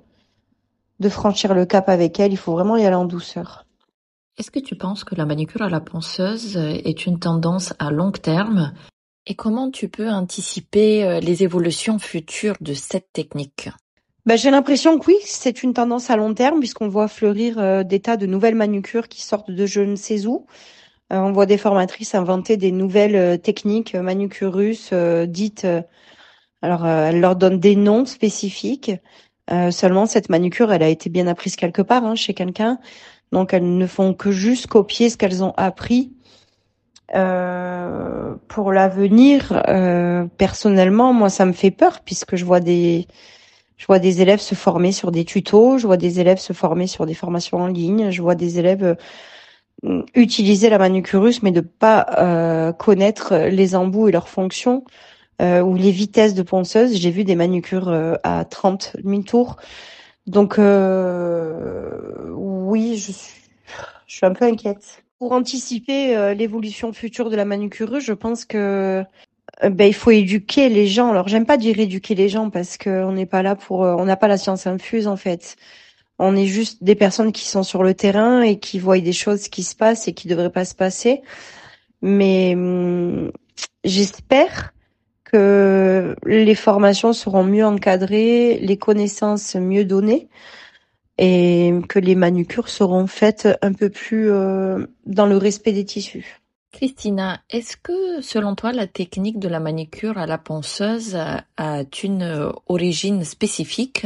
de 1.00 1.10
franchir 1.10 1.54
le 1.54 1.66
cap 1.66 1.90
avec 1.90 2.20
elles. 2.20 2.34
Il 2.34 2.38
faut 2.38 2.54
vraiment 2.54 2.78
y 2.78 2.86
aller 2.86 2.96
en 2.96 3.06
douceur. 3.06 3.67
Est-ce 4.38 4.52
que 4.52 4.60
tu 4.60 4.76
penses 4.76 5.04
que 5.04 5.16
la 5.16 5.26
manicure 5.26 5.62
à 5.62 5.70
la 5.70 5.80
ponceuse 5.80 6.58
est 6.58 7.06
une 7.06 7.20
tendance 7.20 7.74
à 7.80 7.92
long 7.92 8.12
terme? 8.12 8.74
Et 9.26 9.36
comment 9.36 9.72
tu 9.72 9.90
peux 9.90 10.10
anticiper 10.10 11.04
euh, 11.04 11.20
les 11.20 11.44
évolutions 11.44 12.00
futures 12.00 12.56
de 12.62 12.74
cette 12.74 13.12
technique? 13.12 13.70
Ben, 14.26 14.38
J'ai 14.38 14.52
l'impression 14.52 15.00
que 15.00 15.08
oui, 15.08 15.18
c'est 15.24 15.64
une 15.64 15.74
tendance 15.74 16.10
à 16.10 16.16
long 16.18 16.34
terme 16.34 16.60
puisqu'on 16.60 16.88
voit 16.88 17.08
fleurir 17.08 17.86
des 17.86 18.00
tas 18.00 18.18
de 18.18 18.26
nouvelles 18.26 18.56
manucures 18.56 19.08
qui 19.08 19.22
sortent 19.22 19.52
de 19.52 19.66
je 19.66 19.82
ne 19.82 19.96
sais 19.96 20.26
où. 20.26 20.46
Euh, 21.14 21.18
on 21.18 21.32
voit 21.32 21.46
des 21.46 21.58
formatrices 21.58 22.16
inventer 22.16 22.58
des 22.58 22.72
nouvelles 22.72 23.16
euh, 23.16 23.38
techniques 23.38 23.96
euh, 23.96 24.02
manucurus 24.02 24.94
dites. 25.28 25.68
alors, 26.62 26.86
elles 26.86 27.20
leur 27.20 27.36
donnent 27.36 27.60
des 27.60 27.76
noms 27.76 28.06
spécifiques. 28.06 28.92
seulement, 29.72 30.06
cette 30.06 30.30
manucure, 30.30 30.72
elle 30.74 30.84
a 30.84 30.90
été 30.90 31.10
bien 31.10 31.28
apprise 31.28 31.56
quelque 31.56 31.82
part 31.82 32.06
hein, 32.06 32.16
chez 32.16 32.34
quelqu'un. 32.34 32.80
Donc, 33.32 33.54
elles 33.54 33.78
ne 33.78 33.88
font 33.88 34.14
que 34.14 34.32
juste 34.32 34.68
copier 34.68 35.10
ce 35.10 35.18
qu'elles 35.18 35.44
ont 35.44 35.54
appris. 35.58 36.12
pour 38.48 38.72
l'avenir, 38.72 39.64
personnellement, 40.38 41.14
moi, 41.14 41.30
ça 41.30 41.46
me 41.46 41.54
fait 41.54 41.72
peur 41.72 42.00
puisque 42.06 42.36
je 42.36 42.46
vois 42.46 42.60
des, 42.60 43.08
je 43.78 43.86
vois 43.86 44.00
des 44.00 44.22
élèves 44.22 44.40
se 44.40 44.56
former 44.56 44.92
sur 44.92 45.12
des 45.12 45.26
tutos, 45.26 45.78
je 45.78 45.88
vois 45.88 45.98
des 45.98 46.20
élèves 46.20 46.40
se 46.40 46.54
former 46.54 46.88
sur 46.88 47.06
des 47.06 47.14
formations 47.14 47.58
en 47.58 47.68
ligne, 47.68 48.12
je 48.12 48.22
vois 48.22 48.36
des 48.36 48.60
élèves 48.60 48.98
utiliser 50.16 50.70
la 50.70 50.78
manucurus, 50.78 51.44
mais 51.44 51.52
de 51.52 51.62
pas 51.62 52.06
euh, 52.18 52.72
connaître 52.74 53.36
les 53.36 53.76
embouts 53.76 54.08
et 54.08 54.12
leurs 54.12 54.30
fonctions 54.30 54.84
euh, 55.42 55.62
ou 55.62 55.76
les 55.76 55.92
vitesses 55.92 56.34
de 56.34 56.42
ponceuse. 56.42 56.96
J'ai 56.96 57.12
vu 57.12 57.24
des 57.24 57.36
manucures 57.36 57.90
euh, 57.90 58.16
à 58.24 58.44
30 58.46 58.98
000 59.04 59.22
tours, 59.22 59.58
donc 60.26 60.58
où 60.58 60.62
oui, 62.68 62.98
je 62.98 63.12
suis, 63.14 63.50
je 64.08 64.16
suis 64.16 64.26
un 64.26 64.34
peu 64.34 64.46
inquiète. 64.46 65.04
Pour 65.20 65.32
anticiper 65.32 66.16
euh, 66.16 66.34
l'évolution 66.34 66.92
future 66.94 67.30
de 67.30 67.36
la 67.36 67.46
manucure, 67.46 68.00
je 68.00 68.14
pense 68.14 68.46
que 68.46 69.04
euh, 69.64 69.70
ben, 69.70 69.86
il 69.86 69.94
faut 69.94 70.12
éduquer 70.12 70.70
les 70.70 70.86
gens. 70.86 71.10
Alors 71.10 71.28
j'aime 71.28 71.46
pas 71.46 71.58
dire 71.58 71.80
éduquer 71.80 72.14
les 72.14 72.30
gens 72.30 72.50
parce 72.50 72.78
qu'on 72.78 73.14
n'est 73.14 73.26
pas 73.26 73.42
là 73.42 73.56
pour, 73.56 73.80
on 73.80 74.06
n'a 74.06 74.18
pas 74.18 74.28
la 74.28 74.38
science 74.38 74.68
infuse 74.68 75.08
en 75.08 75.16
fait. 75.16 75.56
On 76.20 76.36
est 76.36 76.48
juste 76.48 76.84
des 76.84 76.96
personnes 76.96 77.32
qui 77.32 77.48
sont 77.48 77.64
sur 77.64 77.84
le 77.84 77.94
terrain 77.94 78.42
et 78.42 78.60
qui 78.60 78.80
voient 78.80 79.00
des 79.00 79.14
choses 79.14 79.48
qui 79.48 79.64
se 79.64 79.76
passent 79.76 80.08
et 80.08 80.14
qui 80.14 80.28
devraient 80.28 80.52
pas 80.52 80.66
se 80.66 80.76
passer. 80.76 81.22
Mais 82.02 82.54
hum, 82.56 83.32
j'espère 83.86 84.74
que 85.24 86.16
les 86.26 86.56
formations 86.56 87.14
seront 87.14 87.44
mieux 87.44 87.66
encadrées, 87.66 88.60
les 88.60 88.78
connaissances 88.78 89.56
mieux 89.56 89.86
données 89.86 90.28
et 91.18 91.74
que 91.90 92.00
les 92.00 92.16
manucures 92.16 92.70
seront 92.70 93.08
faites 93.08 93.48
un 93.62 93.74
peu 93.74 93.90
plus 93.90 94.32
euh, 94.32 94.86
dans 95.06 95.26
le 95.26 95.38
respect 95.38 95.74
des 95.74 95.86
tissus. 95.86 96.42
Christina, 96.72 97.42
est-ce 97.50 97.78
que 97.78 98.22
selon 98.22 98.54
toi 98.54 98.72
la 98.72 98.88
technique 98.88 99.40
de 99.40 99.48
la 99.48 99.60
manicure 99.60 100.18
à 100.18 100.28
la 100.28 100.38
ponceuse 100.38 101.16
a 101.16 101.84
une 102.04 102.52
origine 102.68 103.24
spécifique 103.24 104.06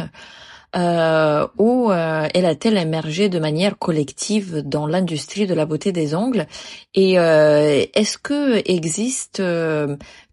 euh, 0.75 1.47
ou 1.57 1.91
euh, 1.91 2.27
elle 2.33 2.45
a-t-elle 2.45 2.77
émergé 2.77 3.27
de 3.27 3.39
manière 3.39 3.77
collective 3.77 4.61
dans 4.61 4.87
l'industrie 4.87 5.45
de 5.45 5.53
la 5.53 5.65
beauté 5.65 5.91
des 5.91 6.15
ongles? 6.15 6.47
Et 6.93 7.19
euh, 7.19 7.85
est-ce 7.93 8.17
que 8.17 8.61
existe 8.69 9.41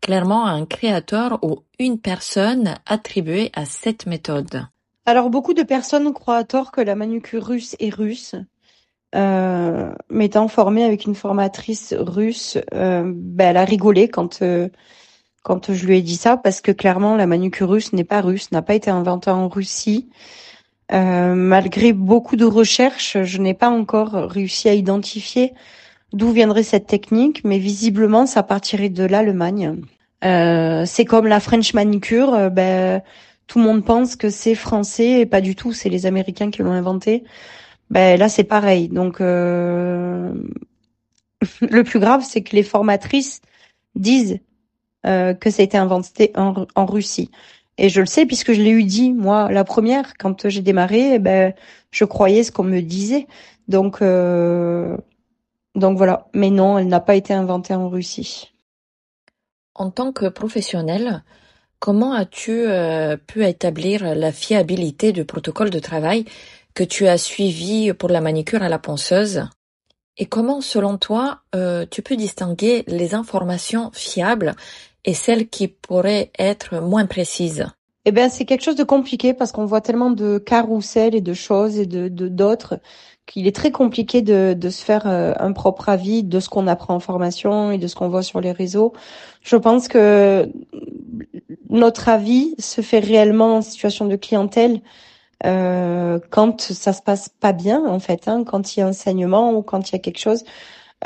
clairement 0.00 0.46
un 0.46 0.66
créateur 0.66 1.38
ou 1.42 1.64
une 1.78 1.98
personne 1.98 2.76
attribuée 2.86 3.50
à 3.54 3.64
cette 3.64 4.06
méthode? 4.06 4.68
Alors 5.08 5.30
beaucoup 5.30 5.54
de 5.54 5.62
personnes 5.62 6.12
croient 6.12 6.36
à 6.36 6.44
tort 6.44 6.70
que 6.70 6.82
la 6.82 6.94
manucure 6.94 7.46
russe 7.46 7.76
est 7.80 7.94
russe. 7.94 8.34
Euh, 9.14 9.90
m'étant 10.10 10.48
formée 10.48 10.84
avec 10.84 11.06
une 11.06 11.14
formatrice 11.14 11.94
russe, 11.96 12.58
ben, 12.72 13.16
elle 13.38 13.56
a 13.56 13.64
rigolé 13.64 14.08
quand 14.08 14.42
quand 15.48 15.72
je 15.72 15.86
lui 15.86 15.96
ai 15.96 16.02
dit 16.02 16.16
ça, 16.16 16.36
parce 16.36 16.60
que 16.60 16.72
clairement, 16.72 17.16
la 17.16 17.26
manucure 17.26 17.70
russe 17.70 17.94
n'est 17.94 18.04
pas 18.04 18.20
russe, 18.20 18.52
n'a 18.52 18.60
pas 18.60 18.74
été 18.74 18.90
inventée 18.90 19.30
en 19.30 19.48
Russie. 19.48 20.10
Euh, 20.92 21.34
malgré 21.34 21.94
beaucoup 21.94 22.36
de 22.36 22.44
recherches, 22.44 23.16
je 23.22 23.38
n'ai 23.38 23.54
pas 23.54 23.70
encore 23.70 24.12
réussi 24.12 24.68
à 24.68 24.74
identifier 24.74 25.54
d'où 26.12 26.32
viendrait 26.32 26.64
cette 26.64 26.86
technique, 26.86 27.44
mais 27.44 27.58
visiblement, 27.58 28.26
ça 28.26 28.42
partirait 28.42 28.90
de 28.90 29.04
l'Allemagne. 29.04 29.76
Euh, 30.24 30.84
c'est 30.84 31.04
comme 31.06 31.26
la 31.26 31.40
French 31.40 31.72
manicure, 31.72 32.34
euh, 32.34 32.50
ben, 32.50 33.02
tout 33.48 33.58
le 33.58 33.64
monde 33.64 33.84
pense 33.84 34.14
que 34.14 34.30
c'est 34.30 34.54
français 34.54 35.20
et 35.20 35.26
pas 35.26 35.40
du 35.40 35.56
tout, 35.56 35.72
c'est 35.72 35.88
les 35.88 36.06
Américains 36.06 36.50
qui 36.50 36.62
l'ont 36.62 36.70
inventé. 36.70 37.24
Ben 37.90 38.18
là, 38.18 38.28
c'est 38.28 38.44
pareil. 38.44 38.88
Donc, 38.88 39.18
le 39.20 40.34
plus 41.82 41.98
grave, 41.98 42.24
c'est 42.24 42.42
que 42.42 42.54
les 42.54 42.62
formatrices 42.62 43.40
disent 43.96 44.38
euh, 45.06 45.32
que 45.34 45.50
ça 45.50 45.62
a 45.62 45.64
été 45.64 45.78
inventé 45.78 46.32
en, 46.34 46.86
Russie. 46.86 47.30
Et 47.78 47.88
je 47.88 48.00
le 48.00 48.06
sais 48.06 48.26
puisque 48.26 48.52
je 48.52 48.60
l'ai 48.60 48.70
eu 48.70 48.82
dit 48.82 49.12
moi 49.12 49.50
la 49.52 49.62
première 49.62 50.14
quand 50.18 50.48
j'ai 50.48 50.62
démarré. 50.62 51.14
Eh 51.14 51.18
ben 51.20 51.54
je 51.92 52.04
croyais 52.04 52.42
ce 52.42 52.50
qu'on 52.50 52.64
me 52.64 52.80
disait. 52.80 53.28
Donc 53.68 54.02
euh, 54.02 54.96
donc 55.76 55.96
voilà. 55.96 56.26
Mais 56.34 56.50
non, 56.50 56.78
elle 56.78 56.88
n'a 56.88 57.00
pas 57.00 57.14
été 57.14 57.32
inventée 57.32 57.74
en 57.74 57.88
Russie. 57.88 58.52
En 59.74 59.90
tant 59.90 60.12
que 60.12 60.26
professionnel, 60.28 61.22
comment 61.80 62.12
as-tu 62.14 62.52
euh, 62.66 63.16
pu 63.16 63.44
établir 63.46 64.14
la 64.14 64.32
fiabilité 64.32 65.12
du 65.12 65.24
protocole 65.24 65.70
de 65.70 65.78
travail 65.78 66.24
que 66.74 66.84
tu 66.84 67.06
as 67.06 67.18
suivi 67.18 67.92
pour 67.92 68.08
la 68.08 68.20
manicure 68.20 68.62
à 68.62 68.68
la 68.68 68.78
ponceuse? 68.78 69.44
Et 70.16 70.26
comment, 70.26 70.60
selon 70.60 70.98
toi, 70.98 71.42
euh, 71.54 71.86
tu 71.90 72.02
peux 72.02 72.16
distinguer 72.16 72.84
les 72.88 73.14
informations 73.14 73.90
fiables 73.94 74.54
et 75.04 75.14
celles 75.14 75.48
qui 75.48 75.68
pourraient 75.68 76.32
être 76.38 76.80
moins 76.80 77.06
précises? 77.06 77.66
Eh 78.08 78.10
bien, 78.10 78.30
c'est 78.30 78.46
quelque 78.46 78.64
chose 78.64 78.74
de 78.74 78.84
compliqué 78.84 79.34
parce 79.34 79.52
qu'on 79.52 79.66
voit 79.66 79.82
tellement 79.82 80.10
de 80.10 80.38
carousels 80.38 81.14
et 81.14 81.20
de 81.20 81.34
choses 81.34 81.78
et 81.78 81.84
de 81.84 82.08
d'autres 82.08 82.80
qu'il 83.26 83.46
est 83.46 83.54
très 83.54 83.70
compliqué 83.70 84.22
de, 84.22 84.54
de 84.54 84.70
se 84.70 84.82
faire 84.82 85.06
euh, 85.06 85.34
un 85.38 85.52
propre 85.52 85.90
avis 85.90 86.24
de 86.24 86.40
ce 86.40 86.48
qu'on 86.48 86.68
apprend 86.68 86.94
en 86.94 87.00
formation 87.00 87.70
et 87.70 87.76
de 87.76 87.86
ce 87.86 87.94
qu'on 87.94 88.08
voit 88.08 88.22
sur 88.22 88.40
les 88.40 88.50
réseaux. 88.52 88.94
Je 89.42 89.56
pense 89.56 89.88
que 89.88 90.50
notre 91.68 92.08
avis 92.08 92.54
se 92.58 92.80
fait 92.80 93.00
réellement 93.00 93.56
en 93.56 93.60
situation 93.60 94.06
de 94.06 94.16
clientèle 94.16 94.80
euh, 95.44 96.18
quand 96.30 96.62
ça 96.62 96.94
se 96.94 97.02
passe 97.02 97.28
pas 97.28 97.52
bien 97.52 97.84
en 97.86 97.98
fait, 98.00 98.26
hein, 98.26 98.42
quand 98.42 98.74
il 98.74 98.80
y 98.80 98.82
a 98.82 98.88
enseignement 98.88 99.52
ou 99.52 99.60
quand 99.60 99.90
il 99.90 99.92
y 99.92 99.96
a 99.96 99.98
quelque 99.98 100.18
chose, 100.18 100.44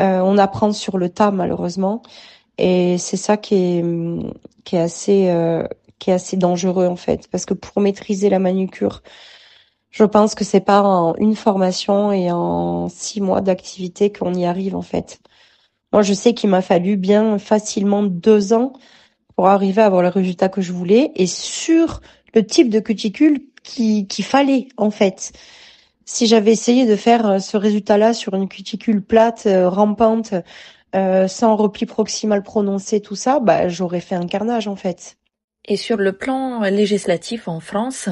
euh, 0.00 0.20
on 0.20 0.38
apprend 0.38 0.72
sur 0.72 0.98
le 0.98 1.08
tas 1.08 1.32
malheureusement, 1.32 2.00
et 2.58 2.96
c'est 2.98 3.16
ça 3.16 3.36
qui 3.36 3.56
est 3.56 3.84
qui 4.64 4.76
est 4.76 4.80
assez 4.80 5.28
euh, 5.30 5.64
qui 6.02 6.10
est 6.10 6.14
assez 6.14 6.36
dangereux 6.36 6.88
en 6.88 6.96
fait, 6.96 7.28
parce 7.28 7.46
que 7.46 7.54
pour 7.54 7.80
maîtriser 7.80 8.28
la 8.28 8.40
manucure, 8.40 9.02
je 9.90 10.02
pense 10.02 10.34
que 10.34 10.42
c'est 10.44 10.60
pas 10.60 10.82
en 10.82 11.14
une 11.16 11.36
formation 11.36 12.10
et 12.10 12.32
en 12.32 12.88
six 12.88 13.20
mois 13.20 13.40
d'activité 13.40 14.10
qu'on 14.10 14.34
y 14.34 14.44
arrive 14.44 14.74
en 14.74 14.82
fait. 14.82 15.20
Moi, 15.92 16.02
je 16.02 16.12
sais 16.12 16.34
qu'il 16.34 16.50
m'a 16.50 16.62
fallu 16.62 16.96
bien 16.96 17.38
facilement 17.38 18.02
deux 18.02 18.52
ans 18.52 18.72
pour 19.36 19.46
arriver 19.46 19.82
à 19.82 19.86
avoir 19.86 20.02
le 20.02 20.08
résultat 20.08 20.48
que 20.48 20.60
je 20.60 20.72
voulais 20.72 21.12
et 21.14 21.28
sur 21.28 22.00
le 22.34 22.44
type 22.44 22.68
de 22.68 22.80
cuticule 22.80 23.42
qu'il 23.62 24.24
fallait 24.24 24.68
en 24.78 24.90
fait. 24.90 25.32
Si 26.04 26.26
j'avais 26.26 26.50
essayé 26.52 26.84
de 26.84 26.96
faire 26.96 27.26
euh, 27.28 27.38
ce 27.38 27.56
résultat-là 27.56 28.12
sur 28.12 28.34
une 28.34 28.48
cuticule 28.48 29.02
plate, 29.04 29.44
euh, 29.46 29.68
rampante, 29.68 30.34
euh, 30.96 31.28
sans 31.28 31.54
repli 31.54 31.86
proximal 31.86 32.42
prononcé, 32.42 33.00
tout 33.00 33.14
ça, 33.14 33.38
bah 33.38 33.68
j'aurais 33.68 34.00
fait 34.00 34.16
un 34.16 34.26
carnage 34.26 34.66
en 34.66 34.76
fait. 34.76 35.16
Et 35.64 35.76
sur 35.76 35.96
le 35.96 36.12
plan 36.12 36.60
législatif 36.62 37.48
en 37.48 37.60
France, 37.60 38.08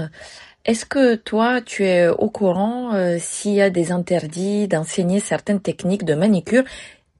est-ce 0.65 0.85
que 0.85 1.15
toi, 1.15 1.61
tu 1.61 1.85
es 1.85 2.09
au 2.09 2.31
courant 2.31 2.93
s'il 3.19 3.55
y 3.55 3.61
a 3.61 3.71
des 3.71 3.93
interdits 3.93 4.69
d'enseigner 4.69 5.21
certaines 5.21 5.61
techniques 5.61 6.05
de 6.05 6.15
manicure, 6.15 6.65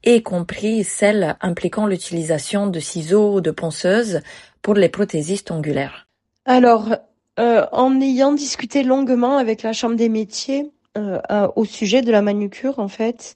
y 0.03 0.21
compris 0.23 0.83
celles 0.83 1.35
impliquant 1.41 1.85
l'utilisation 1.85 2.67
de 2.67 2.79
ciseaux 2.79 3.35
ou 3.35 3.41
de 3.41 3.51
ponceuses 3.51 4.21
pour 4.61 4.75
les 4.75 4.89
prothésistes 4.89 5.51
ongulaires? 5.51 6.07
Alors, 6.45 6.95
euh, 7.39 7.65
en 7.71 8.01
ayant 8.01 8.33
discuté 8.33 8.83
longuement 8.83 9.37
avec 9.37 9.63
la 9.63 9.73
Chambre 9.73 9.95
des 9.95 10.09
métiers 10.09 10.71
euh, 10.97 11.47
au 11.55 11.65
sujet 11.65 12.01
de 12.01 12.11
la 12.11 12.21
manucure, 12.21 12.79
en 12.79 12.87
fait, 12.87 13.35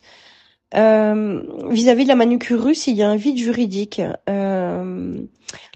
euh, 0.75 1.41
vis-à-vis 1.69 2.03
de 2.03 2.09
la 2.09 2.15
manucure 2.15 2.63
russe, 2.63 2.87
il 2.87 2.95
y 2.95 3.03
a 3.03 3.09
un 3.09 3.15
vide 3.15 3.37
juridique. 3.37 4.01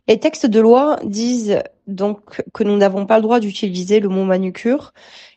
Les 0.10 0.20
textes 0.20 0.46
de 0.46 0.60
loi 0.60 1.00
disent 1.04 1.62
donc 1.88 2.42
que 2.54 2.64
nous 2.64 2.76
n'avons 2.76 3.06
pas 3.06 3.16
le 3.18 3.22
droit 3.22 3.40
d'utiliser 3.40 4.00
le 4.00 4.10
mot 4.10 4.26
manucure 4.26 4.94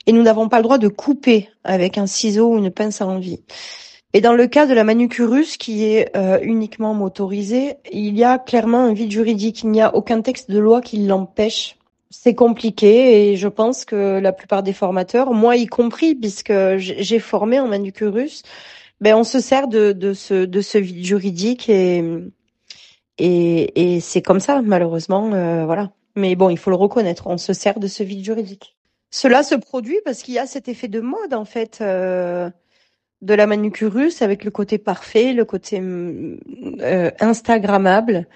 et 0.06 0.12
nous 0.12 0.22
n'avons 0.22 0.48
pas 0.48 0.56
le 0.56 0.64
droit 0.64 0.78
de 0.78 0.88
couper 0.88 1.48
avec 1.62 1.98
un 1.98 2.06
ciseau 2.06 2.54
ou 2.54 2.58
une 2.58 2.70
pince 2.70 3.00
à 3.00 3.06
envie. 3.06 3.42
Et 4.14 4.20
dans 4.20 4.34
le 4.34 4.46
cas 4.46 4.66
de 4.66 4.74
la 4.74 4.82
manucure 4.84 5.30
russe, 5.30 5.56
qui 5.56 5.84
est 5.84 6.12
uniquement 6.42 6.92
motorisée, 6.92 7.76
il 7.92 8.18
y 8.18 8.24
a 8.24 8.38
clairement 8.38 8.80
un 8.80 8.92
vide 8.92 9.10
juridique. 9.10 9.62
Il 9.62 9.70
n'y 9.70 9.80
a 9.80 9.94
aucun 9.94 10.20
texte 10.20 10.50
de 10.50 10.58
loi 10.58 10.82
qui 10.82 10.98
l'empêche 10.98 11.76
c'est 12.12 12.34
compliqué 12.34 13.32
et 13.32 13.36
je 13.36 13.48
pense 13.48 13.84
que 13.84 14.20
la 14.20 14.32
plupart 14.32 14.62
des 14.62 14.74
formateurs, 14.74 15.32
moi 15.32 15.56
y 15.56 15.66
compris, 15.66 16.14
puisque 16.14 16.52
j'ai 16.76 17.18
formé 17.18 17.58
en 17.58 17.66
manucure 17.66 18.12
russe, 18.12 18.42
ben 19.00 19.16
on 19.16 19.24
se 19.24 19.40
sert 19.40 19.66
de, 19.66 19.92
de 19.92 20.12
ce 20.12 20.44
de 20.44 20.60
ce 20.60 20.78
vide 20.78 21.04
juridique 21.04 21.68
et 21.68 22.04
et, 23.18 24.00
c'est 24.00 24.22
comme 24.22 24.40
ça 24.40 24.62
malheureusement, 24.62 25.32
euh, 25.32 25.64
voilà. 25.66 25.92
Mais 26.16 26.34
bon, 26.36 26.50
il 26.50 26.58
faut 26.58 26.70
le 26.70 26.76
reconnaître, 26.76 27.26
on 27.26 27.38
se 27.38 27.52
sert 27.52 27.78
de 27.78 27.86
ce 27.86 28.02
vide 28.02 28.24
juridique. 28.24 28.76
Cela 29.10 29.42
se 29.42 29.54
produit 29.54 29.98
parce 30.04 30.22
qu'il 30.22 30.34
y 30.34 30.38
a 30.38 30.46
cet 30.46 30.68
effet 30.68 30.88
de 30.88 31.00
mode 31.00 31.34
en 31.34 31.44
fait 31.44 31.80
euh, 31.80 32.50
de 33.20 33.34
la 33.34 33.46
manucure 33.46 33.92
russe 33.92 34.22
avec 34.22 34.44
le 34.44 34.50
côté 34.50 34.78
parfait, 34.78 35.32
le 35.34 35.44
côté 35.44 35.80
euh, 35.80 37.10
instagrammable. 37.20 38.26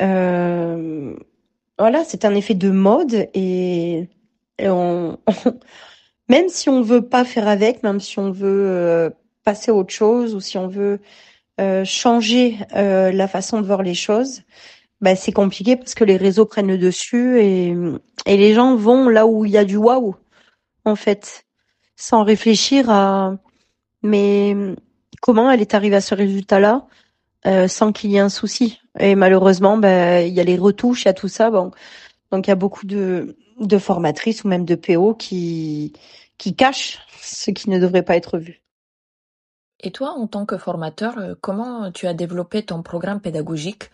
Euh, 0.00 1.14
voilà, 1.78 2.04
c'est 2.04 2.24
un 2.24 2.34
effet 2.34 2.54
de 2.54 2.70
mode 2.70 3.28
et, 3.34 4.08
on, 4.60 5.18
même 6.28 6.48
si 6.48 6.68
on 6.68 6.82
veut 6.82 7.06
pas 7.08 7.24
faire 7.24 7.48
avec, 7.48 7.82
même 7.82 8.00
si 8.00 8.18
on 8.18 8.32
veut 8.32 9.12
passer 9.44 9.70
à 9.70 9.74
autre 9.74 9.94
chose 9.94 10.34
ou 10.34 10.40
si 10.40 10.58
on 10.58 10.66
veut 10.66 11.00
euh, 11.60 11.84
changer 11.84 12.58
euh, 12.74 13.12
la 13.12 13.28
façon 13.28 13.60
de 13.60 13.66
voir 13.66 13.82
les 13.82 13.94
choses, 13.94 14.42
bah, 15.00 15.16
c'est 15.16 15.32
compliqué 15.32 15.76
parce 15.76 15.94
que 15.94 16.04
les 16.04 16.16
réseaux 16.16 16.46
prennent 16.46 16.68
le 16.68 16.78
dessus 16.78 17.40
et, 17.40 17.74
et 18.26 18.36
les 18.36 18.54
gens 18.54 18.76
vont 18.76 19.08
là 19.08 19.26
où 19.26 19.44
il 19.44 19.52
y 19.52 19.58
a 19.58 19.64
du 19.64 19.76
waouh, 19.76 20.16
en 20.84 20.96
fait, 20.96 21.44
sans 21.96 22.24
réfléchir 22.24 22.90
à 22.90 23.36
mais 24.02 24.56
comment 25.20 25.50
elle 25.50 25.60
est 25.60 25.74
arrivée 25.74 25.96
à 25.96 26.00
ce 26.00 26.14
résultat-là 26.14 26.86
euh, 27.46 27.68
sans 27.68 27.92
qu'il 27.92 28.10
y 28.10 28.16
ait 28.16 28.20
un 28.20 28.28
souci. 28.28 28.80
Et 28.98 29.14
malheureusement, 29.14 29.76
ben, 29.76 30.26
il 30.26 30.34
y 30.34 30.40
a 30.40 30.44
les 30.44 30.56
retouches, 30.56 31.02
il 31.02 31.06
y 31.06 31.08
a 31.08 31.14
tout 31.14 31.28
ça. 31.28 31.50
Bon. 31.50 31.70
Donc 32.32 32.46
il 32.46 32.50
y 32.50 32.52
a 32.52 32.56
beaucoup 32.56 32.86
de, 32.86 33.36
de 33.60 33.78
formatrices 33.78 34.44
ou 34.44 34.48
même 34.48 34.64
de 34.64 34.74
PO 34.74 35.14
qui, 35.14 35.92
qui 36.38 36.54
cachent 36.56 36.98
ce 37.20 37.50
qui 37.50 37.70
ne 37.70 37.78
devrait 37.78 38.02
pas 38.02 38.16
être 38.16 38.38
vu. 38.38 38.62
Et 39.80 39.90
toi, 39.90 40.14
en 40.16 40.26
tant 40.26 40.46
que 40.46 40.56
formateur, 40.56 41.18
euh, 41.18 41.34
comment 41.40 41.90
tu 41.92 42.06
as 42.06 42.14
développé 42.14 42.62
ton 42.62 42.82
programme 42.82 43.20
pédagogique 43.20 43.90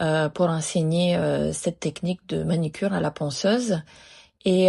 euh, 0.00 0.28
pour 0.28 0.46
enseigner 0.46 1.16
euh, 1.16 1.52
cette 1.52 1.80
technique 1.80 2.26
de 2.28 2.42
manicure 2.42 2.92
à 2.92 3.00
la 3.00 3.10
ponceuse? 3.10 3.80
Et 4.46 4.68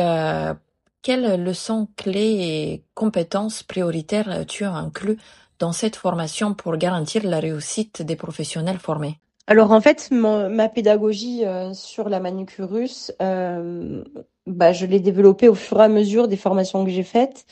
quelles 1.02 1.42
leçons 1.42 1.88
clés 1.96 2.38
et 2.42 2.84
compétences 2.94 3.64
prioritaires 3.64 4.46
tu 4.46 4.66
as 4.66 4.74
inclus 4.74 5.18
dans 5.60 5.72
cette 5.72 5.96
formation 5.96 6.54
pour 6.54 6.76
garantir 6.76 7.24
la 7.24 7.40
réussite 7.40 8.02
des 8.02 8.18
professionnels 8.18 8.80
formés? 8.80 9.18
Alors 9.48 9.72
en 9.72 9.80
fait, 9.80 10.10
ma 10.12 10.68
pédagogie 10.68 11.44
sur 11.74 12.10
la 12.10 12.20
manicure 12.20 12.70
russe, 12.70 13.14
bah, 13.20 14.74
je 14.74 14.86
l'ai 14.86 15.00
développée 15.00 15.48
au 15.48 15.56
fur 15.56 15.80
et 15.80 15.86
à 15.86 15.88
mesure 15.88 16.28
des 16.28 16.36
formations 16.36 16.84
que 16.84 16.92
j'ai 16.92 17.04
faites 17.04 17.46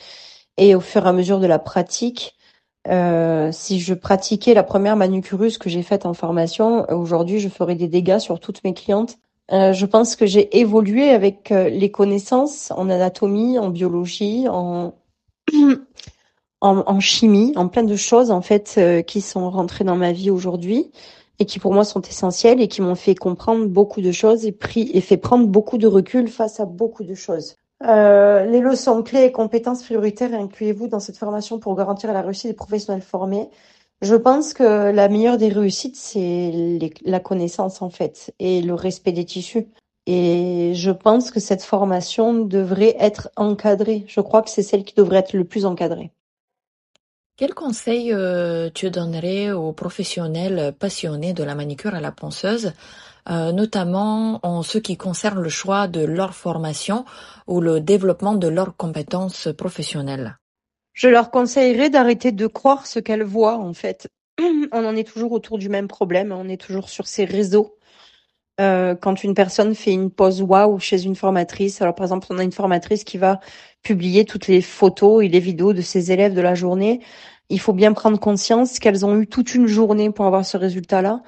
et 0.57 0.76
au 0.76 0.82
fur 0.82 1.05
et 1.05 1.10
à 1.10 1.14
mesure 1.14 1.39
de 1.39 1.47
la 1.47 1.57
pratique. 1.60 2.36
Euh, 2.90 3.52
si 3.52 3.80
je 3.80 3.94
pratiquais 3.94 4.54
la 4.54 4.64
première 4.64 4.96
manucurus 4.96 5.58
que 5.58 5.70
j'ai 5.70 5.84
faite 5.84 6.06
en 6.06 6.14
formation, 6.14 6.90
aujourd'hui, 6.92 7.40
je 7.40 7.50
ferais 7.50 7.76
des 7.76 7.88
dégâts 7.88 8.20
sur 8.20 8.40
toutes 8.40 8.64
mes 8.64 8.74
clientes. 8.74 9.18
Euh, 9.52 9.74
je 9.74 9.86
pense 9.86 10.16
que 10.16 10.26
j'ai 10.26 10.60
évolué 10.60 11.10
avec 11.10 11.52
euh, 11.52 11.70
les 11.70 11.92
connaissances 11.92 12.72
en 12.72 12.90
anatomie, 12.90 13.60
en 13.60 13.70
biologie, 13.70 14.48
en, 14.50 14.94
chimie, 17.00 17.54
en 17.56 17.68
plein 17.68 17.84
de 17.84 17.96
choses 17.96 18.32
en 18.32 18.42
fait 18.42 18.80
qui 19.08 19.22
sont 19.22 19.50
rentrées 19.50 19.86
dans 19.86 19.96
ma 19.96 20.12
vie 20.12 20.30
aujourd'hui 20.30 20.92
et 21.40 21.46
qui 21.46 21.58
pour 21.58 21.74
moi 21.74 21.86
sont 21.86 22.02
essentielles 22.02 22.62
et 22.62 22.68
qui 22.68 22.82
m'ont 22.82 22.96
fait 22.96 23.16
comprendre 23.16 23.66
beaucoup 23.66 24.02
de 24.02 24.12
choses 24.12 24.46
et 24.46 24.52
pris 24.52 24.92
et 24.94 25.02
fait 25.02 25.18
prendre 25.18 25.48
beaucoup 25.48 25.78
de 25.78 25.88
recul 25.88 26.28
face 26.28 26.60
à 26.60 26.66
beaucoup 26.66 27.04
de 27.04 27.16
choses. 27.16 27.56
Euh, 27.84 28.46
les 28.46 28.60
leçons 28.60 29.04
clés 29.04 29.24
et 29.24 29.32
compétences 29.32 29.84
prioritaires 29.84 30.34
incluez-vous 30.34 30.88
dans 30.90 31.00
cette 31.00 31.18
formation 31.18 31.60
pour 31.60 31.76
garantir 31.76 32.12
la 32.12 32.22
réussite 32.22 32.52
des 32.52 32.56
professionnels 32.56 33.02
formés? 33.02 33.50
Je 34.02 34.16
pense 34.16 34.54
que 34.54 34.92
la 34.92 35.10
meilleure 35.10 35.38
des 35.38 35.50
réussites, 35.50 35.96
c'est 35.96 36.80
la 37.04 37.20
connaissance 37.20 37.82
en 37.82 37.90
fait 37.90 38.34
et 38.40 38.62
le 38.62 38.74
respect 38.74 39.12
des 39.12 39.26
tissus. 39.26 39.68
Et 40.06 40.74
je 40.76 40.92
pense 40.92 41.32
que 41.32 41.40
cette 41.40 41.64
formation 41.64 42.34
devrait 42.34 42.96
être 43.00 43.30
encadrée. 43.36 44.06
Je 44.08 44.22
crois 44.22 44.42
que 44.42 44.50
c'est 44.50 44.64
celle 44.64 44.84
qui 44.84 44.96
devrait 44.96 45.18
être 45.18 45.34
le 45.34 45.44
plus 45.44 45.66
encadrée. 45.66 46.12
Quel 47.38 47.54
conseil 47.54 48.12
euh, 48.12 48.70
tu 48.74 48.90
donnerais 48.90 49.52
aux 49.52 49.72
professionnels 49.72 50.74
passionnés 50.78 51.34
de 51.34 51.44
la 51.44 51.56
manicure 51.56 51.96
à 51.96 52.02
la 52.02 52.12
ponceuse 52.12 52.74
notamment 53.30 54.40
en 54.44 54.64
ce 54.64 54.78
qui 54.80 54.98
concerne 54.98 55.40
le 55.40 55.50
choix 55.50 55.88
de 55.88 56.04
leur 56.04 56.34
formation 56.34 57.06
ou 57.48 57.62
le 57.62 57.80
développement 57.80 58.34
de 58.34 58.48
leurs 58.48 58.76
compétences 58.76 59.50
professionnelles 59.56 60.38
Je 60.94 61.08
leur 61.08 61.30
conseillerais 61.30 61.90
d'arrêter 61.90 62.32
de 62.32 62.48
croire 62.48 62.88
ce 62.88 63.00
qu'elles 63.00 63.24
voient 63.24 63.58
en 63.58 63.74
fait. 63.74 64.08
On 64.72 64.86
en 64.86 64.96
est 64.96 65.08
toujours 65.08 65.32
autour 65.32 65.58
du 65.58 65.70
même 65.70 65.88
problème, 65.88 66.32
on 66.32 66.48
est 66.50 66.60
toujours 66.60 66.90
sur 66.90 67.08
ces 67.08 67.26
réseaux. 67.26 67.78
Euh, 68.60 68.94
quand 68.94 69.24
une 69.24 69.34
personne 69.34 69.74
fait 69.74 69.94
une 69.94 70.12
pause 70.12 70.42
waouh 70.42 70.80
chez 70.80 71.06
une 71.06 71.16
formatrice, 71.16 71.82
alors 71.82 71.96
par 71.96 72.06
exemple 72.06 72.28
on 72.30 72.38
a 72.40 72.44
une 72.44 72.52
formatrice 72.52 73.06
qui 73.06 73.18
va 73.18 73.40
publier 73.84 74.26
toutes 74.26 74.48
les 74.48 74.62
photos 74.62 75.24
et 75.24 75.30
les 75.30 75.40
vidéos 75.40 75.72
de 75.72 75.82
ses 75.82 76.12
élèves 76.12 76.34
de 76.34 76.42
la 76.42 76.56
journée, 76.56 77.00
il 77.48 77.60
faut 77.60 77.74
bien 77.74 77.94
prendre 77.94 78.20
conscience 78.20 78.80
qu'elles 78.80 79.06
ont 79.06 79.18
eu 79.18 79.28
toute 79.28 79.56
une 79.56 79.68
journée 79.68 80.12
pour 80.12 80.26
avoir 80.26 80.46
ce 80.46 80.58
résultat-là 80.58 81.22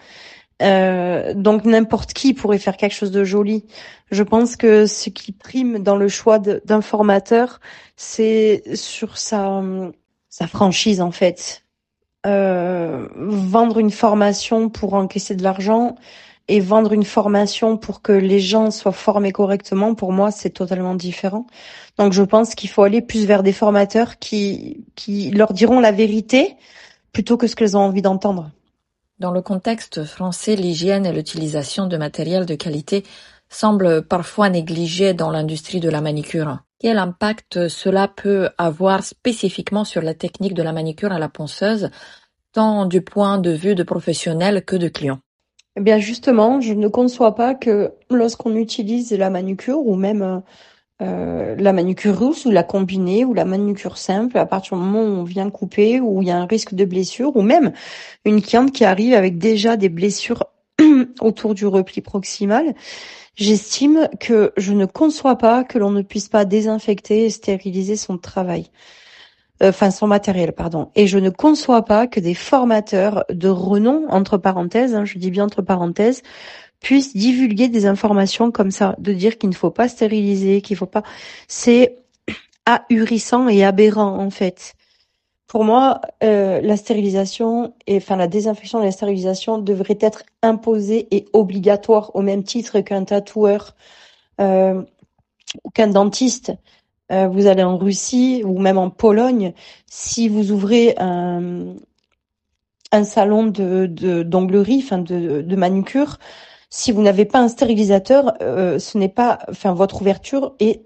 euh, 0.62 1.34
donc 1.34 1.66
n'importe 1.66 2.14
qui 2.14 2.34
pourrait 2.34 2.60
faire 2.60 2.78
quelque 2.78 2.94
chose 2.94 3.12
de 3.12 3.24
joli. 3.24 3.66
Je 4.12 4.24
pense 4.24 4.56
que 4.56 4.86
ce 4.86 5.10
qui 5.10 5.32
prime 5.32 5.80
dans 5.80 5.96
le 5.96 6.08
choix 6.08 6.40
d'un 6.40 6.82
formateur, 6.82 7.60
c'est 7.96 8.76
sur 8.76 9.18
sa, 9.18 9.64
sa 10.30 10.48
franchise 10.48 11.02
en 11.02 11.12
fait. 11.12 11.64
Euh, 12.28 13.08
vendre 13.16 13.80
une 13.80 13.90
formation 13.90 14.70
pour 14.70 14.94
encaisser 14.94 15.36
de 15.36 15.42
l'argent 15.42 15.96
et 16.48 16.60
vendre 16.60 16.94
une 16.94 17.06
formation 17.06 17.78
pour 17.78 18.02
que 18.02 18.12
les 18.12 18.40
gens 18.40 18.72
soient 18.72 18.92
formés 18.92 19.32
correctement, 19.32 19.96
pour 19.96 20.12
moi, 20.12 20.32
c'est 20.32 20.50
totalement 20.50 20.96
différent. 20.96 21.48
Donc 21.98 22.14
je 22.14 22.24
pense 22.24 22.56
qu'il 22.56 22.70
faut 22.70 22.84
aller 22.84 23.02
plus 23.02 23.26
vers 23.26 23.42
des 23.42 23.54
formateurs 23.54 24.20
qui, 24.20 24.86
qui 24.96 25.32
leur 25.32 25.54
diront 25.54 25.80
la 25.80 25.92
vérité 25.92 26.56
plutôt 27.14 27.38
que 27.38 27.48
ce 27.48 27.56
qu'elles 27.56 27.78
ont 27.78 27.82
envie 27.82 28.02
d'entendre. 28.02 28.52
Dans 29.22 29.30
le 29.30 29.44
contexte 29.44 30.04
français, 30.04 30.56
l'hygiène 30.56 31.06
et 31.06 31.14
l'utilisation 31.14 31.86
de 31.86 31.96
matériel 31.96 32.48
de 32.48 32.56
qualité 32.56 33.04
semblent 33.50 34.02
parfois 34.02 34.50
négligées 34.50 35.14
dans 35.14 35.30
l'industrie 35.30 35.80
de 35.80 35.92
la 35.92 36.02
manicure. 36.02 36.58
Quel 36.80 36.98
impact 36.98 37.68
cela 37.68 38.08
peut 38.08 38.50
avoir 38.58 39.04
spécifiquement 39.04 39.84
sur 39.84 40.02
la 40.02 40.16
technique 40.16 40.56
de 40.56 40.64
la 40.64 40.74
manicure 40.74 41.12
à 41.12 41.20
la 41.20 41.30
ponceuse, 41.30 41.92
tant 42.52 42.88
du 42.88 43.04
point 43.04 43.38
de 43.38 43.52
vue 43.52 43.76
de 43.76 43.84
professionnels 43.84 44.66
que 44.66 44.76
de 44.76 44.88
clients 44.88 45.20
Eh 45.76 45.82
bien 45.82 46.00
justement, 46.00 46.60
je 46.60 46.74
ne 46.74 46.88
conçois 46.88 47.36
pas 47.36 47.54
que 47.54 47.92
lorsqu'on 48.10 48.56
utilise 48.56 49.12
la 49.12 49.30
manucure 49.30 49.86
ou 49.86 49.96
même 49.96 50.42
euh, 51.02 51.56
la 51.58 51.74
manucure 51.74 52.18
rousse 52.18 52.46
ou 52.46 52.52
la 52.52 52.64
combinée 52.64 53.26
ou 53.26 53.34
la 53.34 53.46
manucure 53.46 53.98
simple, 53.98 54.38
à 54.38 54.46
partir 54.46 54.78
du 54.78 54.84
moment 54.84 55.02
où 55.02 55.20
on 55.22 55.24
vient 55.24 55.50
couper, 55.50 56.00
où 56.00 56.22
il 56.22 56.28
y 56.28 56.32
a 56.32 56.38
un 56.38 56.46
risque 56.46 56.74
de 56.76 56.86
blessure, 56.86 57.36
ou 57.36 57.42
même 57.42 57.74
une 58.24 58.42
cliente 58.42 58.72
qui 58.72 58.86
arrive 58.86 59.14
avec 59.14 59.38
déjà 59.38 59.78
des 59.78 59.90
blessures 59.90 60.46
autour 61.22 61.56
du 61.56 61.66
repli 61.66 62.02
proximal, 62.02 62.76
j'estime 63.36 64.10
que 64.20 64.54
je 64.58 64.74
ne 64.74 64.86
conçois 64.86 65.38
pas 65.38 65.64
que 65.64 65.80
l'on 65.80 65.92
ne 65.92 66.04
puisse 66.04 66.30
pas 66.30 66.46
désinfecter 66.46 67.26
et 67.26 67.30
stériliser 67.30 67.96
son 67.96 68.18
travail. 68.18 68.68
Euh, 69.64 69.70
enfin, 69.70 69.92
son 69.92 70.08
matériel, 70.08 70.54
pardon. 70.54 70.90
Et 70.96 71.08
je 71.08 71.18
ne 71.18 71.30
conçois 71.30 71.84
pas 71.84 72.08
que 72.08 72.20
des 72.20 72.34
formateurs 72.34 73.26
de 73.30 73.48
renom, 73.48 74.06
entre 74.10 74.38
parenthèses, 74.38 74.96
hein, 74.96 75.06
je 75.06 75.18
dis 75.18 75.32
bien 75.32 75.46
entre 75.46 75.62
parenthèses, 75.62 76.22
puisse 76.82 77.16
divulguer 77.16 77.70
des 77.70 77.86
informations 77.86 78.52
comme 78.52 78.72
ça, 78.72 78.96
de 78.98 79.14
dire 79.14 79.38
qu'il 79.38 79.50
ne 79.50 79.56
faut 79.56 79.72
pas 79.72 79.88
stériliser, 79.88 80.62
qu'il 80.62 80.76
faut 80.76 80.88
pas, 80.88 81.04
c'est 81.48 81.96
ahurissant 82.66 83.48
et 83.48 83.64
aberrant 83.64 84.18
en 84.18 84.30
fait. 84.30 84.74
Pour 85.48 85.64
moi, 85.64 86.02
euh, 86.24 86.60
la 86.62 86.78
stérilisation 86.78 87.74
et 87.86 87.98
enfin 87.98 88.16
la 88.16 88.28
désinfection 88.28 88.82
et 88.82 88.86
la 88.86 88.92
stérilisation 88.92 89.58
devrait 89.58 89.98
être 90.00 90.24
imposée 90.42 91.08
et 91.12 91.26
obligatoire 91.34 92.16
au 92.16 92.22
même 92.22 92.44
titre 92.44 92.80
qu'un 92.80 93.04
tatoueur 93.04 93.76
euh, 94.40 94.82
ou 95.64 95.70
qu'un 95.70 95.88
dentiste. 95.88 96.54
Euh, 97.12 97.28
vous 97.28 97.48
allez 97.48 97.64
en 97.64 97.78
Russie 97.78 98.42
ou 98.46 98.60
même 98.60 98.78
en 98.78 98.90
Pologne, 98.90 99.54
si 99.88 100.30
vous 100.30 100.52
ouvrez 100.52 100.96
un, 100.98 101.76
un 102.94 103.04
salon 103.04 103.46
de 103.46 103.88
d'onglerie, 104.24 104.82
enfin 104.84 105.00
de, 105.00 105.42
de 105.42 105.56
manucure, 105.58 106.18
si 106.72 106.92
vous 106.94 107.02
n'avez 107.02 107.26
pas 107.26 107.40
un 107.40 107.50
stérilisateur, 107.50 108.34
euh, 108.42 108.80
ce 108.80 108.98
n'est 108.98 109.10
pas, 109.10 109.40
enfin, 109.50 109.74
votre 109.74 110.02
ouverture 110.02 110.56
est 110.60 110.86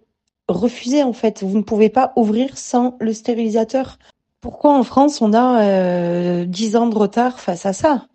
refusée 0.49 1.03
en 1.03 1.13
fait. 1.13 1.43
Vous 1.43 1.57
ne 1.57 1.63
pouvez 1.63 1.89
pas 1.89 2.11
ouvrir 2.15 2.57
sans 2.57 2.97
le 2.99 3.13
stérilisateur. 3.13 3.97
Pourquoi 4.41 4.73
en 4.73 4.83
France 4.83 5.21
on 5.21 5.33
a 5.33 5.63
euh, 5.63 6.45
10 6.45 6.75
ans 6.75 6.88
de 6.88 6.97
retard 6.97 7.39
face 7.39 7.65
à 7.65 7.73
ça? 7.73 8.07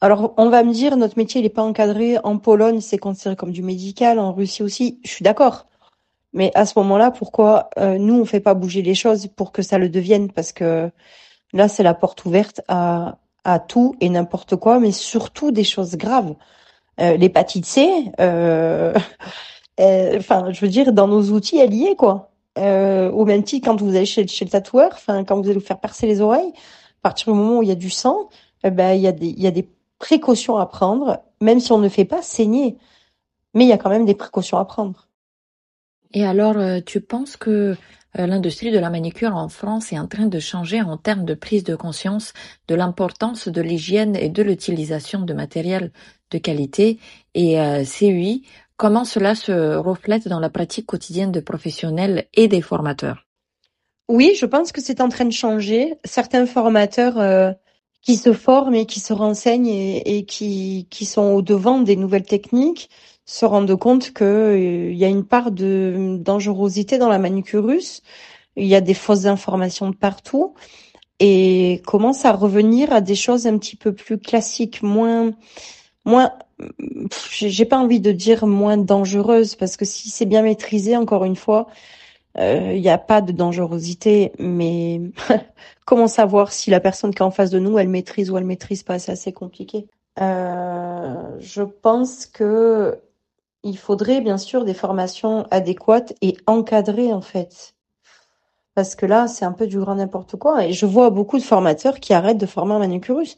Alors 0.00 0.34
on 0.36 0.50
va 0.50 0.62
me 0.64 0.72
dire 0.72 0.96
notre 0.96 1.18
métier 1.18 1.40
n'est 1.42 1.48
pas 1.48 1.62
encadré. 1.62 2.18
En 2.24 2.38
Pologne 2.38 2.80
c'est 2.80 2.98
considéré 2.98 3.36
comme 3.36 3.52
du 3.52 3.62
médical, 3.62 4.18
en 4.18 4.32
Russie 4.32 4.62
aussi. 4.62 5.00
Je 5.04 5.10
suis 5.10 5.24
d'accord. 5.24 5.66
Mais 6.34 6.50
à 6.54 6.66
ce 6.66 6.78
moment-là, 6.80 7.10
pourquoi 7.10 7.70
euh, 7.78 7.98
nous 7.98 8.14
on 8.20 8.24
fait 8.26 8.40
pas 8.40 8.54
bouger 8.54 8.82
les 8.82 8.94
choses 8.94 9.28
pour 9.28 9.52
que 9.52 9.62
ça 9.62 9.78
le 9.78 9.88
devienne? 9.88 10.30
Parce 10.32 10.52
que 10.52 10.90
là 11.54 11.68
c'est 11.68 11.82
la 11.82 11.94
porte 11.94 12.24
ouverte 12.26 12.60
à 12.68 13.18
à 13.44 13.58
tout 13.60 13.94
et 14.00 14.08
n'importe 14.08 14.56
quoi, 14.56 14.80
mais 14.80 14.92
surtout 14.92 15.52
des 15.52 15.64
choses 15.64 15.96
graves. 15.96 16.34
Euh, 17.00 17.16
l'hépatite 17.16 17.66
C, 17.66 18.12
euh, 18.20 18.94
euh, 19.80 20.18
enfin, 20.18 20.52
je 20.52 20.60
veux 20.60 20.68
dire, 20.68 20.92
dans 20.92 21.08
nos 21.08 21.32
outils, 21.32 21.58
elle 21.58 21.74
y 21.74 21.86
est, 21.86 21.96
quoi. 21.96 22.30
au 22.56 23.24
même 23.24 23.42
titre, 23.42 23.68
quand 23.68 23.80
vous 23.80 23.96
allez 23.96 24.06
chez, 24.06 24.26
chez 24.26 24.44
le 24.44 24.50
tatoueur, 24.50 24.90
enfin, 24.92 25.24
quand 25.24 25.40
vous 25.40 25.48
allez 25.48 25.58
vous 25.58 25.64
faire 25.64 25.80
percer 25.80 26.06
les 26.06 26.20
oreilles, 26.20 26.52
à 26.52 27.02
partir 27.02 27.32
du 27.32 27.38
moment 27.38 27.58
où 27.58 27.62
il 27.62 27.68
y 27.68 27.72
a 27.72 27.76
du 27.76 27.90
sang, 27.90 28.28
eh 28.62 28.70
ben, 28.70 28.92
il 28.92 29.02
y 29.02 29.08
a 29.08 29.12
des, 29.12 29.26
il 29.26 29.42
y 29.42 29.46
a 29.46 29.50
des 29.50 29.68
précautions 29.98 30.56
à 30.56 30.66
prendre, 30.66 31.20
même 31.40 31.60
si 31.60 31.72
on 31.72 31.78
ne 31.78 31.88
fait 31.88 32.04
pas 32.04 32.22
saigner. 32.22 32.78
Mais 33.54 33.64
il 33.64 33.68
y 33.68 33.72
a 33.72 33.78
quand 33.78 33.90
même 33.90 34.04
des 34.04 34.14
précautions 34.14 34.58
à 34.58 34.64
prendre. 34.64 35.08
Et 36.12 36.24
alors, 36.24 36.56
tu 36.84 37.00
penses 37.00 37.36
que 37.36 37.76
l'industrie 38.16 38.70
de 38.70 38.78
la 38.78 38.90
manicure 38.90 39.34
en 39.34 39.48
France 39.48 39.92
est 39.92 39.98
en 39.98 40.06
train 40.06 40.26
de 40.26 40.38
changer 40.38 40.80
en 40.80 40.96
termes 40.96 41.24
de 41.24 41.34
prise 41.34 41.64
de 41.64 41.76
conscience 41.76 42.32
de 42.68 42.74
l'importance 42.74 43.48
de 43.48 43.60
l'hygiène 43.60 44.16
et 44.16 44.28
de 44.28 44.42
l'utilisation 44.42 45.20
de 45.20 45.34
matériel 45.34 45.92
de 46.30 46.38
qualité 46.38 46.98
et 47.34 47.60
euh, 47.60 47.84
CUI, 47.84 48.46
comment 48.76 49.04
cela 49.04 49.34
se 49.34 49.76
reflète 49.76 50.28
dans 50.28 50.40
la 50.40 50.50
pratique 50.50 50.86
quotidienne 50.86 51.32
de 51.32 51.40
professionnels 51.40 52.26
et 52.34 52.48
des 52.48 52.60
formateurs? 52.60 53.26
Oui, 54.08 54.34
je 54.38 54.46
pense 54.46 54.72
que 54.72 54.80
c'est 54.80 55.00
en 55.00 55.08
train 55.08 55.24
de 55.24 55.32
changer. 55.32 55.94
Certains 56.04 56.46
formateurs 56.46 57.18
euh, 57.18 57.52
qui 58.02 58.16
se 58.16 58.32
forment 58.32 58.74
et 58.74 58.86
qui 58.86 59.00
se 59.00 59.12
renseignent 59.12 59.68
et, 59.68 60.26
qui, 60.26 60.86
qui 60.90 61.06
sont 61.06 61.32
au 61.32 61.42
devant 61.42 61.80
des 61.80 61.96
nouvelles 61.96 62.26
techniques 62.26 62.90
se 63.26 63.44
rendent 63.44 63.76
compte 63.76 64.12
qu'il 64.12 64.26
euh, 64.26 64.92
y 64.92 65.04
a 65.04 65.08
une 65.08 65.24
part 65.24 65.50
de 65.50 66.18
dangerosité 66.20 66.98
dans 66.98 67.08
la 67.08 67.18
manucure 67.18 67.64
russe. 67.64 68.02
Il 68.56 68.66
y 68.66 68.74
a 68.74 68.80
des 68.80 68.94
fausses 68.94 69.26
informations 69.26 69.90
de 69.90 69.96
partout. 69.96 70.54
Et 71.20 71.80
commence 71.86 72.24
à 72.24 72.32
revenir 72.32 72.92
à 72.92 73.00
des 73.00 73.14
choses 73.14 73.46
un 73.46 73.56
petit 73.58 73.76
peu 73.76 73.94
plus 73.94 74.18
classiques, 74.18 74.82
moins, 74.82 75.30
moins, 76.04 76.32
j'ai 77.38 77.64
pas 77.64 77.78
envie 77.78 78.00
de 78.00 78.10
dire 78.10 78.46
moins 78.46 78.76
dangereuses 78.76 79.54
parce 79.54 79.76
que 79.76 79.84
si 79.84 80.10
c'est 80.10 80.26
bien 80.26 80.42
maîtrisé, 80.42 80.96
encore 80.96 81.24
une 81.24 81.36
fois, 81.36 81.68
euh, 82.38 82.72
il 82.74 82.80
n'y 82.80 82.88
a 82.88 82.98
pas 82.98 83.20
de 83.20 83.30
dangerosité, 83.30 84.32
mais 84.40 85.00
comment 85.86 86.08
savoir 86.08 86.52
si 86.52 86.70
la 86.70 86.80
personne 86.80 87.14
qui 87.14 87.18
est 87.18 87.26
en 87.26 87.30
face 87.30 87.50
de 87.50 87.60
nous, 87.60 87.78
elle 87.78 87.88
maîtrise 87.88 88.30
ou 88.30 88.36
elle 88.36 88.44
maîtrise 88.44 88.82
pas, 88.82 88.98
c'est 88.98 89.12
assez 89.12 89.32
compliqué. 89.32 89.86
Euh, 90.20 91.36
je 91.38 91.62
pense 91.62 92.26
que 92.26 92.98
il 93.64 93.78
faudrait 93.78 94.20
bien 94.20 94.38
sûr 94.38 94.64
des 94.64 94.74
formations 94.74 95.46
adéquates 95.50 96.14
et 96.22 96.36
encadrées 96.46 97.12
en 97.12 97.20
fait. 97.20 97.74
Parce 98.74 98.94
que 98.94 99.06
là, 99.06 99.28
c'est 99.28 99.44
un 99.44 99.52
peu 99.52 99.66
du 99.66 99.78
grand 99.78 99.94
n'importe 99.96 100.36
quoi. 100.36 100.64
Et 100.64 100.72
je 100.72 100.86
vois 100.86 101.10
beaucoup 101.10 101.38
de 101.38 101.44
formateurs 101.44 102.00
qui 102.00 102.12
arrêtent 102.12 102.38
de 102.38 102.46
former 102.46 102.74
en 102.74 102.80
manucurus. 102.80 103.36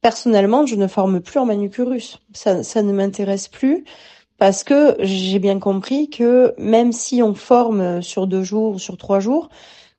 Personnellement, 0.00 0.64
je 0.64 0.76
ne 0.76 0.86
forme 0.86 1.20
plus 1.20 1.40
en 1.40 1.46
manucurus. 1.46 2.20
Ça, 2.32 2.62
ça 2.62 2.82
ne 2.82 2.92
m'intéresse 2.92 3.48
plus 3.48 3.84
parce 4.38 4.64
que 4.64 4.96
j'ai 5.00 5.38
bien 5.38 5.58
compris 5.58 6.10
que 6.10 6.54
même 6.58 6.92
si 6.92 7.22
on 7.22 7.34
forme 7.34 8.02
sur 8.02 8.26
deux 8.26 8.42
jours 8.42 8.74
ou 8.74 8.78
sur 8.78 8.96
trois 8.96 9.18
jours, 9.18 9.48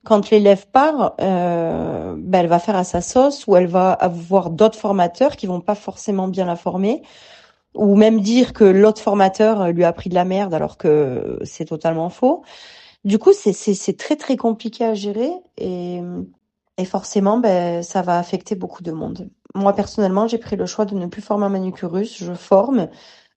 quand 0.05 0.29
l'élève 0.29 0.67
part, 0.67 1.15
euh, 1.19 2.15
ben 2.17 2.39
elle 2.39 2.47
va 2.47 2.59
faire 2.59 2.77
à 2.77 2.85
sa 2.85 3.01
sauce 3.01 3.45
ou 3.47 3.57
elle 3.57 3.67
va 3.67 3.91
avoir 3.91 4.51
d'autres 4.51 4.77
formateurs 4.77 5.35
qui 5.35 5.47
vont 5.47 5.59
pas 5.59 5.75
forcément 5.75 6.29
bien 6.29 6.45
la 6.45 6.55
former 6.55 7.01
ou 7.77 7.95
même 7.95 8.21
dire 8.21 8.53
que 8.53 8.63
l'autre 8.63 9.01
formateur 9.01 9.71
lui 9.71 9.83
a 9.83 9.93
pris 9.93 10.09
de 10.09 10.15
la 10.15 10.25
merde 10.25 10.53
alors 10.53 10.77
que 10.77 11.39
c'est 11.43 11.65
totalement 11.65 12.09
faux. 12.09 12.43
Du 13.03 13.19
coup, 13.19 13.31
c'est 13.33 13.97
très 13.97 14.15
très 14.15 14.35
compliqué 14.35 14.83
à 14.83 14.93
gérer 14.93 15.31
et, 15.57 16.01
forcément, 16.85 17.37
ben, 17.37 17.83
ça 17.83 18.01
va 18.01 18.17
affecter 18.17 18.55
beaucoup 18.55 18.83
de 18.83 18.91
monde. 18.91 19.29
Moi 19.55 19.73
personnellement, 19.73 20.27
j'ai 20.27 20.37
pris 20.37 20.55
le 20.55 20.65
choix 20.65 20.85
de 20.85 20.95
ne 20.95 21.05
plus 21.07 21.21
former 21.21 21.45
un 21.45 21.49
manucurus. 21.49 22.17
Je 22.17 22.33
forme 22.33 22.89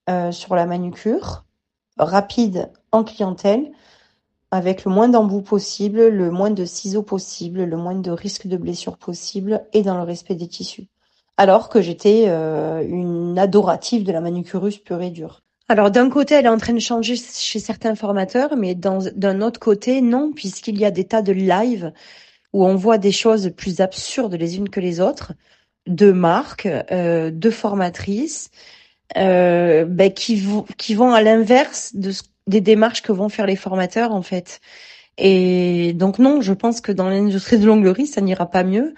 euh, 0.08 0.32
sur 0.32 0.54
la 0.54 0.66
manucure 0.66 1.44
rapide 1.98 2.70
en 2.92 3.04
clientèle 3.04 3.70
avec 4.50 4.84
le 4.84 4.90
moins 4.90 5.08
d'embouts 5.08 5.42
possible, 5.42 6.08
le 6.08 6.30
moins 6.30 6.50
de 6.50 6.64
ciseaux 6.64 7.02
possible, 7.02 7.62
le 7.62 7.76
moins 7.76 7.94
de 7.94 8.10
risques 8.10 8.48
de 8.48 8.56
blessures 8.56 8.98
possible 8.98 9.64
et 9.72 9.82
dans 9.82 9.96
le 9.96 10.02
respect 10.02 10.34
des 10.34 10.48
tissus. 10.48 10.88
Alors 11.36 11.68
que 11.68 11.80
j'étais 11.80 12.24
euh, 12.26 12.82
une 12.86 13.38
adorative 13.38 14.04
de 14.04 14.12
la 14.12 14.20
manucurus 14.20 14.78
pure 14.78 15.00
et 15.02 15.10
dure. 15.10 15.42
Alors 15.68 15.90
d'un 15.90 16.10
côté, 16.10 16.34
elle 16.34 16.46
est 16.46 16.48
en 16.50 16.58
train 16.58 16.72
de 16.72 16.80
changer 16.80 17.16
chez 17.16 17.60
certains 17.60 17.94
formateurs, 17.94 18.56
mais 18.56 18.74
d'un 18.74 19.40
autre 19.40 19.60
côté, 19.60 20.00
non, 20.00 20.32
puisqu'il 20.32 20.78
y 20.78 20.84
a 20.84 20.90
des 20.90 21.04
tas 21.04 21.22
de 21.22 21.32
lives 21.32 21.92
où 22.52 22.66
on 22.66 22.74
voit 22.74 22.98
des 22.98 23.12
choses 23.12 23.52
plus 23.56 23.80
absurdes 23.80 24.34
les 24.34 24.56
unes 24.56 24.68
que 24.68 24.80
les 24.80 25.00
autres, 25.00 25.32
de 25.86 26.10
marques, 26.10 26.66
euh, 26.66 27.30
de 27.30 27.50
formatrices, 27.50 28.50
euh, 29.16 29.84
ben, 29.84 30.12
qui, 30.12 30.36
vont, 30.36 31.12
à 31.12 31.22
l'inverse 31.22 31.94
de 31.94 32.12
des 32.46 32.60
démarches 32.60 33.02
que 33.02 33.12
vont 33.12 33.28
faire 33.28 33.46
les 33.46 33.56
formateurs 33.56 34.12
en 34.12 34.22
fait. 34.22 34.60
Et 35.18 35.92
donc 35.94 36.18
non, 36.18 36.40
je 36.40 36.52
pense 36.52 36.80
que 36.80 36.92
dans 36.92 37.08
l'industrie 37.08 37.58
de 37.58 37.66
l'onglerie, 37.66 38.06
ça 38.06 38.20
n'ira 38.20 38.50
pas 38.50 38.64
mieux 38.64 38.94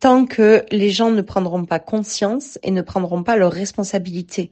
tant 0.00 0.26
que 0.26 0.64
les 0.70 0.90
gens 0.90 1.10
ne 1.10 1.22
prendront 1.22 1.64
pas 1.64 1.78
conscience 1.78 2.58
et 2.62 2.70
ne 2.70 2.82
prendront 2.82 3.22
pas 3.22 3.36
leurs 3.36 3.52
responsabilités. 3.52 4.50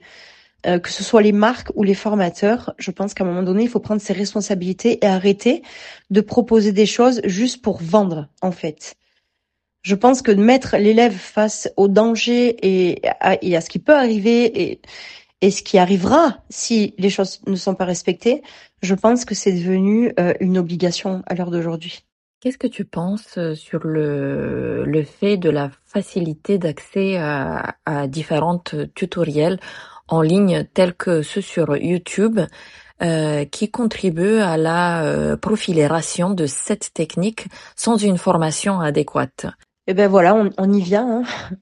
Euh, 0.65 0.79
que 0.79 0.91
ce 0.91 1.03
soit 1.03 1.23
les 1.23 1.33
marques 1.33 1.73
ou 1.75 1.83
les 1.83 1.95
formateurs, 1.95 2.73
je 2.79 2.93
pense 2.93 3.15
qu'à 3.15 3.25
un 3.25 3.27
moment 3.27 3.43
donné, 3.43 3.65
il 3.65 3.69
faut 3.69 3.81
prendre 3.81 4.01
ses 4.01 4.13
responsabilités 4.13 5.05
et 5.05 5.09
arrêter 5.09 5.63
de 6.11 6.21
proposer 6.21 6.71
des 6.71 6.87
choses 6.87 7.21
juste 7.25 7.63
pour 7.63 7.83
vendre, 7.83 8.29
en 8.43 8.53
fait. 8.53 8.95
Je 9.83 9.97
pense 9.97 10.23
que 10.23 10.31
de 10.31 10.41
mettre 10.41 10.77
l'élève 10.77 11.15
face 11.17 11.69
au 11.77 11.89
danger 11.89 12.57
et 12.63 13.03
à, 13.21 13.61
ce 13.61 13.69
qui 13.69 13.81
peut 13.81 13.97
arriver 13.97 14.71
et, 14.71 14.81
et 15.41 15.51
ce 15.51 15.63
qui 15.63 15.79
arrivera 15.79 16.39
si 16.49 16.95
les 16.99 17.11
choses 17.11 17.41
ne 17.49 17.57
sont 17.57 17.75
pas 17.75 17.85
respectées, 17.85 18.43
je 18.81 18.95
pense 18.95 19.25
que 19.25 19.35
c'est 19.35 19.53
devenu 19.53 20.13
euh, 20.21 20.35
une 20.39 20.57
obligation 20.57 21.23
à 21.27 21.35
l'heure 21.35 21.51
d'aujourd'hui. 21.51 22.05
Qu'est-ce 22.43 22.59
que 22.59 22.67
tu 22.67 22.85
penses 22.85 23.39
euh, 23.39 23.55
sur 23.55 23.87
le, 23.87 24.85
le 24.85 25.05
fait 25.05 25.37
de 25.37 25.49
la 25.49 25.71
facilité 25.85 26.59
d'accès 26.59 27.17
à, 27.17 27.77
à 27.87 28.09
différentes 28.09 28.75
tutoriels 28.95 29.61
en 30.09 30.23
ligne 30.23 30.67
tels 30.75 30.95
que 30.95 31.23
ceux 31.23 31.41
sur 31.41 31.77
YouTube 31.77 32.41
euh, 33.01 33.45
qui 33.45 33.71
contribuent 33.71 34.41
à 34.41 34.57
la 34.57 35.05
euh, 35.05 35.37
profilération 35.37 36.31
de 36.31 36.47
cette 36.47 36.93
technique 36.93 37.47
sans 37.77 37.97
une 37.97 38.19
formation 38.19 38.81
adéquate? 38.81 39.47
Eh 39.87 39.95
ben 39.95 40.09
voilà, 40.09 40.35
on, 40.35 40.51
on 40.59 40.73
y 40.73 40.81
vient. 40.81 41.23
Hein. 41.23 41.23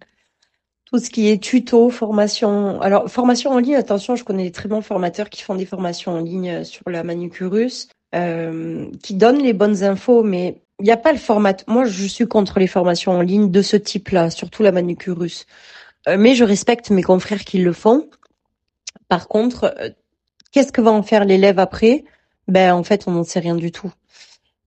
Tout 0.91 0.99
ce 0.99 1.11
qui 1.11 1.28
est 1.28 1.43
tuto, 1.43 1.91
formation. 1.91 2.81
Alors 2.81 3.11
formation 3.11 3.51
en 3.51 3.59
ligne, 3.59 3.76
attention, 3.76 4.16
je 4.16 4.24
connais 4.24 4.45
des 4.45 4.51
très 4.51 4.70
bons 4.70 4.81
formateurs 4.81 5.28
qui 5.28 5.43
font 5.43 5.57
des 5.57 5.66
formations 5.66 6.12
en 6.12 6.20
ligne 6.20 6.64
sur 6.64 6.89
la 6.89 7.05
manucurus, 7.05 7.89
euh, 8.14 8.91
qui 9.03 9.14
donnent 9.14 9.43
les 9.43 9.53
bonnes 9.53 9.85
infos, 9.85 10.22
mais 10.22 10.62
il 10.81 10.85
n'y 10.85 10.91
a 10.91 10.97
pas 10.97 11.12
le 11.12 11.18
format. 11.18 11.55
Moi, 11.66 11.85
je 11.85 12.07
suis 12.07 12.26
contre 12.26 12.59
les 12.59 12.66
formations 12.66 13.12
en 13.12 13.20
ligne 13.20 13.51
de 13.51 13.62
ce 13.62 13.76
type-là, 13.76 14.31
surtout 14.31 14.62
la 14.62 14.72
manucurus. 14.72 15.47
Euh, 16.09 16.16
mais 16.18 16.35
je 16.35 16.45
respecte 16.45 16.91
mes 16.91 17.03
confrères 17.03 17.45
qui 17.45 17.59
le 17.59 17.72
font. 17.72 18.09
Par 19.09 19.28
contre, 19.28 19.74
euh, 19.78 19.91
qu'est-ce 20.53 20.72
que 20.72 20.81
va 20.81 20.91
en 20.91 21.03
faire 21.03 21.24
l'élève 21.24 21.59
après? 21.59 22.05
Ben 22.49 22.74
en 22.74 22.83
fait, 22.83 23.05
on 23.07 23.12
n'en 23.12 23.24
sait 23.24 23.41
rien 23.41 23.57
du 23.57 23.70
tout. 23.72 23.93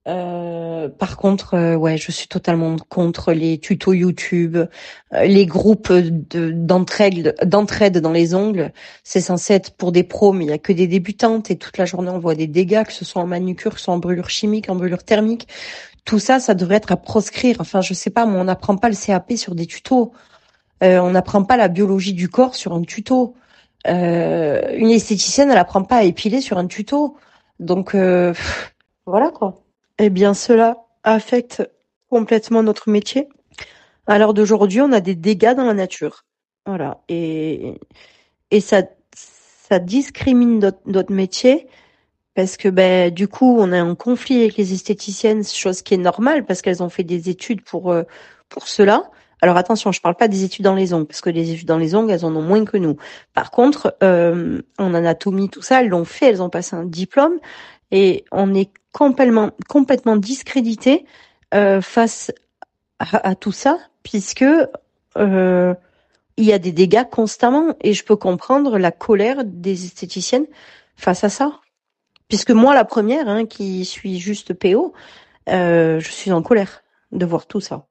Euh, 0.06 0.90
par 0.90 1.16
contre, 1.16 1.54
euh, 1.54 1.76
ouais, 1.76 1.98
je 1.98 2.12
suis 2.12 2.28
totalement 2.28 2.76
contre 2.90 3.32
les 3.32 3.58
tutos 3.58 3.94
YouTube, 3.94 4.58
les 5.14 5.46
groupes 5.46 5.94
d'entraide, 5.94 7.36
d'entraide 7.46 8.00
dans 8.00 8.12
les 8.12 8.36
ongles. 8.36 8.74
C'est 9.04 9.22
censé 9.22 9.54
être 9.54 9.72
pour 9.78 9.94
des 9.94 10.04
pros, 10.04 10.34
mais 10.34 10.46
il 10.46 10.50
y 10.50 10.54
a 10.54 10.58
que 10.58 10.74
des 10.74 10.88
débutantes 10.88 11.52
et 11.52 11.58
toute 11.58 11.78
la 11.78 11.86
journée 11.86 12.10
on 12.10 12.20
voit 12.20 12.36
des 12.36 12.48
dégâts, 12.48 12.84
que 12.84 12.92
ce 12.92 13.06
soit 13.06 13.22
en 13.22 13.28
manucure, 13.28 13.74
que 13.74 13.80
ce 13.80 13.86
soit 13.86 13.94
en 13.94 14.00
brûlure 14.00 14.30
chimique, 14.30 14.70
en 14.70 14.76
brûlure 14.76 15.04
thermique. 15.04 15.48
Tout 16.06 16.20
ça, 16.20 16.40
ça 16.40 16.54
devrait 16.54 16.76
être 16.76 16.92
à 16.92 16.98
proscrire. 16.98 17.58
Enfin, 17.60 17.82
je 17.82 17.94
sais 17.94 18.10
pas, 18.10 18.26
mais 18.26 18.38
on 18.38 18.44
n'apprend 18.44 18.78
pas 18.78 18.90
le 18.90 18.96
CAP 18.96 19.34
sur 19.34 19.56
des 19.56 19.66
tutos. 19.66 20.12
on 20.82 21.12
n'apprend 21.12 21.44
pas 21.44 21.58
la 21.58 21.70
biologie 21.70 22.14
du 22.14 22.30
corps 22.30 22.56
sur 22.56 22.74
un 22.74 22.82
tuto. 22.84 23.36
Euh, 23.88 24.62
une 24.76 24.92
esthéticienne, 24.92 25.52
elle 25.52 25.58
apprend 25.58 25.84
pas 25.84 25.98
à 25.98 26.04
épiler 26.04 26.42
sur 26.42 26.58
un 26.58 26.68
tuto. 26.68 27.18
Donc 27.60 27.96
euh, 27.96 28.34
voilà 29.06 29.32
quoi. 29.32 29.64
Eh 30.00 30.10
bien, 30.10 30.34
cela 30.34 30.78
affecte 31.04 31.70
complètement 32.10 32.64
notre 32.64 32.90
métier. 32.90 33.30
À 34.08 34.18
l'heure 34.18 34.34
d'aujourd'hui, 34.34 34.82
on 34.82 34.92
a 34.92 35.00
des 35.00 35.16
dégâts 35.16 35.56
dans 35.56 35.66
la 35.66 35.74
nature. 35.74 36.26
Voilà. 36.66 37.02
Et, 37.10 37.80
et 38.52 38.62
ça, 38.62 38.84
ça 39.16 39.80
discrimine 39.80 40.60
notre, 40.60 40.80
notre 40.86 41.12
métier 41.12 41.68
parce 42.36 42.58
que 42.58 42.70
ben 42.70 43.12
du 43.12 43.28
coup, 43.28 43.58
on 43.60 43.72
a 43.72 43.80
un 43.80 43.96
conflit 43.96 44.42
avec 44.42 44.58
les 44.58 44.74
esthéticiennes, 44.74 45.44
chose 45.44 45.82
qui 45.82 45.94
est 45.94 45.98
normale 45.98 46.46
parce 46.46 46.62
qu'elles 46.62 46.84
ont 46.84 46.90
fait 46.90 47.04
des 47.04 47.30
études 47.30 47.62
pour 47.64 47.92
euh, 47.92 48.04
pour 48.50 48.68
cela. 48.68 49.10
Alors 49.44 49.58
attention, 49.58 49.92
je 49.92 50.00
parle 50.00 50.16
pas 50.16 50.30
des 50.30 50.46
études 50.46 50.64
dans 50.64 50.74
les 50.74 50.94
ongles, 50.94 51.06
parce 51.06 51.20
que 51.20 51.30
les 51.30 51.52
études 51.52 51.68
dans 51.68 51.78
les 51.78 51.96
ongles, 51.96 52.12
elles 52.12 52.24
en 52.24 52.34
ont 52.34 52.42
moins 52.42 52.64
que 52.64 52.78
nous. 52.78 52.96
Par 53.34 53.52
contre, 53.52 53.94
euh, 54.02 54.62
en 54.78 54.94
anatomie, 54.94 55.50
tout 55.50 55.62
ça, 55.62 55.82
elles 55.82 55.90
l'ont 55.90 56.06
fait, 56.06 56.28
elles 56.30 56.42
ont 56.42 56.50
passé 56.50 56.78
un 56.78 56.86
diplôme, 56.86 57.40
et 57.92 58.24
on 58.32 58.54
est 58.54 58.72
complètement, 58.94 59.52
complètement 59.68 60.16
discrédité 60.16 61.06
euh, 61.54 61.82
face 61.82 62.32
à, 63.00 63.36
tout 63.36 63.52
ça, 63.52 63.80
puisque 64.04 64.46
euh, 65.18 65.74
il 66.38 66.46
y 66.46 66.54
a 66.54 66.60
des 66.60 66.72
dégâts 66.72 67.04
constamment, 67.04 67.76
et 67.82 67.94
je 67.94 68.06
peux 68.06 68.16
comprendre 68.16 68.78
la 68.78 68.92
colère 68.92 69.44
des 69.44 69.84
esthéticiennes 69.84 70.48
face 70.96 71.26
à 71.26 71.30
ça. 71.30 71.60
Puisque 72.28 72.52
moi, 72.52 72.74
la 72.74 72.86
première, 72.86 73.28
hein, 73.28 73.46
qui 73.46 73.86
suis 73.86 74.20
juste 74.20 74.54
PO, 74.54 74.94
je 75.48 76.10
suis 76.10 76.32
en 76.32 76.42
colère 76.42 76.84
de 77.12 77.26
voir 77.26 77.48
tout 77.48 77.62
ça. 77.62 77.88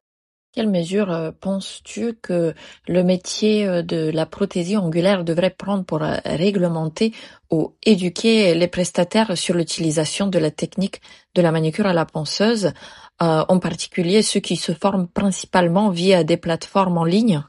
Quelle 0.53 0.69
mesure 0.69 1.11
euh, 1.11 1.31
penses-tu 1.33 2.13
que 2.13 2.53
le 2.87 3.03
métier 3.03 3.67
euh, 3.67 3.81
de 3.81 4.11
la 4.11 4.27
prothésie 4.27 4.77
angulaire 4.77 5.25
devrait 5.25 5.49
prendre 5.49 5.83
pour 5.83 6.03
euh, 6.03 6.17
réglementer 6.27 7.15
ou 7.51 7.75
éduquer 7.83 8.55
les 8.55 8.69
prestataires 8.69 9.39
sur 9.39 9.55
l'utilisation 9.55 10.27
de 10.27 10.39
la 10.39 10.51
technique 10.51 11.01
de 11.35 11.41
la 11.41 11.53
manucure 11.53 11.87
à 11.87 11.95
la 11.95 12.05
ponceuse, 12.05 12.73
en 13.21 13.59
particulier 13.61 14.21
ceux 14.21 14.41
qui 14.41 14.57
se 14.57 14.73
forment 14.73 15.07
principalement 15.07 15.91
via 15.91 16.25
des 16.25 16.37
plateformes 16.37 16.99
en 16.99 17.05
ligne? 17.05 17.43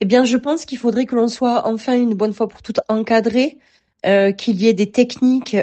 Eh 0.00 0.04
bien, 0.04 0.24
je 0.24 0.36
pense 0.36 0.64
qu'il 0.64 0.78
faudrait 0.78 1.06
que 1.06 1.16
l'on 1.16 1.28
soit 1.28 1.66
enfin 1.66 1.94
une 1.94 2.14
bonne 2.14 2.32
fois 2.32 2.48
pour 2.48 2.62
toutes 2.62 2.80
encadré, 2.88 3.58
qu'il 4.02 4.60
y 4.60 4.68
ait 4.68 4.74
des 4.74 4.90
techniques 4.90 5.56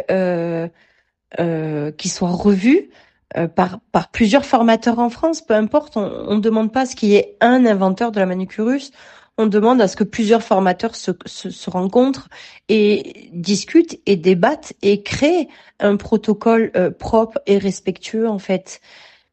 qui 1.38 2.10
soient 2.10 2.30
revues, 2.30 2.90
euh, 3.38 3.48
par, 3.48 3.80
par 3.92 4.10
plusieurs 4.10 4.44
formateurs 4.44 4.98
en 4.98 5.12
France, 5.12 5.42
peu 5.42 5.54
importe, 5.54 5.98
on 5.98 6.36
ne 6.36 6.40
demande 6.40 6.74
pas 6.74 6.88
ce 6.88 6.96
qu'il 6.96 7.10
y 7.10 7.16
ait 7.16 7.38
un 7.42 7.64
inventeur 7.68 8.12
de 8.12 8.20
la 8.20 8.26
manucurus, 8.26 8.92
on 9.38 9.46
demande 9.46 9.80
à 9.82 9.88
ce 9.88 9.96
que 9.96 10.04
plusieurs 10.04 10.42
formateurs 10.42 10.96
se, 10.96 11.12
se, 11.28 11.52
se, 11.52 11.70
rencontrent 11.70 12.28
et 12.70 13.30
discutent 13.32 14.00
et 14.08 14.16
débattent 14.16 14.74
et 14.82 15.04
créent 15.04 15.48
un 15.80 15.96
protocole 15.96 16.72
euh, 16.76 16.90
propre 16.90 17.40
et 17.46 17.60
respectueux 17.60 18.28
en 18.28 18.40
fait. 18.40 18.82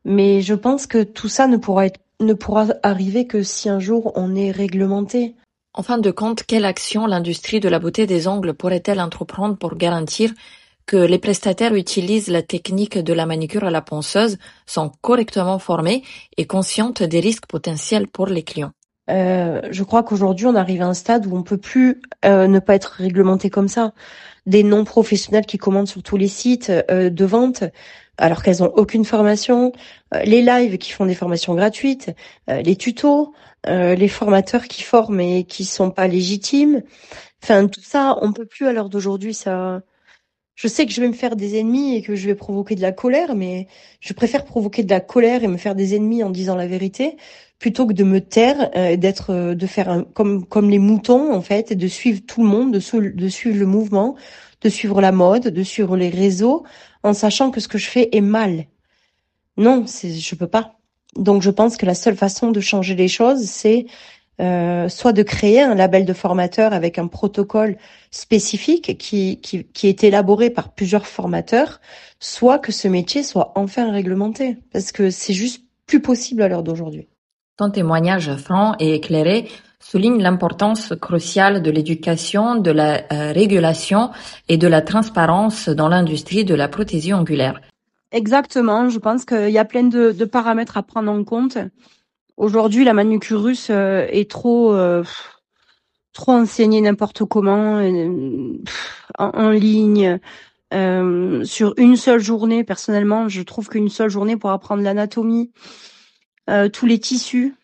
Mais 0.04 0.42
je 0.42 0.54
pense 0.54 0.86
que 0.86 1.02
tout 1.02 1.28
ça 1.28 1.46
ne 1.46 1.56
pourra 1.56 1.86
être, 1.86 2.00
ne 2.20 2.34
pourra 2.34 2.66
arriver 2.82 3.26
que 3.26 3.42
si 3.42 3.70
un 3.70 3.80
jour 3.80 4.12
on 4.14 4.36
est 4.36 4.50
réglementé. 4.50 5.36
En 5.76 5.82
fin 5.82 5.98
de 5.98 6.10
compte, 6.10 6.42
quelle 6.42 6.64
action 6.64 7.06
l'industrie 7.06 7.60
de 7.60 7.68
la 7.68 7.78
beauté 7.78 8.06
des 8.06 8.28
ongles 8.28 8.54
pourrait-elle 8.54 8.98
entreprendre 8.98 9.58
pour 9.58 9.76
garantir 9.76 10.32
que 10.86 10.96
les 10.96 11.18
prestataires 11.18 11.74
utilisent 11.74 12.28
la 12.28 12.40
technique 12.40 12.96
de 12.96 13.12
la 13.12 13.26
manicure 13.26 13.64
à 13.64 13.70
la 13.70 13.82
ponceuse, 13.82 14.38
sont 14.64 14.90
correctement 15.02 15.58
formés 15.58 16.02
et 16.38 16.46
conscientes 16.46 17.02
des 17.02 17.20
risques 17.20 17.44
potentiels 17.46 18.08
pour 18.08 18.26
les 18.26 18.42
clients? 18.42 18.72
Euh, 19.10 19.60
je 19.70 19.82
crois 19.82 20.02
qu'aujourd'hui, 20.02 20.46
on 20.46 20.54
arrive 20.54 20.80
à 20.80 20.86
un 20.86 20.94
stade 20.94 21.26
où 21.26 21.36
on 21.36 21.42
peut 21.42 21.58
plus 21.58 22.00
euh, 22.24 22.46
ne 22.46 22.58
pas 22.58 22.74
être 22.74 22.94
réglementé 22.96 23.50
comme 23.50 23.68
ça. 23.68 23.92
Des 24.46 24.62
non-professionnels 24.62 25.44
qui 25.44 25.58
commandent 25.58 25.88
sur 25.88 26.02
tous 26.02 26.16
les 26.16 26.28
sites 26.28 26.72
euh, 26.90 27.10
de 27.10 27.24
vente, 27.26 27.64
alors 28.18 28.42
qu'elles 28.42 28.62
ont 28.62 28.72
aucune 28.76 29.04
formation, 29.04 29.72
les 30.24 30.42
lives 30.42 30.78
qui 30.78 30.92
font 30.92 31.06
des 31.06 31.14
formations 31.14 31.54
gratuites, 31.54 32.10
les 32.48 32.76
tutos, 32.76 33.34
les 33.66 34.08
formateurs 34.08 34.64
qui 34.64 34.82
forment 34.82 35.20
et 35.20 35.44
qui 35.44 35.64
sont 35.64 35.90
pas 35.90 36.06
légitimes. 36.06 36.82
Enfin, 37.42 37.66
tout 37.68 37.82
ça, 37.82 38.16
on 38.22 38.32
peut 38.32 38.46
plus 38.46 38.66
à 38.66 38.72
l'heure 38.72 38.88
d'aujourd'hui. 38.88 39.34
Ça, 39.34 39.82
je 40.56 40.68
sais 40.68 40.86
que 40.86 40.92
je 40.92 41.00
vais 41.02 41.08
me 41.08 41.12
faire 41.12 41.36
des 41.36 41.58
ennemis 41.58 41.96
et 41.96 42.02
que 42.02 42.16
je 42.16 42.26
vais 42.26 42.34
provoquer 42.34 42.74
de 42.74 42.82
la 42.82 42.92
colère, 42.92 43.36
mais 43.36 43.68
je 44.00 44.14
préfère 44.14 44.44
provoquer 44.44 44.82
de 44.82 44.90
la 44.90 45.00
colère 45.00 45.44
et 45.44 45.48
me 45.48 45.58
faire 45.58 45.74
des 45.74 45.94
ennemis 45.94 46.24
en 46.24 46.30
disant 46.30 46.56
la 46.56 46.66
vérité 46.66 47.16
plutôt 47.58 47.86
que 47.86 47.92
de 47.92 48.04
me 48.04 48.20
taire, 48.20 48.70
euh, 48.76 48.96
d'être, 48.96 49.30
euh, 49.30 49.54
de 49.54 49.66
faire 49.66 49.88
un, 49.88 50.02
comme 50.04 50.46
comme 50.46 50.70
les 50.70 50.78
moutons 50.78 51.34
en 51.34 51.40
fait, 51.40 51.72
et 51.72 51.74
de 51.74 51.88
suivre 51.88 52.20
tout 52.26 52.42
le 52.42 52.48
monde, 52.48 52.72
de, 52.72 53.10
de 53.10 53.28
suivre 53.28 53.58
le 53.58 53.66
mouvement, 53.66 54.16
de 54.62 54.68
suivre 54.68 55.00
la 55.00 55.12
mode, 55.12 55.48
de 55.48 55.62
suivre 55.62 55.96
les 55.96 56.10
réseaux, 56.10 56.64
en 57.06 57.14
sachant 57.14 57.50
que 57.50 57.60
ce 57.60 57.68
que 57.68 57.78
je 57.78 57.88
fais 57.88 58.08
est 58.12 58.20
mal. 58.20 58.66
Non, 59.56 59.86
c'est, 59.86 60.12
je 60.12 60.34
peux 60.34 60.48
pas. 60.48 60.74
Donc 61.16 61.40
je 61.40 61.50
pense 61.50 61.76
que 61.76 61.86
la 61.86 61.94
seule 61.94 62.16
façon 62.16 62.50
de 62.50 62.60
changer 62.60 62.94
les 62.94 63.08
choses, 63.08 63.44
c'est 63.44 63.86
euh, 64.40 64.88
soit 64.88 65.12
de 65.12 65.22
créer 65.22 65.62
un 65.62 65.74
label 65.74 66.04
de 66.04 66.12
formateur 66.12 66.72
avec 66.74 66.98
un 66.98 67.06
protocole 67.06 67.78
spécifique 68.10 68.98
qui, 68.98 69.40
est 69.82 70.04
élaboré 70.04 70.50
par 70.50 70.74
plusieurs 70.74 71.06
formateurs, 71.06 71.80
soit 72.18 72.58
que 72.58 72.72
ce 72.72 72.88
métier 72.88 73.22
soit 73.22 73.52
enfin 73.54 73.90
réglementé, 73.92 74.58
parce 74.72 74.90
que 74.92 75.08
c'est 75.10 75.32
juste 75.32 75.64
plus 75.86 76.02
possible 76.02 76.42
à 76.42 76.48
l'heure 76.48 76.64
d'aujourd'hui. 76.64 77.08
Ton 77.56 77.70
témoignage 77.70 78.34
franc 78.36 78.74
et 78.78 78.94
éclairé 78.94 79.48
souligne 79.80 80.20
l'importance 80.20 80.92
cruciale 81.00 81.62
de 81.62 81.70
l'éducation, 81.70 82.56
de 82.56 82.70
la 82.70 83.02
euh, 83.12 83.32
régulation 83.32 84.10
et 84.48 84.56
de 84.56 84.66
la 84.66 84.82
transparence 84.82 85.68
dans 85.68 85.88
l'industrie 85.88 86.44
de 86.44 86.54
la 86.54 86.68
prothésie 86.68 87.14
ongulaire. 87.14 87.60
Exactement, 88.12 88.88
je 88.88 88.98
pense 88.98 89.24
qu'il 89.24 89.50
y 89.50 89.58
a 89.58 89.64
plein 89.64 89.82
de, 89.82 90.24
paramètres 90.24 90.76
à 90.76 90.82
prendre 90.82 91.10
en 91.10 91.24
compte. 91.24 91.58
Aujourd'hui, 92.36 92.84
la 92.84 92.94
manucure 92.94 93.42
russe 93.42 93.68
euh, 93.70 94.06
est 94.10 94.30
trop 94.30 94.72
euh, 94.72 95.02
trop 96.12 96.32
enseignée 96.32 96.80
n'importe 96.80 97.24
comment 97.24 97.76
euh, 97.76 98.52
en, 99.18 99.50
ligne 99.50 100.18
sur 100.72 101.74
une 101.76 101.96
seule 101.96 102.20
journée. 102.20 102.64
Personnellement, 102.64 103.28
je 103.28 103.42
trouve 103.42 103.68
qu'une 103.68 103.88
seule 103.88 104.10
journée 104.10 104.36
pour 104.36 104.50
apprendre 104.50 104.82
l'anatomie, 104.82 105.50
tous 106.72 106.86
les 106.86 106.98
tissus, 106.98 107.54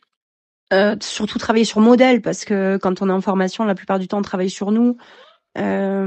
surtout 1.01 1.39
travailler 1.39 1.64
sur 1.64 1.80
modèle 1.80 2.22
parce 2.22 2.45
que 2.45 2.78
quand 2.78 3.03
on 3.03 3.09
est 3.09 3.12
en 3.12 3.20
formation, 3.20 3.64
la 3.64 3.74
plupart 3.74 3.99
du 3.99 4.09
temps, 4.09 4.18
on 4.18 4.22
travaille 4.22 4.51
sur 4.51 4.72
nous. 4.72 4.97
Euh, 5.59 6.07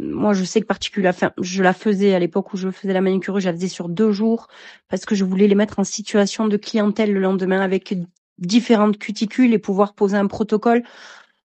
moi, 0.00 0.32
je 0.32 0.44
sais 0.44 0.60
que 0.60 0.66
particulièrement, 0.66 1.32
je 1.40 1.62
la 1.62 1.72
faisais 1.72 2.14
à 2.14 2.18
l'époque 2.18 2.52
où 2.52 2.56
je 2.56 2.70
faisais 2.70 2.92
la 2.92 3.00
manucure, 3.00 3.40
je 3.40 3.46
la 3.46 3.52
faisais 3.52 3.68
sur 3.68 3.88
deux 3.88 4.12
jours 4.12 4.48
parce 4.88 5.04
que 5.04 5.14
je 5.14 5.24
voulais 5.24 5.48
les 5.48 5.54
mettre 5.54 5.78
en 5.78 5.84
situation 5.84 6.46
de 6.46 6.56
clientèle 6.56 7.12
le 7.12 7.20
lendemain 7.20 7.60
avec 7.60 7.94
différentes 8.38 8.98
cuticules 8.98 9.52
et 9.54 9.58
pouvoir 9.58 9.94
poser 9.94 10.16
un 10.16 10.26
protocole 10.26 10.84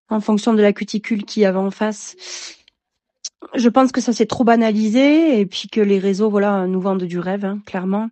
en 0.09 0.19
fonction 0.19 0.53
de 0.53 0.61
la 0.61 0.73
cuticule 0.73 1.25
qui 1.25 1.45
avait 1.45 1.57
en 1.57 1.71
face. 1.71 2.15
Je 3.55 3.69
pense 3.69 3.91
que 3.91 4.01
ça 4.01 4.13
s'est 4.13 4.27
trop 4.27 4.43
banalisé 4.43 5.39
et 5.39 5.45
puis 5.45 5.67
que 5.67 5.81
les 5.81 5.97
réseaux, 5.97 6.29
voilà, 6.29 6.67
nous 6.67 6.81
vendent 6.81 7.03
du 7.03 7.17
rêve, 7.17 7.45
hein, 7.45 7.59
clairement. 7.65 8.09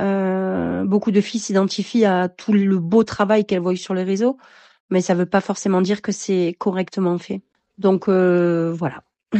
Euh, 0.00 0.84
beaucoup 0.84 1.10
de 1.10 1.20
filles 1.20 1.40
s'identifient 1.40 2.04
à 2.04 2.28
tout 2.28 2.52
le 2.52 2.78
beau 2.78 3.04
travail 3.04 3.44
qu'elles 3.44 3.60
voient 3.60 3.76
sur 3.76 3.94
les 3.94 4.04
réseaux, 4.04 4.38
mais 4.90 5.00
ça 5.00 5.14
veut 5.14 5.26
pas 5.26 5.40
forcément 5.40 5.80
dire 5.80 6.02
que 6.02 6.12
c'est 6.12 6.54
correctement 6.58 7.18
fait. 7.18 7.40
Donc 7.78 8.08
euh, 8.08 8.72
voilà. 8.72 9.02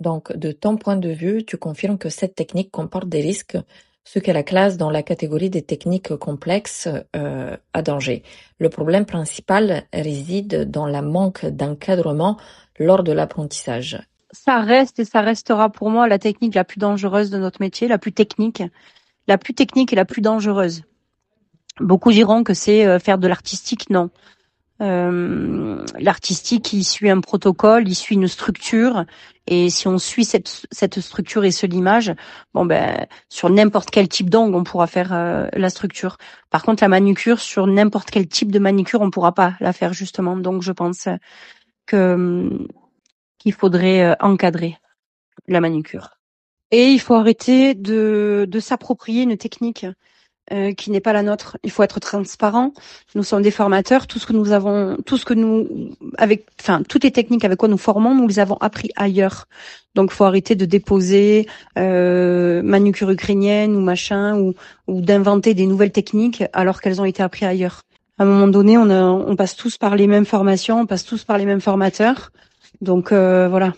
Donc, 0.00 0.34
de 0.34 0.50
ton 0.50 0.78
point 0.78 0.96
de 0.96 1.10
vue, 1.10 1.44
tu 1.44 1.58
confirmes 1.58 1.98
que 1.98 2.08
cette 2.08 2.34
technique 2.34 2.70
comporte 2.70 3.08
des 3.08 3.20
risques, 3.20 3.58
ce 4.04 4.18
que 4.18 4.30
la 4.30 4.42
classe 4.42 4.78
dans 4.78 4.90
la 4.90 5.02
catégorie 5.02 5.50
des 5.50 5.60
techniques 5.60 6.16
complexes 6.16 6.88
euh, 7.14 7.56
à 7.74 7.82
danger. 7.82 8.22
Le 8.58 8.70
problème 8.70 9.04
principal 9.04 9.84
réside 9.92 10.70
dans 10.70 10.86
la 10.86 11.02
manque 11.02 11.44
d'encadrement 11.44 12.38
lors 12.78 13.02
de 13.02 13.12
l'apprentissage. 13.12 14.00
Ça 14.32 14.60
reste 14.60 15.00
et 15.00 15.04
ça 15.04 15.20
restera 15.20 15.68
pour 15.68 15.90
moi 15.90 16.08
la 16.08 16.18
technique 16.18 16.54
la 16.54 16.64
plus 16.64 16.78
dangereuse 16.78 17.30
de 17.30 17.38
notre 17.38 17.60
métier, 17.60 17.88
la 17.88 17.98
plus 17.98 18.12
technique, 18.12 18.62
la 19.30 19.38
plus 19.38 19.54
technique 19.54 19.92
et 19.92 19.96
la 19.96 20.04
plus 20.04 20.22
dangereuse. 20.22 20.82
Beaucoup 21.78 22.12
diront 22.12 22.42
que 22.42 22.52
c'est 22.52 22.84
euh, 22.84 22.98
faire 22.98 23.16
de 23.16 23.28
l'artistique, 23.28 23.88
non. 23.88 24.10
Euh, 24.82 25.84
l'artistique, 25.98 26.72
il 26.72 26.84
suit 26.84 27.10
un 27.10 27.20
protocole, 27.20 27.86
il 27.86 27.94
suit 27.94 28.16
une 28.16 28.28
structure, 28.28 29.04
et 29.46 29.68
si 29.70 29.86
on 29.88 29.98
suit 29.98 30.24
cette, 30.24 30.66
cette 30.72 31.00
structure 31.00 31.44
et 31.44 31.50
ce 31.50 31.66
limage, 31.66 32.14
bon 32.54 32.64
ben 32.64 33.06
sur 33.28 33.50
n'importe 33.50 33.90
quel 33.90 34.08
type 34.08 34.30
d'angle, 34.30 34.56
on 34.56 34.64
pourra 34.64 34.86
faire 34.86 35.12
euh, 35.12 35.48
la 35.52 35.70
structure. 35.70 36.16
Par 36.50 36.62
contre, 36.62 36.82
la 36.82 36.88
manucure, 36.88 37.40
sur 37.40 37.66
n'importe 37.66 38.10
quel 38.10 38.26
type 38.26 38.50
de 38.50 38.58
manucure, 38.58 39.00
on 39.02 39.10
pourra 39.10 39.32
pas 39.32 39.54
la 39.60 39.72
faire 39.72 39.92
justement. 39.92 40.36
Donc, 40.36 40.62
je 40.62 40.72
pense 40.72 41.08
que 41.86 42.48
qu'il 43.38 43.54
faudrait 43.54 44.02
euh, 44.02 44.14
encadrer 44.20 44.76
la 45.46 45.60
manucure. 45.60 46.19
Et 46.70 46.88
il 46.90 47.00
faut 47.00 47.14
arrêter 47.14 47.74
de, 47.74 48.46
de 48.48 48.60
s'approprier 48.60 49.22
une 49.22 49.36
technique 49.36 49.86
euh, 50.52 50.72
qui 50.72 50.90
n'est 50.90 51.00
pas 51.00 51.12
la 51.12 51.22
nôtre. 51.22 51.58
Il 51.62 51.70
faut 51.70 51.82
être 51.82 52.00
transparent. 52.00 52.72
Nous 53.14 53.22
sommes 53.22 53.42
des 53.42 53.52
formateurs. 53.52 54.06
Tout 54.08 54.18
ce 54.18 54.26
que 54.26 54.32
nous 54.32 54.50
avons, 54.50 54.96
tout 55.06 55.16
ce 55.16 55.24
que 55.24 55.34
nous, 55.34 55.68
avec, 56.18 56.46
enfin, 56.60 56.82
toutes 56.88 57.04
les 57.04 57.12
techniques 57.12 57.44
avec 57.44 57.58
quoi 57.58 57.68
nous 57.68 57.78
formons, 57.78 58.14
nous 58.16 58.26
les 58.26 58.40
avons 58.40 58.56
appris 58.56 58.90
ailleurs. 58.96 59.46
Donc, 59.94 60.10
faut 60.10 60.24
arrêter 60.24 60.56
de 60.56 60.64
déposer 60.64 61.46
euh, 61.78 62.62
manucure 62.62 63.10
ukrainienne 63.10 63.76
ou 63.76 63.80
machin, 63.80 64.38
ou, 64.38 64.54
ou 64.88 65.00
d'inventer 65.00 65.54
des 65.54 65.66
nouvelles 65.66 65.92
techniques 65.92 66.42
alors 66.52 66.80
qu'elles 66.80 67.00
ont 67.00 67.04
été 67.04 67.22
apprises 67.22 67.48
ailleurs. 67.48 67.82
À 68.18 68.24
un 68.24 68.26
moment 68.26 68.48
donné, 68.48 68.76
on, 68.76 68.90
a, 68.90 69.02
on 69.02 69.36
passe 69.36 69.56
tous 69.56 69.78
par 69.78 69.96
les 69.96 70.06
mêmes 70.06 70.26
formations, 70.26 70.80
on 70.80 70.86
passe 70.86 71.04
tous 71.04 71.24
par 71.24 71.38
les 71.38 71.46
mêmes 71.46 71.60
formateurs. 71.60 72.32
Donc 72.80 73.12
euh, 73.12 73.48
voilà. 73.48 73.72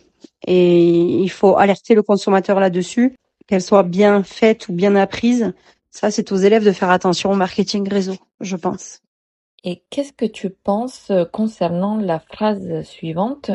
Et 0.47 0.89
il 0.89 1.31
faut 1.31 1.57
alerter 1.57 1.95
le 1.95 2.03
consommateur 2.03 2.61
là-dessus, 2.61 3.17
qu'elle 3.47 3.63
soit 3.63 3.83
bien 3.83 4.23
faite 4.23 4.69
ou 4.69 4.73
bien 4.73 4.97
apprise 4.97 5.53
ça, 5.93 6.11
c'est 6.11 6.33
aux 6.33 6.37
élèves 6.37 6.65
de 6.65 6.73
faire 6.73 6.91
attention 6.91 7.31
au 7.31 7.37
marketing 7.37 7.87
réseau, 7.89 8.17
je 8.41 8.57
pense. 8.57 9.01
Et 9.63 9.85
qu'est-ce 9.91 10.15
que 10.15 10.25
tu 10.25 10.49
penses 10.49 11.11
euh, 11.11 11.25
concernant 11.27 11.97
la 11.97 12.19
phrase 12.19 12.83
suivante? 12.83 13.51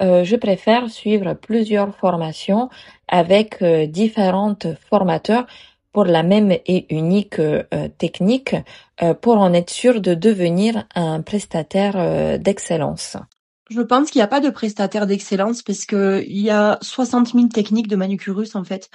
Euh, 0.00 0.22
Je 0.24 0.36
préfère 0.36 0.88
suivre 0.88 1.34
plusieurs 1.34 1.94
formations 1.96 2.70
avec 3.08 3.60
euh, 3.62 3.86
différents 3.86 4.56
formateurs 4.88 5.46
pour 5.92 6.04
la 6.04 6.22
même 6.22 6.52
et 6.52 6.86
unique 6.94 7.38
technique 7.98 8.56
pour 9.20 9.36
en 9.36 9.52
être 9.52 9.68
sûr 9.68 10.00
de 10.00 10.14
devenir 10.14 10.86
un 10.94 11.20
prestataire 11.20 12.38
d'excellence. 12.38 13.18
Je 13.74 13.80
pense 13.80 14.10
qu'il 14.10 14.18
n'y 14.18 14.24
a 14.24 14.28
pas 14.28 14.40
de 14.40 14.50
prestataire 14.50 15.06
d'excellence 15.06 15.62
parce 15.62 15.86
qu'il 15.86 16.38
y 16.38 16.50
a 16.50 16.78
60 16.82 17.32
000 17.32 17.48
techniques 17.48 17.88
de 17.88 17.96
manucurus 17.96 18.54
en 18.54 18.64
fait 18.64 18.90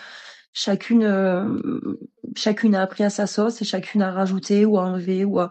chacune 0.57 1.03
euh, 1.03 1.99
chacune 2.36 2.73
a 2.73 2.82
appris 2.82 3.03
à 3.03 3.11
sa 3.11 3.28
sauce 3.28 3.61
et 3.61 3.65
chacune 3.65 4.01
a 4.01 4.11
rajouté 4.11 4.65
ou 4.65 4.80
a 4.80 4.84
enlevé 4.84 5.23
ou 5.23 5.39
a 5.39 5.49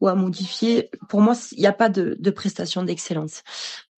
ou 0.00 0.08
a 0.08 0.14
modifié. 0.14 0.90
Pour 1.08 1.20
moi, 1.20 1.34
il 1.52 1.60
n'y 1.60 1.66
a 1.66 1.72
pas 1.72 1.88
de, 1.88 2.16
de 2.18 2.30
prestation 2.30 2.82
d'excellence. 2.82 3.42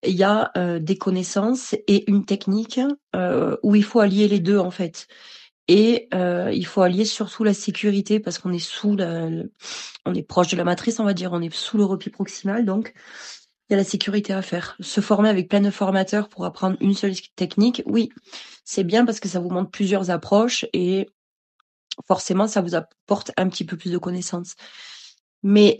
Il 0.02 0.14
y 0.14 0.22
a 0.22 0.50
euh, 0.56 0.78
des 0.78 0.96
connaissances 0.96 1.74
et 1.86 2.10
une 2.10 2.24
technique 2.24 2.80
euh, 3.16 3.56
où 3.62 3.74
il 3.74 3.84
faut 3.84 4.00
allier 4.00 4.28
les 4.28 4.40
deux 4.40 4.58
en 4.58 4.70
fait. 4.70 5.06
Et 5.68 6.08
il 6.12 6.66
faut 6.66 6.82
allier 6.82 7.04
surtout 7.04 7.44
la 7.44 7.54
sécurité 7.54 8.18
parce 8.18 8.38
qu'on 8.38 8.52
est 8.52 8.58
sous 8.58 8.96
la, 8.96 9.28
on 10.04 10.14
est 10.14 10.24
proche 10.24 10.48
de 10.48 10.56
la 10.56 10.64
matrice, 10.64 10.98
on 10.98 11.04
va 11.04 11.14
dire, 11.14 11.32
on 11.32 11.40
est 11.40 11.54
sous 11.54 11.76
le 11.76 11.84
repli 11.84 12.10
proximal, 12.10 12.64
donc 12.64 12.92
il 13.70 13.74
y 13.74 13.76
a 13.76 13.76
la 13.76 13.84
sécurité 13.84 14.32
à 14.32 14.42
faire. 14.42 14.76
Se 14.80 15.00
former 15.00 15.28
avec 15.28 15.48
plein 15.48 15.60
de 15.60 15.70
formateurs 15.70 16.28
pour 16.28 16.44
apprendre 16.44 16.76
une 16.80 16.94
seule 16.94 17.14
technique, 17.36 17.82
oui, 17.86 18.10
c'est 18.64 18.82
bien 18.82 19.04
parce 19.04 19.20
que 19.20 19.28
ça 19.28 19.38
vous 19.38 19.48
montre 19.48 19.70
plusieurs 19.70 20.10
approches 20.10 20.66
et 20.72 21.08
forcément, 22.08 22.48
ça 22.48 22.62
vous 22.62 22.74
apporte 22.74 23.30
un 23.36 23.48
petit 23.48 23.64
peu 23.64 23.76
plus 23.76 23.92
de 23.92 23.98
connaissances. 23.98 24.56
Mais 25.44 25.78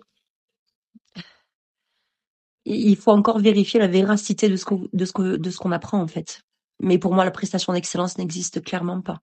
il 2.64 2.97
faut 2.97 3.11
encore 3.11 3.41
vérifier 3.41 3.80
la 3.80 3.88
véracité 3.88 4.49
de 4.49 4.55
ce 4.55 4.64
qu'on 4.64 4.86
de 4.93 5.05
ce 5.05 5.36
de 5.36 5.51
ce 5.51 5.57
qu'on 5.59 5.72
apprend 5.72 6.01
en 6.01 6.07
fait. 6.07 6.43
Mais 6.78 6.99
pour 6.99 7.12
moi, 7.12 7.24
la 7.24 7.32
prestation 7.32 7.72
d'excellence 7.72 8.18
n'existe 8.18 8.62
clairement 8.62 9.01
pas. 9.01 9.20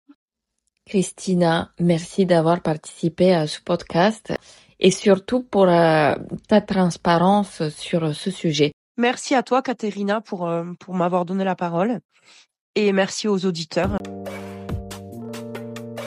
Christina, 0.87 1.73
merci 1.79 2.27
d'avoir 2.27 2.63
participé 2.63 3.33
à 3.33 3.47
ce 3.47 3.61
podcast 3.61 4.33
et 4.81 4.91
surtout 4.91 5.43
pour 5.43 5.69
euh, 5.69 6.15
ta 6.49 6.61
transparence 6.61 7.69
sur 7.69 8.15
ce 8.15 8.31
sujet. 8.31 8.73
Merci 8.97 9.35
à 9.35 9.43
toi, 9.43 9.63
Katerina, 9.63 10.21
pour, 10.21 10.49
euh, 10.49 10.65
pour 10.81 10.95
m'avoir 10.95 11.25
donné 11.25 11.45
la 11.45 11.55
parole 11.55 12.01
et 12.77 12.93
merci 12.93 13.27
aux 13.27 13.45
auditeurs. 13.45 13.97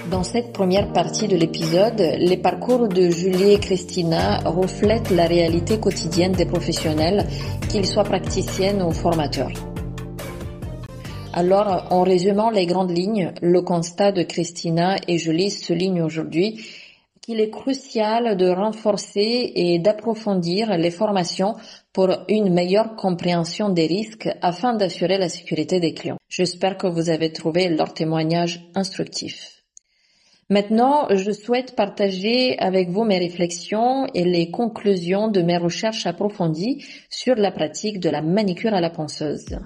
Dans 0.09 0.23
cette 0.23 0.53
première 0.53 0.91
partie 0.91 1.27
de 1.27 1.35
l'épisode, 1.35 1.99
les 2.17 2.37
parcours 2.37 2.87
de 2.87 3.09
Julie 3.09 3.51
et 3.51 3.59
Christina 3.59 4.39
reflètent 4.39 5.11
la 5.11 5.27
réalité 5.27 5.79
quotidienne 5.79 6.31
des 6.31 6.47
professionnels, 6.47 7.27
qu'ils 7.69 7.85
soient 7.85 8.03
praticiennes 8.03 8.81
ou 8.81 8.91
formateurs. 8.91 9.51
Alors, 11.33 11.87
en 11.91 12.01
résumant 12.01 12.49
les 12.49 12.65
grandes 12.65 12.95
lignes, 12.95 13.33
le 13.43 13.61
constat 13.61 14.11
de 14.11 14.23
Christina 14.23 14.95
et 15.07 15.19
Julie 15.19 15.51
souligne 15.51 16.01
aujourd'hui 16.01 16.65
qu'il 17.29 17.41
est 17.41 17.51
crucial 17.51 18.37
de 18.37 18.49
renforcer 18.49 19.51
et 19.53 19.77
d'approfondir 19.77 20.75
les 20.79 20.89
formations 20.89 21.53
pour 21.93 22.09
une 22.27 22.51
meilleure 22.51 22.95
compréhension 22.95 23.69
des 23.69 23.85
risques 23.85 24.29
afin 24.41 24.73
d'assurer 24.73 25.19
la 25.19 25.29
sécurité 25.29 25.79
des 25.79 25.93
clients. 25.93 26.17
J'espère 26.27 26.75
que 26.75 26.87
vous 26.87 27.11
avez 27.11 27.31
trouvé 27.31 27.69
leur 27.69 27.93
témoignage 27.93 28.67
instructif. 28.73 29.61
Maintenant, 30.49 31.07
je 31.11 31.29
souhaite 31.29 31.75
partager 31.75 32.57
avec 32.57 32.89
vous 32.89 33.03
mes 33.03 33.19
réflexions 33.19 34.07
et 34.15 34.23
les 34.23 34.49
conclusions 34.49 35.27
de 35.27 35.43
mes 35.43 35.57
recherches 35.57 36.07
approfondies 36.07 36.83
sur 37.11 37.35
la 37.35 37.51
pratique 37.51 37.99
de 37.99 38.09
la 38.09 38.23
manicure 38.23 38.73
à 38.73 38.81
la 38.81 38.89
ponceuse. 38.89 39.59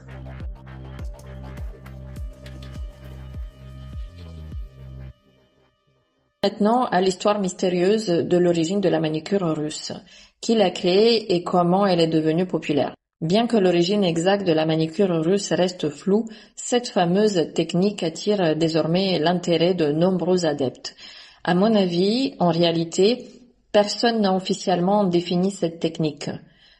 Maintenant, 6.43 6.83
à 6.83 6.99
l'histoire 6.99 7.39
mystérieuse 7.39 8.07
de 8.07 8.37
l'origine 8.37 8.81
de 8.81 8.89
la 8.89 8.99
manicure 8.99 9.55
russe. 9.55 9.93
Qui 10.41 10.55
l'a 10.55 10.71
créée 10.71 11.33
et 11.33 11.41
comment 11.41 11.85
elle 11.85 12.01
est 12.01 12.07
devenue 12.07 12.45
populaire? 12.45 12.93
Bien 13.21 13.47
que 13.47 13.55
l'origine 13.55 14.03
exacte 14.03 14.45
de 14.45 14.51
la 14.51 14.65
manicure 14.65 15.23
russe 15.23 15.53
reste 15.53 15.87
floue, 15.87 16.25
cette 16.57 16.89
fameuse 16.89 17.53
technique 17.53 18.03
attire 18.03 18.57
désormais 18.57 19.19
l'intérêt 19.19 19.73
de 19.73 19.93
nombreux 19.93 20.45
adeptes. 20.45 20.97
À 21.45 21.55
mon 21.55 21.73
avis, 21.75 22.35
en 22.39 22.49
réalité, 22.49 23.25
personne 23.71 24.19
n'a 24.19 24.35
officiellement 24.35 25.05
défini 25.05 25.49
cette 25.49 25.79
technique. 25.79 26.29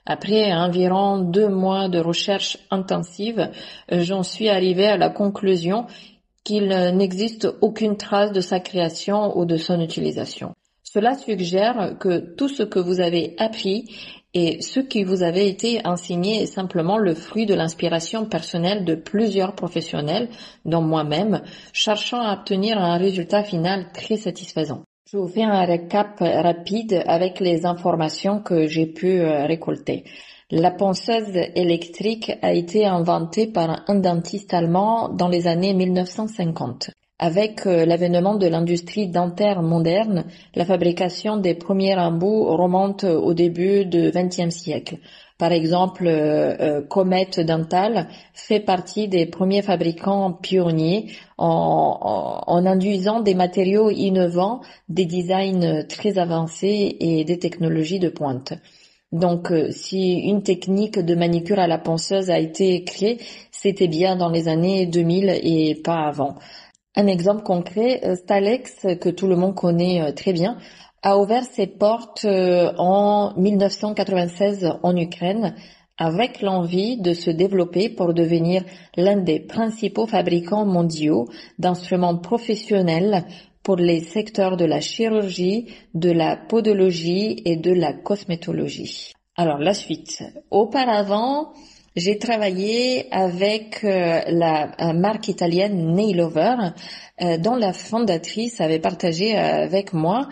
Après 0.06 0.52
environ 0.52 1.20
deux 1.20 1.48
mois 1.48 1.88
de 1.88 2.00
recherche 2.00 2.58
intensive, 2.70 3.50
j'en 3.90 4.24
suis 4.24 4.50
arrivé 4.50 4.88
à 4.88 4.98
la 4.98 5.10
conclusion 5.10 5.86
qu'il 6.44 6.68
n'existe 6.68 7.48
aucune 7.62 7.98
trace 7.98 8.32
de 8.32 8.42
sa 8.42 8.60
création 8.60 9.38
ou 9.38 9.46
de 9.46 9.58
son 9.58 9.80
utilisation. 9.80 10.54
Cela 10.84 11.16
suggère 11.16 11.98
que 12.00 12.20
tout 12.36 12.50
ce 12.50 12.64
que 12.64 12.80
vous 12.80 13.00
avez 13.00 13.36
appris 13.40 13.86
et 14.34 14.62
ce 14.62 14.80
qui 14.80 15.04
vous 15.04 15.24
avait 15.24 15.48
été 15.48 15.82
enseigné 15.86 16.44
est 16.44 16.48
simplement 16.48 16.98
le 16.98 17.14
fruit 17.14 17.46
de 17.46 17.54
l'inspiration 17.54 18.26
personnelle 18.26 18.84
de 18.84 18.96
plusieurs 18.96 19.56
professionnels, 19.56 20.30
dont 20.66 20.82
moi-même, 20.82 21.42
cherchant 21.72 22.20
à 22.20 22.34
obtenir 22.34 22.78
un 22.78 22.98
résultat 22.98 23.44
final 23.44 23.88
très 23.94 24.18
satisfaisant. 24.18 24.84
Je 25.12 25.18
vous 25.18 25.28
fais 25.28 25.44
un 25.44 25.64
récap 25.64 26.20
rapide 26.20 27.04
avec 27.06 27.40
les 27.40 27.68
informations 27.68 28.40
que 28.40 28.66
j'ai 28.66 28.88
pu 28.88 29.20
euh, 29.20 29.46
récolter. 29.46 30.06
La 30.56 30.70
ponceuse 30.70 31.36
électrique 31.56 32.32
a 32.44 32.54
été 32.54 32.86
inventée 32.86 33.48
par 33.48 33.82
un 33.88 33.96
dentiste 33.96 34.54
allemand 34.54 35.10
dans 35.10 35.28
les 35.28 35.48
années 35.48 35.74
1950. 35.74 36.92
Avec 37.18 37.66
euh, 37.66 37.88
l'avènement 37.88 38.36
de 38.36 38.46
l'industrie 38.46 39.08
dentaire 39.08 39.64
moderne, 39.64 40.26
la 40.54 40.64
fabrication 40.64 41.38
des 41.38 41.56
premiers 41.56 41.96
embouts 41.96 42.46
remonte 42.56 43.04
au 43.04 43.34
début 43.34 43.86
du 43.86 44.12
XXe 44.12 44.54
siècle. 44.56 44.98
Par 45.40 45.52
exemple, 45.52 46.06
euh, 46.06 46.56
euh, 46.60 46.82
Comet 46.84 47.30
Dental 47.40 48.08
fait 48.36 48.60
partie 48.60 49.08
des 49.08 49.26
premiers 49.26 49.64
fabricants 49.64 50.34
pionniers 50.34 51.08
en, 51.40 52.44
en, 52.46 52.66
induisant 52.68 53.22
des 53.22 53.34
matériaux 53.34 53.90
innovants, 53.90 54.62
des 54.88 55.08
designs 55.08 55.84
très 55.90 56.20
avancés 56.20 56.96
et 57.00 57.24
des 57.24 57.40
technologies 57.40 57.98
de 57.98 58.10
pointe. 58.10 58.54
Donc, 59.14 59.54
si 59.70 60.16
une 60.20 60.44
technique 60.44 61.00
de 61.00 61.16
manicure 61.16 61.60
à 61.60 61.68
la 61.68 61.78
ponceuse 61.78 62.30
a 62.30 62.40
été 62.40 62.84
créée, 62.84 63.20
c'était 63.52 63.88
bien 63.88 64.18
dans 64.18 64.30
les 64.30 64.50
années 64.50 64.88
2000 64.88 65.40
et 65.44 65.76
pas 65.76 66.08
avant. 66.08 66.36
Un 66.96 67.08
exemple 67.08 67.42
concret, 67.42 68.02
euh, 68.04 68.16
Stalex, 68.16 68.86
que 69.02 69.10
tout 69.10 69.26
le 69.26 69.36
monde 69.36 69.56
connaît 69.56 70.02
euh, 70.02 70.12
très 70.12 70.32
bien, 70.32 70.58
a 71.02 71.18
ouvert 71.18 71.44
ses 71.44 71.66
portes 71.66 72.26
euh, 72.26 72.72
en 72.78 73.34
1996 73.36 74.74
en 74.84 74.96
Ukraine 74.96 75.56
avec 75.98 76.42
l'envie 76.42 77.02
de 77.02 77.14
se 77.14 77.32
développer 77.32 77.90
pour 77.90 78.14
devenir 78.14 78.64
l'un 78.96 79.18
des 79.18 79.40
principaux 79.40 80.06
fabricants 80.06 80.66
mondiaux 80.66 81.28
d'instruments 81.58 82.18
professionnels 82.18 83.26
pour 83.64 83.78
les 83.78 84.02
secteurs 84.02 84.58
de 84.58 84.66
la 84.66 84.82
chirurgie, 84.82 85.74
de 85.94 86.12
la 86.12 86.36
podologie 86.36 87.42
et 87.46 87.56
de 87.56 87.72
la 87.72 87.94
cosmétologie. 87.94 89.14
Alors 89.36 89.58
la 89.58 89.74
suite. 89.74 90.24
Auparavant, 90.52 91.54
j'ai 91.96 92.18
travaillé 92.18 93.08
avec 93.12 93.84
euh, 93.84 94.22
la 94.28 94.94
marque 94.94 95.28
italienne 95.28 95.94
Nailover, 95.94 96.56
euh, 97.22 97.38
dont 97.38 97.56
la 97.56 97.74
fondatrice 97.74 98.60
avait 98.62 98.80
partagé 98.80 99.36
avec 99.36 99.94
moi 99.94 100.28
euh, 100.28 100.32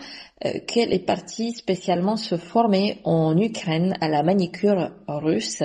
qu'elle 0.66 0.92
est 0.92 1.06
partie 1.06 1.52
spécialement 1.52 2.16
se 2.16 2.36
former 2.36 2.98
en 3.04 3.36
Ukraine 3.38 3.94
à 4.00 4.08
la 4.08 4.22
manicure 4.22 4.90
russe 5.08 5.62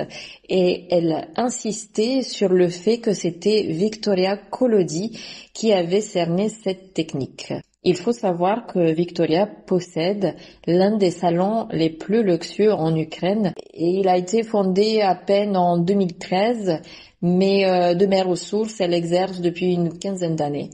et 0.48 0.86
elle 0.90 1.28
insistait 1.36 2.22
sur 2.22 2.50
le 2.50 2.68
fait 2.68 2.98
que 2.98 3.12
c'était 3.12 3.62
Victoria 3.68 4.36
Kolodi 4.36 5.18
qui 5.52 5.72
avait 5.72 6.00
cerné 6.00 6.48
cette 6.48 6.94
technique. 6.94 7.52
Il 7.84 7.96
faut 7.96 8.12
savoir 8.12 8.66
que 8.66 8.92
Victoria 8.92 9.46
possède 9.46 10.34
l'un 10.66 10.96
des 10.96 11.12
salons 11.12 11.68
les 11.70 11.90
plus 11.90 12.24
luxueux 12.24 12.72
en 12.72 12.94
Ukraine 12.96 13.54
et 13.72 14.00
il 14.00 14.08
a 14.08 14.16
été 14.16 14.42
fondé 14.42 15.00
à 15.00 15.14
peine 15.14 15.56
en 15.56 15.78
2013, 15.78 16.82
mais 17.22 17.66
euh, 17.66 17.94
de 17.94 18.06
mes 18.06 18.22
ressources, 18.22 18.80
elle 18.80 18.94
exerce 18.94 19.40
depuis 19.40 19.72
une 19.72 19.96
quinzaine 19.96 20.36
d'années. 20.36 20.70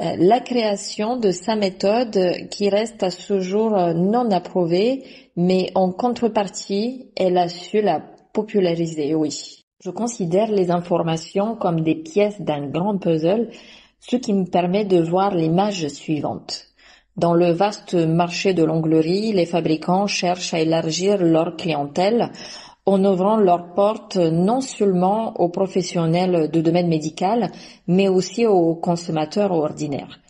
Euh, 0.00 0.16
la 0.18 0.40
création 0.40 1.16
de 1.16 1.30
sa 1.30 1.56
méthode, 1.56 2.48
qui 2.50 2.68
reste 2.68 3.02
à 3.02 3.10
ce 3.10 3.40
jour 3.40 3.72
non 3.94 4.30
approuvée, 4.30 5.04
mais 5.36 5.70
en 5.74 5.92
contrepartie, 5.92 7.10
elle 7.16 7.36
a 7.38 7.48
su 7.48 7.82
la 7.82 8.00
populariser, 8.32 9.14
oui. 9.14 9.64
Je 9.82 9.90
considère 9.90 10.50
les 10.50 10.70
informations 10.70 11.56
comme 11.56 11.80
des 11.80 11.94
pièces 11.94 12.40
d'un 12.40 12.66
grand 12.66 12.98
puzzle 12.98 13.48
ce 14.00 14.16
qui 14.16 14.32
me 14.32 14.46
permet 14.46 14.84
de 14.84 15.00
voir 15.00 15.34
l'image 15.34 15.86
suivante. 15.88 16.66
Dans 17.16 17.34
le 17.34 17.52
vaste 17.52 17.94
marché 17.94 18.54
de 18.54 18.64
l'onglerie, 18.64 19.32
les 19.32 19.44
fabricants 19.44 20.06
cherchent 20.06 20.54
à 20.54 20.60
élargir 20.60 21.18
leur 21.22 21.56
clientèle 21.56 22.30
en 22.86 23.04
ouvrant 23.04 23.36
leurs 23.36 23.74
portes 23.74 24.16
non 24.16 24.60
seulement 24.60 25.40
aux 25.40 25.48
professionnels 25.48 26.50
de 26.50 26.60
domaine 26.60 26.88
médical, 26.88 27.50
mais 27.86 28.08
aussi 28.08 28.46
aux 28.46 28.74
consommateurs 28.74 29.52
ordinaires. 29.52 30.20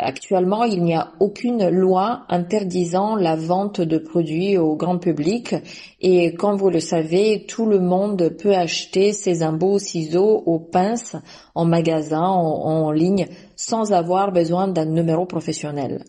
Actuellement, 0.00 0.62
il 0.62 0.84
n'y 0.84 0.94
a 0.94 1.10
aucune 1.18 1.68
loi 1.70 2.22
interdisant 2.28 3.16
la 3.16 3.34
vente 3.34 3.80
de 3.80 3.98
produits 3.98 4.56
au 4.56 4.76
grand 4.76 4.98
public 4.98 5.56
et 6.00 6.34
comme 6.34 6.56
vous 6.56 6.70
le 6.70 6.78
savez, 6.78 7.46
tout 7.48 7.66
le 7.66 7.80
monde 7.80 8.36
peut 8.40 8.54
acheter 8.54 9.12
ses 9.12 9.42
embouts 9.42 9.80
ciseaux 9.80 10.44
aux 10.46 10.60
pinces 10.60 11.16
en 11.56 11.64
magasin, 11.64 12.22
en 12.22 12.92
ligne, 12.92 13.26
sans 13.56 13.92
avoir 13.92 14.30
besoin 14.30 14.68
d'un 14.68 14.84
numéro 14.84 15.26
professionnel. 15.26 16.04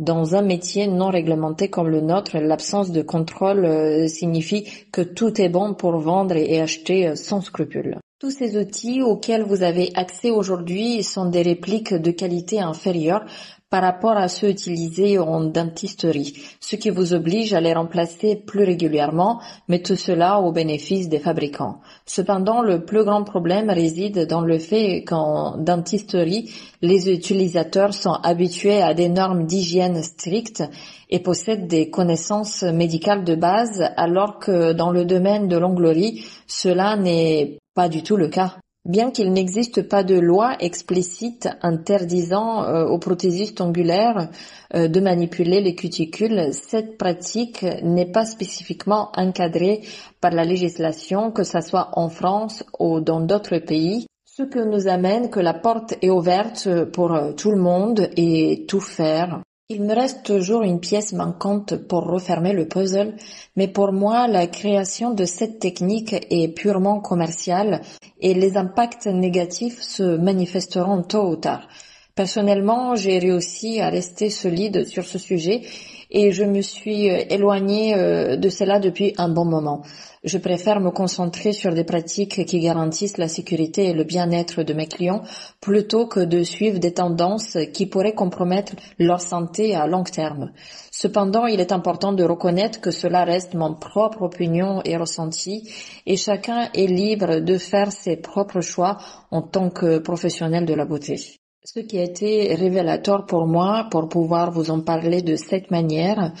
Dans 0.00 0.34
un 0.34 0.40
métier 0.40 0.86
non 0.86 1.10
réglementé 1.10 1.68
comme 1.68 1.88
le 1.88 2.00
nôtre, 2.00 2.38
l'absence 2.38 2.90
de 2.90 3.02
contrôle 3.02 3.66
euh, 3.66 4.08
signifie 4.08 4.66
que 4.92 5.02
tout 5.02 5.38
est 5.38 5.50
bon 5.50 5.74
pour 5.74 5.98
vendre 5.98 6.36
et 6.36 6.58
acheter 6.58 7.08
euh, 7.08 7.14
sans 7.16 7.42
scrupule. 7.42 7.98
Tous 8.18 8.30
ces 8.30 8.56
outils 8.56 9.02
auxquels 9.02 9.42
vous 9.42 9.62
avez 9.62 9.90
accès 9.94 10.30
aujourd'hui 10.30 11.02
sont 11.02 11.26
des 11.26 11.42
répliques 11.42 11.92
de 11.92 12.10
qualité 12.12 12.60
inférieure 12.60 13.26
par 13.70 13.82
rapport 13.82 14.16
à 14.16 14.26
ceux 14.26 14.50
utilisés 14.50 15.18
en 15.18 15.44
dentisterie, 15.44 16.34
ce 16.60 16.74
qui 16.74 16.90
vous 16.90 17.14
oblige 17.14 17.54
à 17.54 17.60
les 17.60 17.72
remplacer 17.72 18.34
plus 18.34 18.64
régulièrement, 18.64 19.40
mais 19.68 19.80
tout 19.80 19.94
cela 19.94 20.40
au 20.40 20.50
bénéfice 20.50 21.08
des 21.08 21.20
fabricants. 21.20 21.80
Cependant, 22.04 22.62
le 22.62 22.84
plus 22.84 23.04
grand 23.04 23.22
problème 23.22 23.70
réside 23.70 24.26
dans 24.26 24.40
le 24.40 24.58
fait 24.58 25.04
qu'en 25.04 25.56
dentisterie, 25.56 26.50
les 26.82 27.10
utilisateurs 27.10 27.94
sont 27.94 28.18
habitués 28.24 28.82
à 28.82 28.92
des 28.92 29.08
normes 29.08 29.46
d'hygiène 29.46 30.02
strictes 30.02 30.64
et 31.08 31.20
possèdent 31.20 31.68
des 31.68 31.90
connaissances 31.90 32.64
médicales 32.64 33.24
de 33.24 33.36
base, 33.36 33.84
alors 33.96 34.40
que 34.40 34.72
dans 34.72 34.90
le 34.90 35.04
domaine 35.04 35.46
de 35.46 35.56
l'onglerie, 35.56 36.24
cela 36.48 36.96
n'est 36.96 37.58
pas 37.74 37.88
du 37.88 38.02
tout 38.02 38.16
le 38.16 38.28
cas. 38.28 38.59
Bien 38.86 39.10
qu'il 39.10 39.30
n'existe 39.34 39.82
pas 39.82 40.02
de 40.02 40.18
loi 40.18 40.56
explicite 40.58 41.50
interdisant 41.60 42.64
euh, 42.64 42.86
aux 42.86 42.98
prothésistes 42.98 43.60
ongulaires 43.60 44.30
euh, 44.74 44.88
de 44.88 45.00
manipuler 45.00 45.60
les 45.60 45.74
cuticules, 45.74 46.48
cette 46.52 46.96
pratique 46.96 47.62
n'est 47.82 48.10
pas 48.10 48.24
spécifiquement 48.24 49.12
encadrée 49.16 49.82
par 50.22 50.30
la 50.30 50.44
législation, 50.44 51.30
que 51.30 51.44
ce 51.44 51.60
soit 51.60 51.90
en 51.92 52.08
France 52.08 52.64
ou 52.78 53.00
dans 53.00 53.20
d'autres 53.20 53.58
pays, 53.58 54.06
ce 54.24 54.44
que 54.44 54.60
nous 54.60 54.88
amène 54.88 55.28
que 55.28 55.40
la 55.40 55.52
porte 55.52 55.96
est 56.00 56.08
ouverte 56.08 56.66
pour 56.92 57.12
euh, 57.12 57.32
tout 57.32 57.50
le 57.50 57.60
monde 57.60 58.08
et 58.16 58.64
tout 58.66 58.80
faire. 58.80 59.42
Il 59.72 59.84
me 59.84 59.94
reste 59.94 60.24
toujours 60.24 60.62
une 60.62 60.80
pièce 60.80 61.12
manquante 61.12 61.76
pour 61.76 62.02
refermer 62.02 62.52
le 62.52 62.66
puzzle, 62.66 63.14
mais 63.54 63.68
pour 63.68 63.92
moi, 63.92 64.26
la 64.26 64.48
création 64.48 65.14
de 65.14 65.24
cette 65.24 65.60
technique 65.60 66.26
est 66.28 66.48
purement 66.48 66.98
commerciale 66.98 67.80
et 68.20 68.34
les 68.34 68.56
impacts 68.56 69.06
négatifs 69.06 69.80
se 69.80 70.16
manifesteront 70.16 71.02
tôt 71.04 71.28
ou 71.28 71.36
tard. 71.36 71.68
Personnellement, 72.16 72.96
j'ai 72.96 73.20
réussi 73.20 73.80
à 73.80 73.90
rester 73.90 74.28
solide 74.28 74.86
sur 74.86 75.04
ce 75.04 75.18
sujet 75.18 75.62
et 76.10 76.32
je 76.32 76.44
me 76.44 76.60
suis 76.62 77.06
éloignée 77.06 77.94
euh, 77.94 78.36
de 78.36 78.48
cela 78.48 78.78
depuis 78.78 79.14
un 79.18 79.28
bon 79.28 79.44
moment. 79.44 79.82
Je 80.22 80.36
préfère 80.36 80.80
me 80.80 80.90
concentrer 80.90 81.52
sur 81.52 81.72
des 81.72 81.84
pratiques 81.84 82.44
qui 82.44 82.60
garantissent 82.60 83.16
la 83.16 83.28
sécurité 83.28 83.86
et 83.86 83.94
le 83.94 84.04
bien-être 84.04 84.62
de 84.62 84.74
mes 84.74 84.86
clients 84.86 85.22
plutôt 85.62 86.06
que 86.06 86.20
de 86.20 86.42
suivre 86.42 86.78
des 86.78 86.92
tendances 86.92 87.56
qui 87.72 87.86
pourraient 87.86 88.14
compromettre 88.14 88.74
leur 88.98 89.22
santé 89.22 89.74
à 89.74 89.86
long 89.86 90.04
terme. 90.04 90.52
Cependant, 90.90 91.46
il 91.46 91.58
est 91.58 91.72
important 91.72 92.12
de 92.12 92.24
reconnaître 92.24 92.82
que 92.82 92.90
cela 92.90 93.24
reste 93.24 93.54
mon 93.54 93.74
propre 93.74 94.20
opinion 94.20 94.82
et 94.84 94.98
ressenti 94.98 95.72
et 96.04 96.16
chacun 96.16 96.68
est 96.74 96.86
libre 96.86 97.40
de 97.40 97.56
faire 97.56 97.90
ses 97.90 98.18
propres 98.18 98.60
choix 98.60 98.98
en 99.30 99.40
tant 99.40 99.70
que 99.70 99.98
professionnel 99.98 100.66
de 100.66 100.74
la 100.74 100.84
beauté. 100.84 101.39
Ce 101.62 101.78
qui 101.78 101.98
a 101.98 102.04
été 102.04 102.54
révélateur 102.54 103.26
pour 103.26 103.46
moi, 103.46 103.86
pour 103.90 104.08
pouvoir 104.08 104.50
vous 104.50 104.70
en 104.70 104.80
parler 104.80 105.20
de 105.20 105.36
cette 105.36 105.70
manière, 105.70 106.32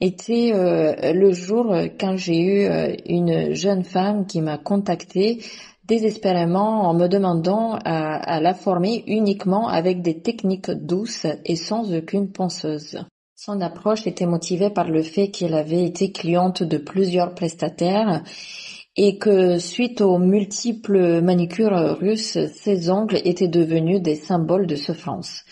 était 0.00 0.50
euh, 0.52 1.12
le 1.12 1.32
jour 1.32 1.72
quand 1.98 2.16
j'ai 2.16 2.40
eu 2.40 2.64
euh, 2.64 2.92
une 3.06 3.54
jeune 3.54 3.84
femme 3.84 4.26
qui 4.26 4.40
m'a 4.40 4.58
contacté 4.58 5.44
désespérément 5.84 6.88
en 6.88 6.94
me 6.94 7.06
demandant 7.06 7.78
à, 7.84 8.40
la 8.40 8.52
former 8.52 9.04
uniquement 9.06 9.68
avec 9.68 10.02
des 10.02 10.20
techniques 10.20 10.70
douces 10.72 11.26
et 11.44 11.56
sans 11.56 11.94
aucune 11.94 12.32
ponceuse. 12.32 13.04
Son 13.36 13.60
approche 13.60 14.06
était 14.08 14.26
motivée 14.26 14.70
par 14.70 14.88
le 14.88 15.02
fait 15.02 15.28
qu'elle 15.28 15.54
avait 15.54 15.84
été 15.84 16.10
cliente 16.10 16.62
de 16.62 16.78
plusieurs 16.78 17.34
prestataires 17.34 18.24
et 18.96 19.18
que 19.18 19.58
suite 19.58 20.00
aux 20.00 20.18
multiples 20.18 21.20
manicures 21.20 21.98
russes, 21.98 22.38
ses 22.52 22.90
ongles 22.90 23.20
étaient 23.24 23.48
devenus 23.48 24.00
des 24.00 24.14
symboles 24.14 24.66
de 24.66 24.76
souffrance. 24.76 25.44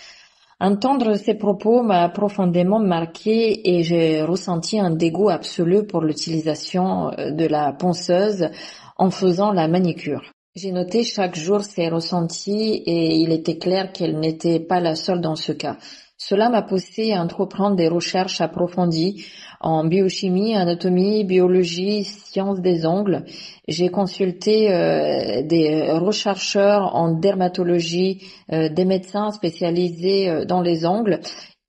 Entendre 0.61 1.17
ces 1.17 1.35
propos 1.35 1.83
m'a 1.83 2.09
profondément 2.09 2.79
marqué 2.79 3.69
et 3.69 3.83
j'ai 3.83 4.23
ressenti 4.23 4.79
un 4.79 4.91
dégoût 4.93 5.29
absolu 5.29 5.85
pour 5.85 6.03
l'utilisation 6.03 7.11
de 7.19 7.47
la 7.47 7.73
ponceuse 7.73 8.49
en 8.97 9.11
faisant 9.11 9.51
la 9.51 9.67
manicure. 9.67 10.23
J'ai 10.55 10.71
noté 10.71 11.03
chaque 11.03 11.35
jour 11.35 11.63
ses 11.63 11.89
ressentis 11.89 12.83
et 12.87 13.17
il 13.17 13.33
était 13.33 13.59
clair 13.59 13.91
qu'elle 13.91 14.21
n'était 14.21 14.61
pas 14.61 14.79
la 14.79 14.95
seule 14.95 15.21
dans 15.21 15.35
ce 15.35 15.51
cas. 15.51 15.79
Cela 16.17 16.49
m'a 16.51 16.63
poussé 16.63 17.13
à 17.13 17.21
entreprendre 17.21 17.75
des 17.75 17.89
recherches 17.89 18.41
approfondies 18.41 19.25
en 19.63 19.85
biochimie, 19.85 20.55
anatomie, 20.55 21.25
biologie, 21.25 22.05
sciences 22.05 22.61
des 22.61 22.85
ongles. 22.85 23.25
J'ai 23.69 23.89
consulté 23.89 24.73
euh, 24.73 25.43
des 25.43 25.91
rechercheurs 25.93 26.95
en 26.95 27.13
dermatologie, 27.13 28.23
euh, 28.53 28.69
des 28.69 28.85
médecins 28.85 29.31
spécialisés 29.31 30.29
euh, 30.29 30.45
dans 30.45 30.61
les 30.61 30.85
ongles 30.85 31.21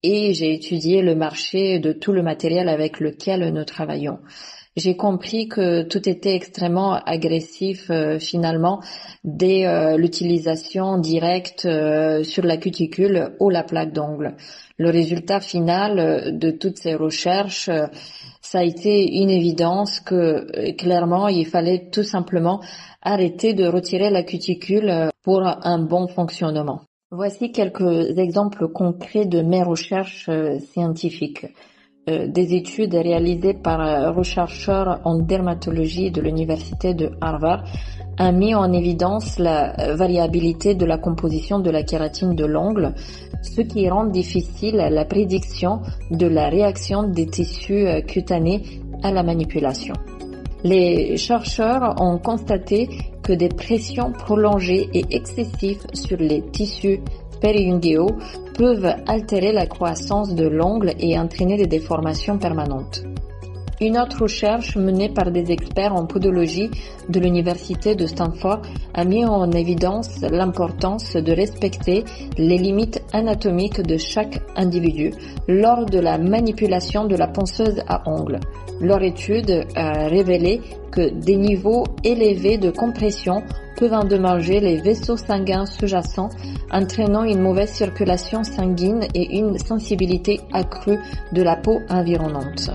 et 0.02 0.34
j'ai 0.34 0.54
étudié 0.54 1.02
le 1.02 1.16
marché 1.16 1.80
de 1.80 1.94
tout 1.94 2.12
le 2.12 2.24
matériel 2.24 2.68
avec 2.68 3.00
lequel 3.00 3.54
nous 3.54 3.64
travaillons 3.64 4.20
j'ai 4.76 4.96
compris 4.96 5.48
que 5.48 5.84
tout 5.84 6.10
était 6.10 6.36
extrêmement 6.36 6.94
agressif 6.94 7.92
euh, 7.92 8.18
finalement 8.18 8.82
dès 9.24 9.68
euh, 9.68 9.98
l'utilisation 9.98 10.98
directe 10.98 11.66
euh, 11.66 12.24
sur 12.24 12.44
la 12.44 12.58
cuticule 12.58 13.36
ou 13.40 13.50
la 13.50 13.64
plaque 13.64 13.94
d'ongle. 13.94 14.36
Le 14.78 14.90
résultat 14.90 15.40
final 15.40 16.38
de 16.38 16.50
toutes 16.50 16.80
ces 16.80 16.96
recherches, 16.96 17.70
ça 18.42 18.60
a 18.60 18.64
été 18.64 19.22
une 19.22 19.30
évidence 19.30 20.00
que 20.00 20.72
clairement 20.72 21.28
il 21.28 21.46
fallait 21.46 21.90
tout 21.92 22.04
simplement 22.04 22.60
arrêter 23.04 23.54
de 23.54 23.68
retirer 23.68 24.10
la 24.10 24.24
cuticule 24.24 25.12
pour 25.22 25.44
un 25.46 25.78
bon 25.78 26.08
fonctionnement. 26.08 26.82
Voici 27.12 27.52
quelques 27.52 28.18
exemples 28.18 28.68
concrets 28.68 29.26
de 29.26 29.44
mes 29.44 29.62
recherches 29.62 30.28
scientifiques. 30.72 31.46
Euh, 32.10 32.28
des 32.28 32.54
études 32.54 32.96
réalisées 32.96 33.54
par 33.54 33.80
un 33.80 34.12
rechercheur 34.12 35.00
en 35.06 35.20
dermatologie 35.20 36.12
de 36.12 36.20
l'université 36.20 36.94
de 36.94 37.12
Harvard 37.22 37.64
a 38.18 38.34
mis 38.34 38.54
en 38.54 38.74
évidence 38.74 39.40
la 39.40 39.96
variabilité 39.96 40.76
de 40.76 40.86
la 40.86 40.98
composition 40.98 41.60
de 41.60 41.70
la 41.72 41.84
kératine 41.84 42.36
de 42.36 42.44
l'ongle, 42.44 42.94
ce 43.42 43.62
qui 43.62 43.90
rend 43.90 44.04
difficile 44.08 44.76
la 44.76 45.06
prédiction 45.06 45.80
de 46.12 46.28
la 46.28 46.50
réaction 46.50 47.04
des 47.04 47.26
tissus 47.26 47.88
euh, 47.88 48.02
cutanés 48.02 48.64
à 49.02 49.14
la 49.14 49.24
manipulation. 49.24 49.94
Les 50.66 51.16
chercheurs 51.16 52.02
ont 52.02 52.18
constaté 52.18 52.90
que 53.22 53.32
des 53.32 53.50
pressions 53.50 54.12
prolongées 54.12 54.90
et 54.94 55.06
excessives 55.12 55.86
sur 55.94 56.18
les 56.18 56.42
tissus 56.52 57.00
périungéaux 57.44 58.16
peuvent 58.58 58.96
altérer 59.06 59.52
la 59.52 59.66
croissance 59.66 60.34
de 60.34 60.48
l'ongle 60.48 60.94
et 60.98 61.20
entraîner 61.20 61.58
des 61.58 61.68
déformations 61.68 62.38
permanentes. 62.38 63.04
Une 63.82 63.98
autre 63.98 64.22
recherche 64.22 64.78
menée 64.78 65.10
par 65.10 65.30
des 65.30 65.52
experts 65.52 65.94
en 65.94 66.06
podologie 66.06 66.70
de 67.10 67.20
l'université 67.20 67.96
de 67.96 68.06
Stanford 68.06 68.62
a 68.94 69.04
mis 69.04 69.26
en 69.26 69.52
évidence 69.52 70.22
l'importance 70.22 71.18
de 71.18 71.34
respecter 71.34 72.06
les 72.38 72.58
limites 72.58 73.04
anatomiques 73.12 73.82
de 73.82 73.98
chaque 73.98 74.40
individu 74.56 75.12
lors 75.50 75.86
de 75.86 76.00
la 76.00 76.18
manipulation 76.18 77.06
de 77.06 77.18
la 77.18 77.28
ponceuse 77.28 77.82
à 77.90 78.10
ongles. 78.10 78.40
Leur 78.80 79.02
étude 79.04 79.66
a 79.76 80.08
révélé 80.08 80.62
que 80.92 81.10
des 81.10 81.36
niveaux 81.36 81.84
élevés 82.06 82.58
de 82.58 82.72
compression 82.72 83.44
peuvent 83.84 84.00
endommager 84.00 84.62
les 84.62 84.78
vaisseaux 84.78 85.18
sanguins 85.18 85.66
sous-jacents, 85.66 86.30
entraînant 86.72 87.24
une 87.26 87.42
mauvaise 87.42 87.70
circulation 87.70 88.42
sanguine 88.46 89.06
et 89.14 89.38
une 89.38 89.58
sensibilité 89.58 90.40
accrue 90.54 90.98
de 91.34 91.42
la 91.42 91.58
peau 91.58 91.82
environnante. 91.90 92.70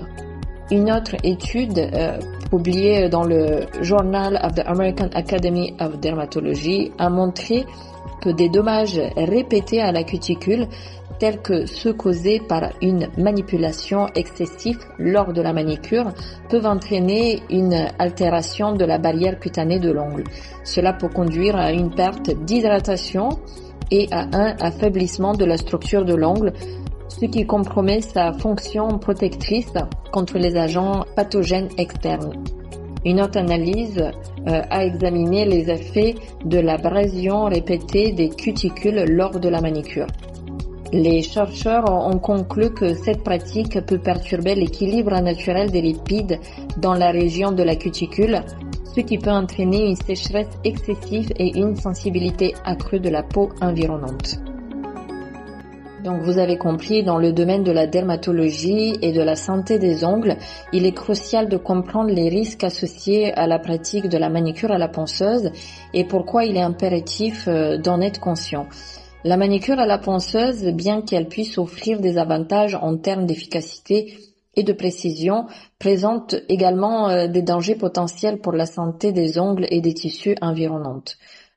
Une 0.69 0.91
autre 0.91 1.15
étude 1.23 1.79
euh, 1.79 2.19
publiée 2.51 3.09
dans 3.09 3.23
le 3.23 3.61
Journal 3.81 4.39
of 4.43 4.53
the 4.53 4.63
American 4.67 5.09
Academy 5.15 5.73
of 5.79 5.99
Dermatology 5.99 6.91
a 6.99 7.09
montré 7.09 7.65
que 8.21 8.29
des 8.29 8.49
dommages 8.49 9.01
répétés 9.17 9.81
à 9.81 9.91
la 9.91 10.03
cuticule, 10.03 10.67
tels 11.19 11.41
que 11.41 11.65
ceux 11.65 11.93
causés 11.93 12.39
par 12.39 12.71
une 12.81 13.09
manipulation 13.17 14.07
excessive 14.15 14.79
lors 14.97 15.33
de 15.33 15.41
la 15.41 15.53
manicure, 15.53 16.11
peuvent 16.49 16.65
entraîner 16.65 17.41
une 17.49 17.87
altération 17.99 18.73
de 18.73 18.85
la 18.85 18.97
barrière 18.97 19.39
cutanée 19.39 19.79
de 19.79 19.91
l'ongle. 19.91 20.23
Cela 20.63 20.93
peut 20.93 21.09
conduire 21.09 21.55
à 21.55 21.71
une 21.71 21.93
perte 21.93 22.31
d'hydratation 22.45 23.29
et 23.91 24.07
à 24.11 24.27
un 24.33 24.55
affaiblissement 24.59 25.33
de 25.33 25.45
la 25.45 25.57
structure 25.57 26.05
de 26.05 26.15
l'ongle, 26.15 26.53
ce 27.07 27.25
qui 27.25 27.45
compromet 27.45 28.01
sa 28.01 28.31
fonction 28.33 28.99
protectrice 28.99 29.73
contre 30.11 30.37
les 30.37 30.55
agents 30.55 31.05
pathogènes 31.15 31.69
externes. 31.77 32.33
Une 33.05 33.21
autre 33.21 33.37
analyse 33.37 33.97
euh, 33.99 34.61
a 34.69 34.85
examiné 34.85 35.45
les 35.45 35.69
effets 35.69 36.15
de 36.43 36.59
l'abrasion 36.59 37.45
répétée 37.45 38.11
des 38.11 38.29
cuticules 38.29 39.05
lors 39.07 39.39
de 39.39 39.47
la 39.47 39.61
manicure. 39.61 40.07
Les 40.91 41.21
chercheurs 41.21 41.85
ont 41.87 42.17
conclu 42.17 42.71
que 42.71 42.95
cette 42.95 43.23
pratique 43.23 43.79
peut 43.85 43.99
perturber 43.99 44.55
l'équilibre 44.55 45.11
naturel 45.21 45.69
des 45.69 45.81
lipides 45.81 46.39
dans 46.77 46.95
la 46.95 47.11
région 47.11 47.51
de 47.51 47.61
la 47.61 47.75
cuticule, 47.75 48.41
ce 48.95 49.01
qui 49.01 49.19
peut 49.19 49.29
entraîner 49.29 49.87
une 49.89 49.95
sécheresse 49.95 50.49
excessive 50.63 51.31
et 51.37 51.55
une 51.59 51.75
sensibilité 51.75 52.55
accrue 52.65 52.99
de 52.99 53.09
la 53.09 53.21
peau 53.21 53.49
environnante. 53.61 54.39
Donc 56.03 56.21
vous 56.21 56.39
avez 56.39 56.57
compris, 56.57 57.03
dans 57.03 57.17
le 57.17 57.33
domaine 57.33 57.63
de 57.63 57.71
la 57.71 57.85
dermatologie 57.85 58.95
et 59.03 59.11
de 59.11 59.21
la 59.21 59.35
santé 59.35 59.77
des 59.77 60.03
ongles, 60.03 60.37
il 60.73 60.87
est 60.87 60.93
crucial 60.93 61.49
de 61.49 61.57
comprendre 61.57 62.09
les 62.09 62.29
risques 62.29 62.63
associés 62.63 63.31
à 63.33 63.45
la 63.45 63.59
pratique 63.59 64.07
de 64.07 64.17
la 64.17 64.29
manicure 64.29 64.71
à 64.71 64.79
la 64.79 64.87
ponceuse 64.87 65.51
et 65.93 66.05
pourquoi 66.05 66.45
il 66.45 66.57
est 66.57 66.61
impératif 66.61 67.47
euh, 67.47 67.77
d'en 67.77 68.01
être 68.01 68.19
conscient. 68.19 68.65
La 69.25 69.35
manicure 69.35 69.79
à 69.79 69.85
la 69.85 69.97
ponceuse, 69.97 70.63
bien 70.67 71.01
qu'elle 71.01 71.27
puisse 71.27 71.57
offrir 71.57 71.99
des 71.99 72.17
avantages 72.17 72.75
en 72.75 72.95
termes 72.95 73.25
d'efficacité 73.25 74.17
et 74.55 74.63
de 74.63 74.71
précision, 74.71 75.45
présente 75.77 76.35
également 76.47 77.09
euh, 77.09 77.27
des 77.27 77.41
dangers 77.41 77.75
potentiels 77.75 78.39
pour 78.39 78.53
la 78.53 78.65
santé 78.65 79.11
des 79.11 79.37
ongles 79.37 79.67
et 79.71 79.81
des 79.81 79.93
tissus 79.93 80.35
environnants. 80.41 81.03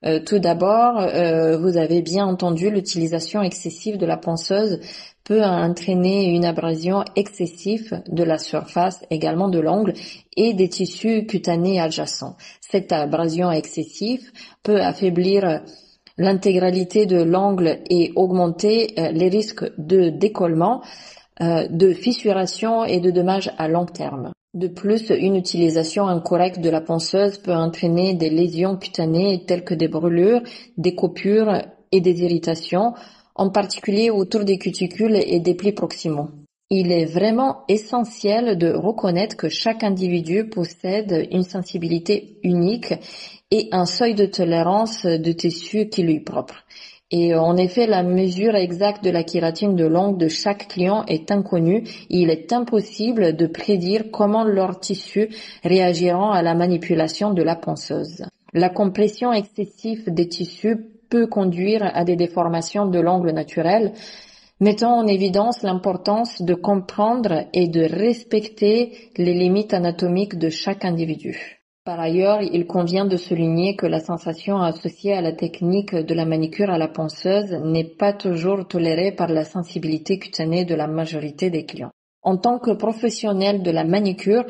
Euh, 0.04 0.18
tout 0.18 0.40
d'abord, 0.40 0.98
euh, 0.98 1.56
vous 1.56 1.76
avez 1.76 2.02
bien 2.02 2.26
entendu, 2.26 2.68
l'utilisation 2.68 3.42
excessive 3.42 3.96
de 3.96 4.06
la 4.06 4.16
ponceuse 4.16 4.80
peut 5.22 5.44
entraîner 5.44 6.34
une 6.34 6.44
abrasion 6.44 7.04
excessive 7.14 8.02
de 8.08 8.24
la 8.24 8.38
surface, 8.38 9.04
également 9.10 9.48
de 9.48 9.60
l'ongle 9.60 9.94
et 10.36 10.52
des 10.52 10.68
tissus 10.68 11.26
cutanés 11.26 11.80
adjacents. 11.80 12.36
Cette 12.60 12.90
abrasion 12.90 13.52
excessive 13.52 14.32
peut 14.64 14.80
affaiblir 14.80 15.62
l'intégralité 16.18 17.06
de 17.06 17.22
l'ongle 17.22 17.80
et 17.90 18.12
augmenter 18.16 18.94
euh, 18.98 19.10
les 19.12 19.28
risques 19.28 19.64
de 19.78 20.10
décollement, 20.10 20.82
de 21.40 21.92
fissuration 21.92 22.84
et 22.84 23.00
de 23.00 23.10
dommages 23.10 23.50
à 23.58 23.66
long 23.66 23.86
terme. 23.86 24.32
De 24.54 24.68
plus, 24.68 25.08
une 25.08 25.34
utilisation 25.34 26.06
incorrecte 26.06 26.60
de 26.60 26.68
la 26.68 26.82
ponceuse 26.82 27.38
peut 27.38 27.54
entraîner 27.54 28.12
des 28.12 28.28
lésions 28.28 28.76
cutanées 28.76 29.44
telles 29.46 29.64
que 29.64 29.74
des 29.74 29.88
brûlures, 29.88 30.42
des 30.76 30.94
coupures 30.94 31.62
et 31.90 32.02
des 32.02 32.22
irritations, 32.22 32.92
en 33.34 33.48
particulier 33.48 34.10
autour 34.10 34.44
des 34.44 34.58
cuticules 34.58 35.16
et 35.16 35.40
des 35.40 35.54
plis 35.54 35.72
proximaux. 35.72 36.28
Il 36.68 36.92
est 36.92 37.06
vraiment 37.06 37.64
essentiel 37.68 38.56
de 38.56 38.72
reconnaître 38.72 39.36
que 39.36 39.48
chaque 39.48 39.84
individu 39.84 40.48
possède 40.48 41.28
une 41.30 41.42
sensibilité 41.42 42.38
unique 42.42 42.94
et 43.52 43.68
un 43.70 43.84
seuil 43.84 44.14
de 44.14 44.24
tolérance 44.24 45.04
de 45.04 45.32
tissu 45.32 45.90
qui 45.90 46.02
lui 46.02 46.20
propre. 46.20 46.64
Et 47.10 47.34
en 47.34 47.58
effet, 47.58 47.86
la 47.86 48.02
mesure 48.02 48.56
exacte 48.56 49.04
de 49.04 49.10
la 49.10 49.22
kératine 49.22 49.76
de 49.76 49.84
l'ongle 49.84 50.16
de 50.16 50.28
chaque 50.28 50.68
client 50.68 51.04
est 51.06 51.30
inconnue. 51.30 51.84
Il 52.08 52.30
est 52.30 52.50
impossible 52.54 53.36
de 53.36 53.46
prédire 53.46 54.10
comment 54.10 54.44
leurs 54.44 54.80
tissus 54.80 55.28
réagiront 55.62 56.30
à 56.30 56.40
la 56.40 56.54
manipulation 56.54 57.34
de 57.34 57.42
la 57.42 57.54
ponceuse. 57.54 58.24
La 58.54 58.70
compression 58.70 59.34
excessive 59.34 60.04
des 60.08 60.28
tissus 60.28 60.78
peut 61.10 61.26
conduire 61.26 61.82
à 61.94 62.04
des 62.04 62.16
déformations 62.16 62.86
de 62.86 63.00
l'ongle 63.00 63.32
naturel, 63.32 63.92
mettant 64.60 64.96
en 64.96 65.06
évidence 65.06 65.62
l'importance 65.62 66.40
de 66.40 66.54
comprendre 66.54 67.44
et 67.52 67.68
de 67.68 67.82
respecter 67.82 69.10
les 69.18 69.34
limites 69.34 69.74
anatomiques 69.74 70.38
de 70.38 70.48
chaque 70.48 70.86
individu. 70.86 71.61
Par 71.84 71.98
ailleurs, 71.98 72.42
il 72.42 72.68
convient 72.68 73.06
de 73.06 73.16
souligner 73.16 73.74
que 73.74 73.86
la 73.86 73.98
sensation 73.98 74.58
associée 74.62 75.14
à 75.14 75.20
la 75.20 75.32
technique 75.32 75.96
de 75.96 76.14
la 76.14 76.24
manicure 76.24 76.70
à 76.70 76.78
la 76.78 76.86
ponceuse 76.86 77.50
n'est 77.64 77.96
pas 77.98 78.12
toujours 78.12 78.68
tolérée 78.68 79.10
par 79.10 79.26
la 79.26 79.44
sensibilité 79.44 80.20
cutanée 80.20 80.64
de 80.64 80.76
la 80.76 80.86
majorité 80.86 81.50
des 81.50 81.66
clients. 81.66 81.90
En 82.22 82.36
tant 82.36 82.60
que 82.60 82.70
professionnel 82.70 83.64
de 83.64 83.70
la 83.72 83.82
manicure, 83.82 84.44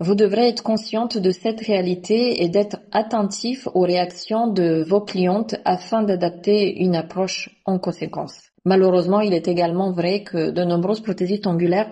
vous 0.00 0.16
devrez 0.16 0.48
être 0.48 0.64
consciente 0.64 1.18
de 1.18 1.30
cette 1.30 1.60
réalité 1.60 2.42
et 2.42 2.48
d'être 2.48 2.78
attentif 2.90 3.68
aux 3.74 3.82
réactions 3.82 4.48
de 4.48 4.82
vos 4.82 5.02
clientes 5.02 5.54
afin 5.64 6.02
d'adapter 6.02 6.82
une 6.82 6.96
approche 6.96 7.48
en 7.64 7.78
conséquence. 7.78 8.50
Malheureusement, 8.64 9.20
il 9.20 9.34
est 9.34 9.46
également 9.46 9.92
vrai 9.92 10.24
que 10.24 10.50
de 10.50 10.64
nombreuses 10.64 11.00
prothésistes 11.00 11.46
angulaires 11.46 11.90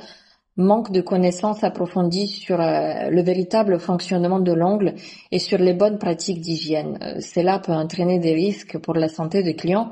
manque 0.60 0.92
de 0.92 1.00
connaissances 1.00 1.64
approfondies 1.64 2.28
sur 2.28 2.60
euh, 2.60 3.10
le 3.10 3.22
véritable 3.22 3.80
fonctionnement 3.80 4.38
de 4.38 4.52
l'ongle 4.52 4.94
et 5.32 5.38
sur 5.38 5.58
les 5.58 5.74
bonnes 5.74 5.98
pratiques 5.98 6.40
d'hygiène. 6.40 6.98
Euh, 7.02 7.20
cela 7.20 7.58
peut 7.58 7.72
entraîner 7.72 8.18
des 8.18 8.34
risques 8.34 8.78
pour 8.78 8.94
la 8.94 9.08
santé 9.08 9.42
des 9.42 9.56
clients, 9.56 9.90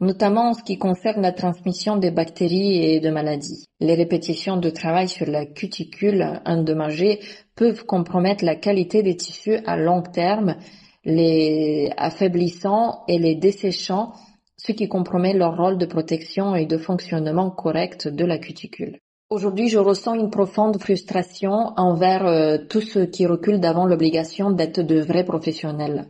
notamment 0.00 0.50
en 0.50 0.54
ce 0.54 0.62
qui 0.62 0.78
concerne 0.78 1.22
la 1.22 1.32
transmission 1.32 1.96
des 1.96 2.10
bactéries 2.10 2.84
et 2.84 3.00
de 3.00 3.10
maladies. 3.10 3.64
Les 3.80 3.94
répétitions 3.94 4.56
de 4.56 4.70
travail 4.70 5.08
sur 5.08 5.26
la 5.26 5.46
cuticule 5.46 6.40
endommagée 6.44 7.20
peuvent 7.56 7.84
compromettre 7.84 8.44
la 8.44 8.56
qualité 8.56 9.02
des 9.02 9.16
tissus 9.16 9.58
à 9.66 9.76
long 9.76 10.02
terme, 10.02 10.56
les 11.04 11.90
affaiblissant 11.96 13.04
et 13.08 13.18
les 13.18 13.34
desséchant, 13.34 14.12
ce 14.56 14.72
qui 14.72 14.88
compromet 14.88 15.32
leur 15.32 15.56
rôle 15.56 15.78
de 15.78 15.86
protection 15.86 16.54
et 16.54 16.66
de 16.66 16.78
fonctionnement 16.78 17.50
correct 17.50 18.08
de 18.08 18.24
la 18.24 18.38
cuticule. 18.38 18.98
Aujourd'hui, 19.30 19.68
je 19.68 19.78
ressens 19.78 20.14
une 20.14 20.30
profonde 20.30 20.80
frustration 20.80 21.74
envers 21.76 22.26
euh, 22.26 22.56
tous 22.66 22.80
ceux 22.80 23.04
qui 23.04 23.26
reculent 23.26 23.60
devant 23.60 23.84
l'obligation 23.84 24.50
d'être 24.50 24.80
de 24.80 25.02
vrais 25.02 25.24
professionnels. 25.24 26.06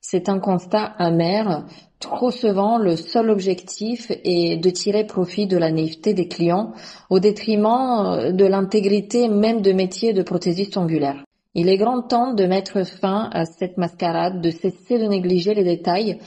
C'est 0.00 0.28
un 0.28 0.40
constat 0.40 0.82
amer. 0.98 1.64
Trop 2.00 2.32
souvent, 2.32 2.78
le 2.78 2.96
seul 2.96 3.30
objectif 3.30 4.10
est 4.10 4.56
de 4.56 4.70
tirer 4.70 5.06
profit 5.06 5.46
de 5.46 5.56
la 5.56 5.70
naïveté 5.70 6.12
des 6.12 6.26
clients 6.26 6.72
au 7.08 7.20
détriment 7.20 8.04
euh, 8.04 8.32
de 8.32 8.44
l'intégrité 8.44 9.28
même 9.28 9.62
de 9.62 9.70
métier 9.70 10.12
de 10.12 10.24
prothésiste 10.24 10.76
angulaire. 10.76 11.22
Il 11.54 11.68
est 11.68 11.76
grand 11.76 12.02
temps 12.02 12.34
de 12.34 12.46
mettre 12.46 12.84
fin 12.84 13.30
à 13.32 13.44
cette 13.44 13.78
mascarade, 13.78 14.40
de 14.40 14.50
cesser 14.50 14.98
de 14.98 15.06
négliger 15.06 15.54
les 15.54 15.62
détails 15.62 16.18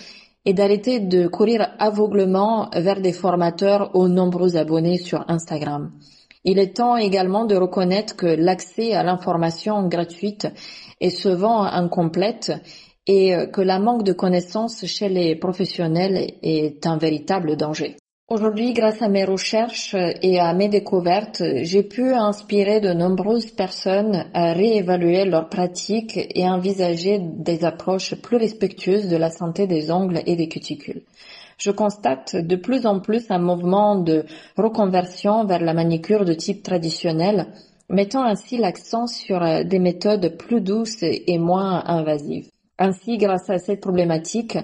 et 0.46 0.54
d'arrêter 0.54 1.02
de 1.02 1.28
courir 1.28 1.68
aveuglement 1.80 2.70
vers 2.74 3.02
des 3.02 3.12
formateurs 3.12 3.92
aux 3.94 4.08
nombreux 4.08 4.56
abonnés 4.56 5.00
sur 5.00 5.26
Instagram. 5.30 5.92
Il 6.44 6.60
est 6.60 6.78
temps 6.78 6.96
également 6.96 7.46
de 7.46 7.56
reconnaître 7.56 8.16
que 8.16 8.26
l'accès 8.26 8.94
à 8.94 9.04
l'information 9.04 9.88
gratuite 9.88 10.48
est 11.02 11.10
souvent 11.10 11.64
incomplète 11.64 12.54
et 13.08 13.34
que 13.52 13.62
la 13.62 13.80
manque 13.80 14.04
de 14.04 14.14
connaissances 14.14 14.86
chez 14.86 15.10
les 15.10 15.36
professionnels 15.36 16.34
est 16.42 16.86
un 16.86 16.98
véritable 16.98 17.58
danger. 17.58 17.98
Aujourd'hui, 18.30 18.74
grâce 18.74 19.02
à 19.02 19.10
mes 19.10 19.24
recherches 19.24 19.96
et 19.96 20.40
à 20.40 20.54
mes 20.54 20.70
découvertes, 20.70 21.42
j'ai 21.64 21.82
pu 21.82 22.14
inspirer 22.14 22.80
de 22.80 22.94
nombreuses 22.94 23.50
personnes 23.50 24.30
à 24.36 24.54
réévaluer 24.54 25.26
leurs 25.26 25.50
pratiques 25.50 26.20
et 26.36 26.48
envisager 26.48 27.20
des 27.20 27.66
approches 27.66 28.14
plus 28.14 28.38
respectueuses 28.38 29.10
de 29.10 29.18
la 29.18 29.32
santé 29.32 29.66
des 29.66 29.90
ongles 29.90 30.22
et 30.28 30.36
des 30.36 30.48
cuticules 30.48 31.02
je 31.60 31.72
constate 31.72 32.36
de 32.36 32.55
plus 32.55 32.86
en 32.86 32.99
plus 32.99 33.30
un 33.30 33.38
mouvement 33.38 33.95
de 33.95 34.26
reconversion 34.57 35.45
vers 35.45 35.62
la 35.62 35.74
manicure 35.74 36.26
de 36.26 36.34
type 36.34 36.64
traditionnel, 36.64 37.47
mettant 37.89 38.24
ainsi 38.24 38.57
l'accent 38.57 39.07
sur 39.07 39.43
euh, 39.43 39.64
des 39.64 39.80
méthodes 39.80 40.38
plus 40.38 40.62
douces 40.62 41.03
et 41.03 41.38
moins 41.38 41.84
invasives. 41.86 42.49
Ainsi, 42.78 43.18
grâce 43.18 43.49
à 43.49 43.60
cette 43.60 43.82
problématique, 43.82 44.57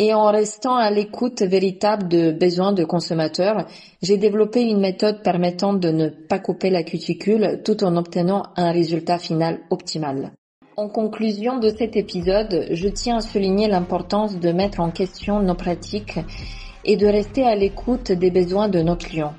et 0.00 0.14
en 0.14 0.30
restant 0.30 0.76
à 0.76 0.90
l'écoute 0.90 1.42
véritable 1.42 2.08
de 2.08 2.30
besoins 2.30 2.72
de 2.72 2.84
consommateurs, 2.84 3.66
j'ai 4.00 4.16
développé 4.16 4.62
une 4.62 4.80
méthode 4.80 5.22
permettant 5.24 5.72
de 5.72 5.90
ne 5.90 6.08
pas 6.08 6.38
couper 6.38 6.70
la 6.70 6.84
cuticule 6.84 7.62
tout 7.64 7.82
en 7.82 7.96
obtenant 7.96 8.44
un 8.56 8.70
résultat 8.70 9.18
final 9.18 9.58
optimal. 9.70 10.30
En 10.78 10.86
conclusion 10.88 11.58
de 11.58 11.70
cet 11.70 11.96
épisode, 11.96 12.68
je 12.70 12.86
tiens 12.86 13.16
à 13.16 13.20
souligner 13.20 13.66
l'importance 13.66 14.38
de 14.38 14.52
mettre 14.52 14.78
en 14.78 14.92
question 14.92 15.40
nos 15.40 15.56
pratiques 15.56 16.20
et 16.84 16.96
de 16.96 17.04
rester 17.08 17.42
à 17.42 17.56
l'écoute 17.56 18.12
des 18.12 18.30
besoins 18.30 18.68
de 18.68 18.80
nos 18.80 18.94
clients. 18.94 19.34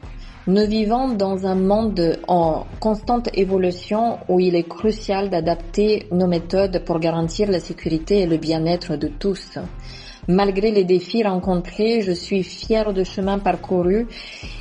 Nous 0.47 0.67
vivons 0.67 1.07
dans 1.13 1.45
un 1.47 1.55
monde 1.55 2.19
en 2.27 2.65
constante 2.81 3.29
évolution 3.35 4.17
où 4.27 4.41
il 4.41 4.53
est 4.53 4.67
crucial 4.67 5.29
d'adapter 5.29 6.07
nos 6.11 6.27
méthodes 6.27 6.83
pour 6.83 6.99
garantir 6.99 7.49
la 7.49 7.61
sécurité 7.61 8.19
et 8.19 8.27
le 8.27 8.35
bien-être 8.35 8.97
de 8.97 9.07
tous. 9.07 9.59
Malgré 10.27 10.71
les 10.71 10.83
défis 10.83 11.23
rencontrés, 11.23 12.01
je 12.01 12.11
suis 12.11 12.43
fière 12.43 12.91
de 12.91 13.05
chemin 13.05 13.39
parcouru 13.39 14.07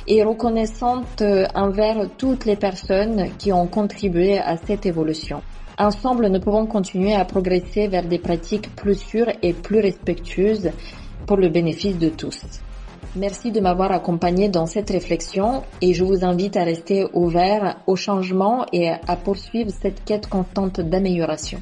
et 0.07 0.23
reconnaissante 0.23 1.23
envers 1.55 2.09
toutes 2.17 2.45
les 2.45 2.55
personnes 2.55 3.31
qui 3.37 3.51
ont 3.51 3.67
contribué 3.67 4.39
à 4.39 4.55
cette 4.55 4.85
évolution. 4.85 5.41
Ensemble, 5.81 6.27
nous 6.27 6.41
pouvons 6.41 6.65
continuer 6.65 7.13
à 7.13 7.23
progresser 7.23 7.87
vers 7.87 8.05
des 8.05 8.19
pratiques 8.19 8.75
plus 8.75 8.99
sûres 8.99 9.31
et 9.41 9.53
plus 9.53 9.79
respectueuses 9.79 10.71
pour 11.25 11.37
le 11.37 11.47
bénéfice 11.47 11.97
de 11.97 12.09
tous. 12.09 12.41
Merci 13.15 13.51
de 13.51 13.61
m'avoir 13.61 13.93
accompagné 13.93 14.49
dans 14.49 14.65
cette 14.65 14.89
réflexion 14.89 15.63
et 15.81 15.93
je 15.93 16.03
vous 16.03 16.25
invite 16.25 16.57
à 16.57 16.65
rester 16.65 17.05
ouvert 17.13 17.77
au 17.87 17.95
changement 17.95 18.65
et 18.73 18.89
à 18.89 19.15
poursuivre 19.15 19.71
cette 19.71 20.03
quête 20.03 20.27
constante 20.27 20.81
d'amélioration. 20.81 21.61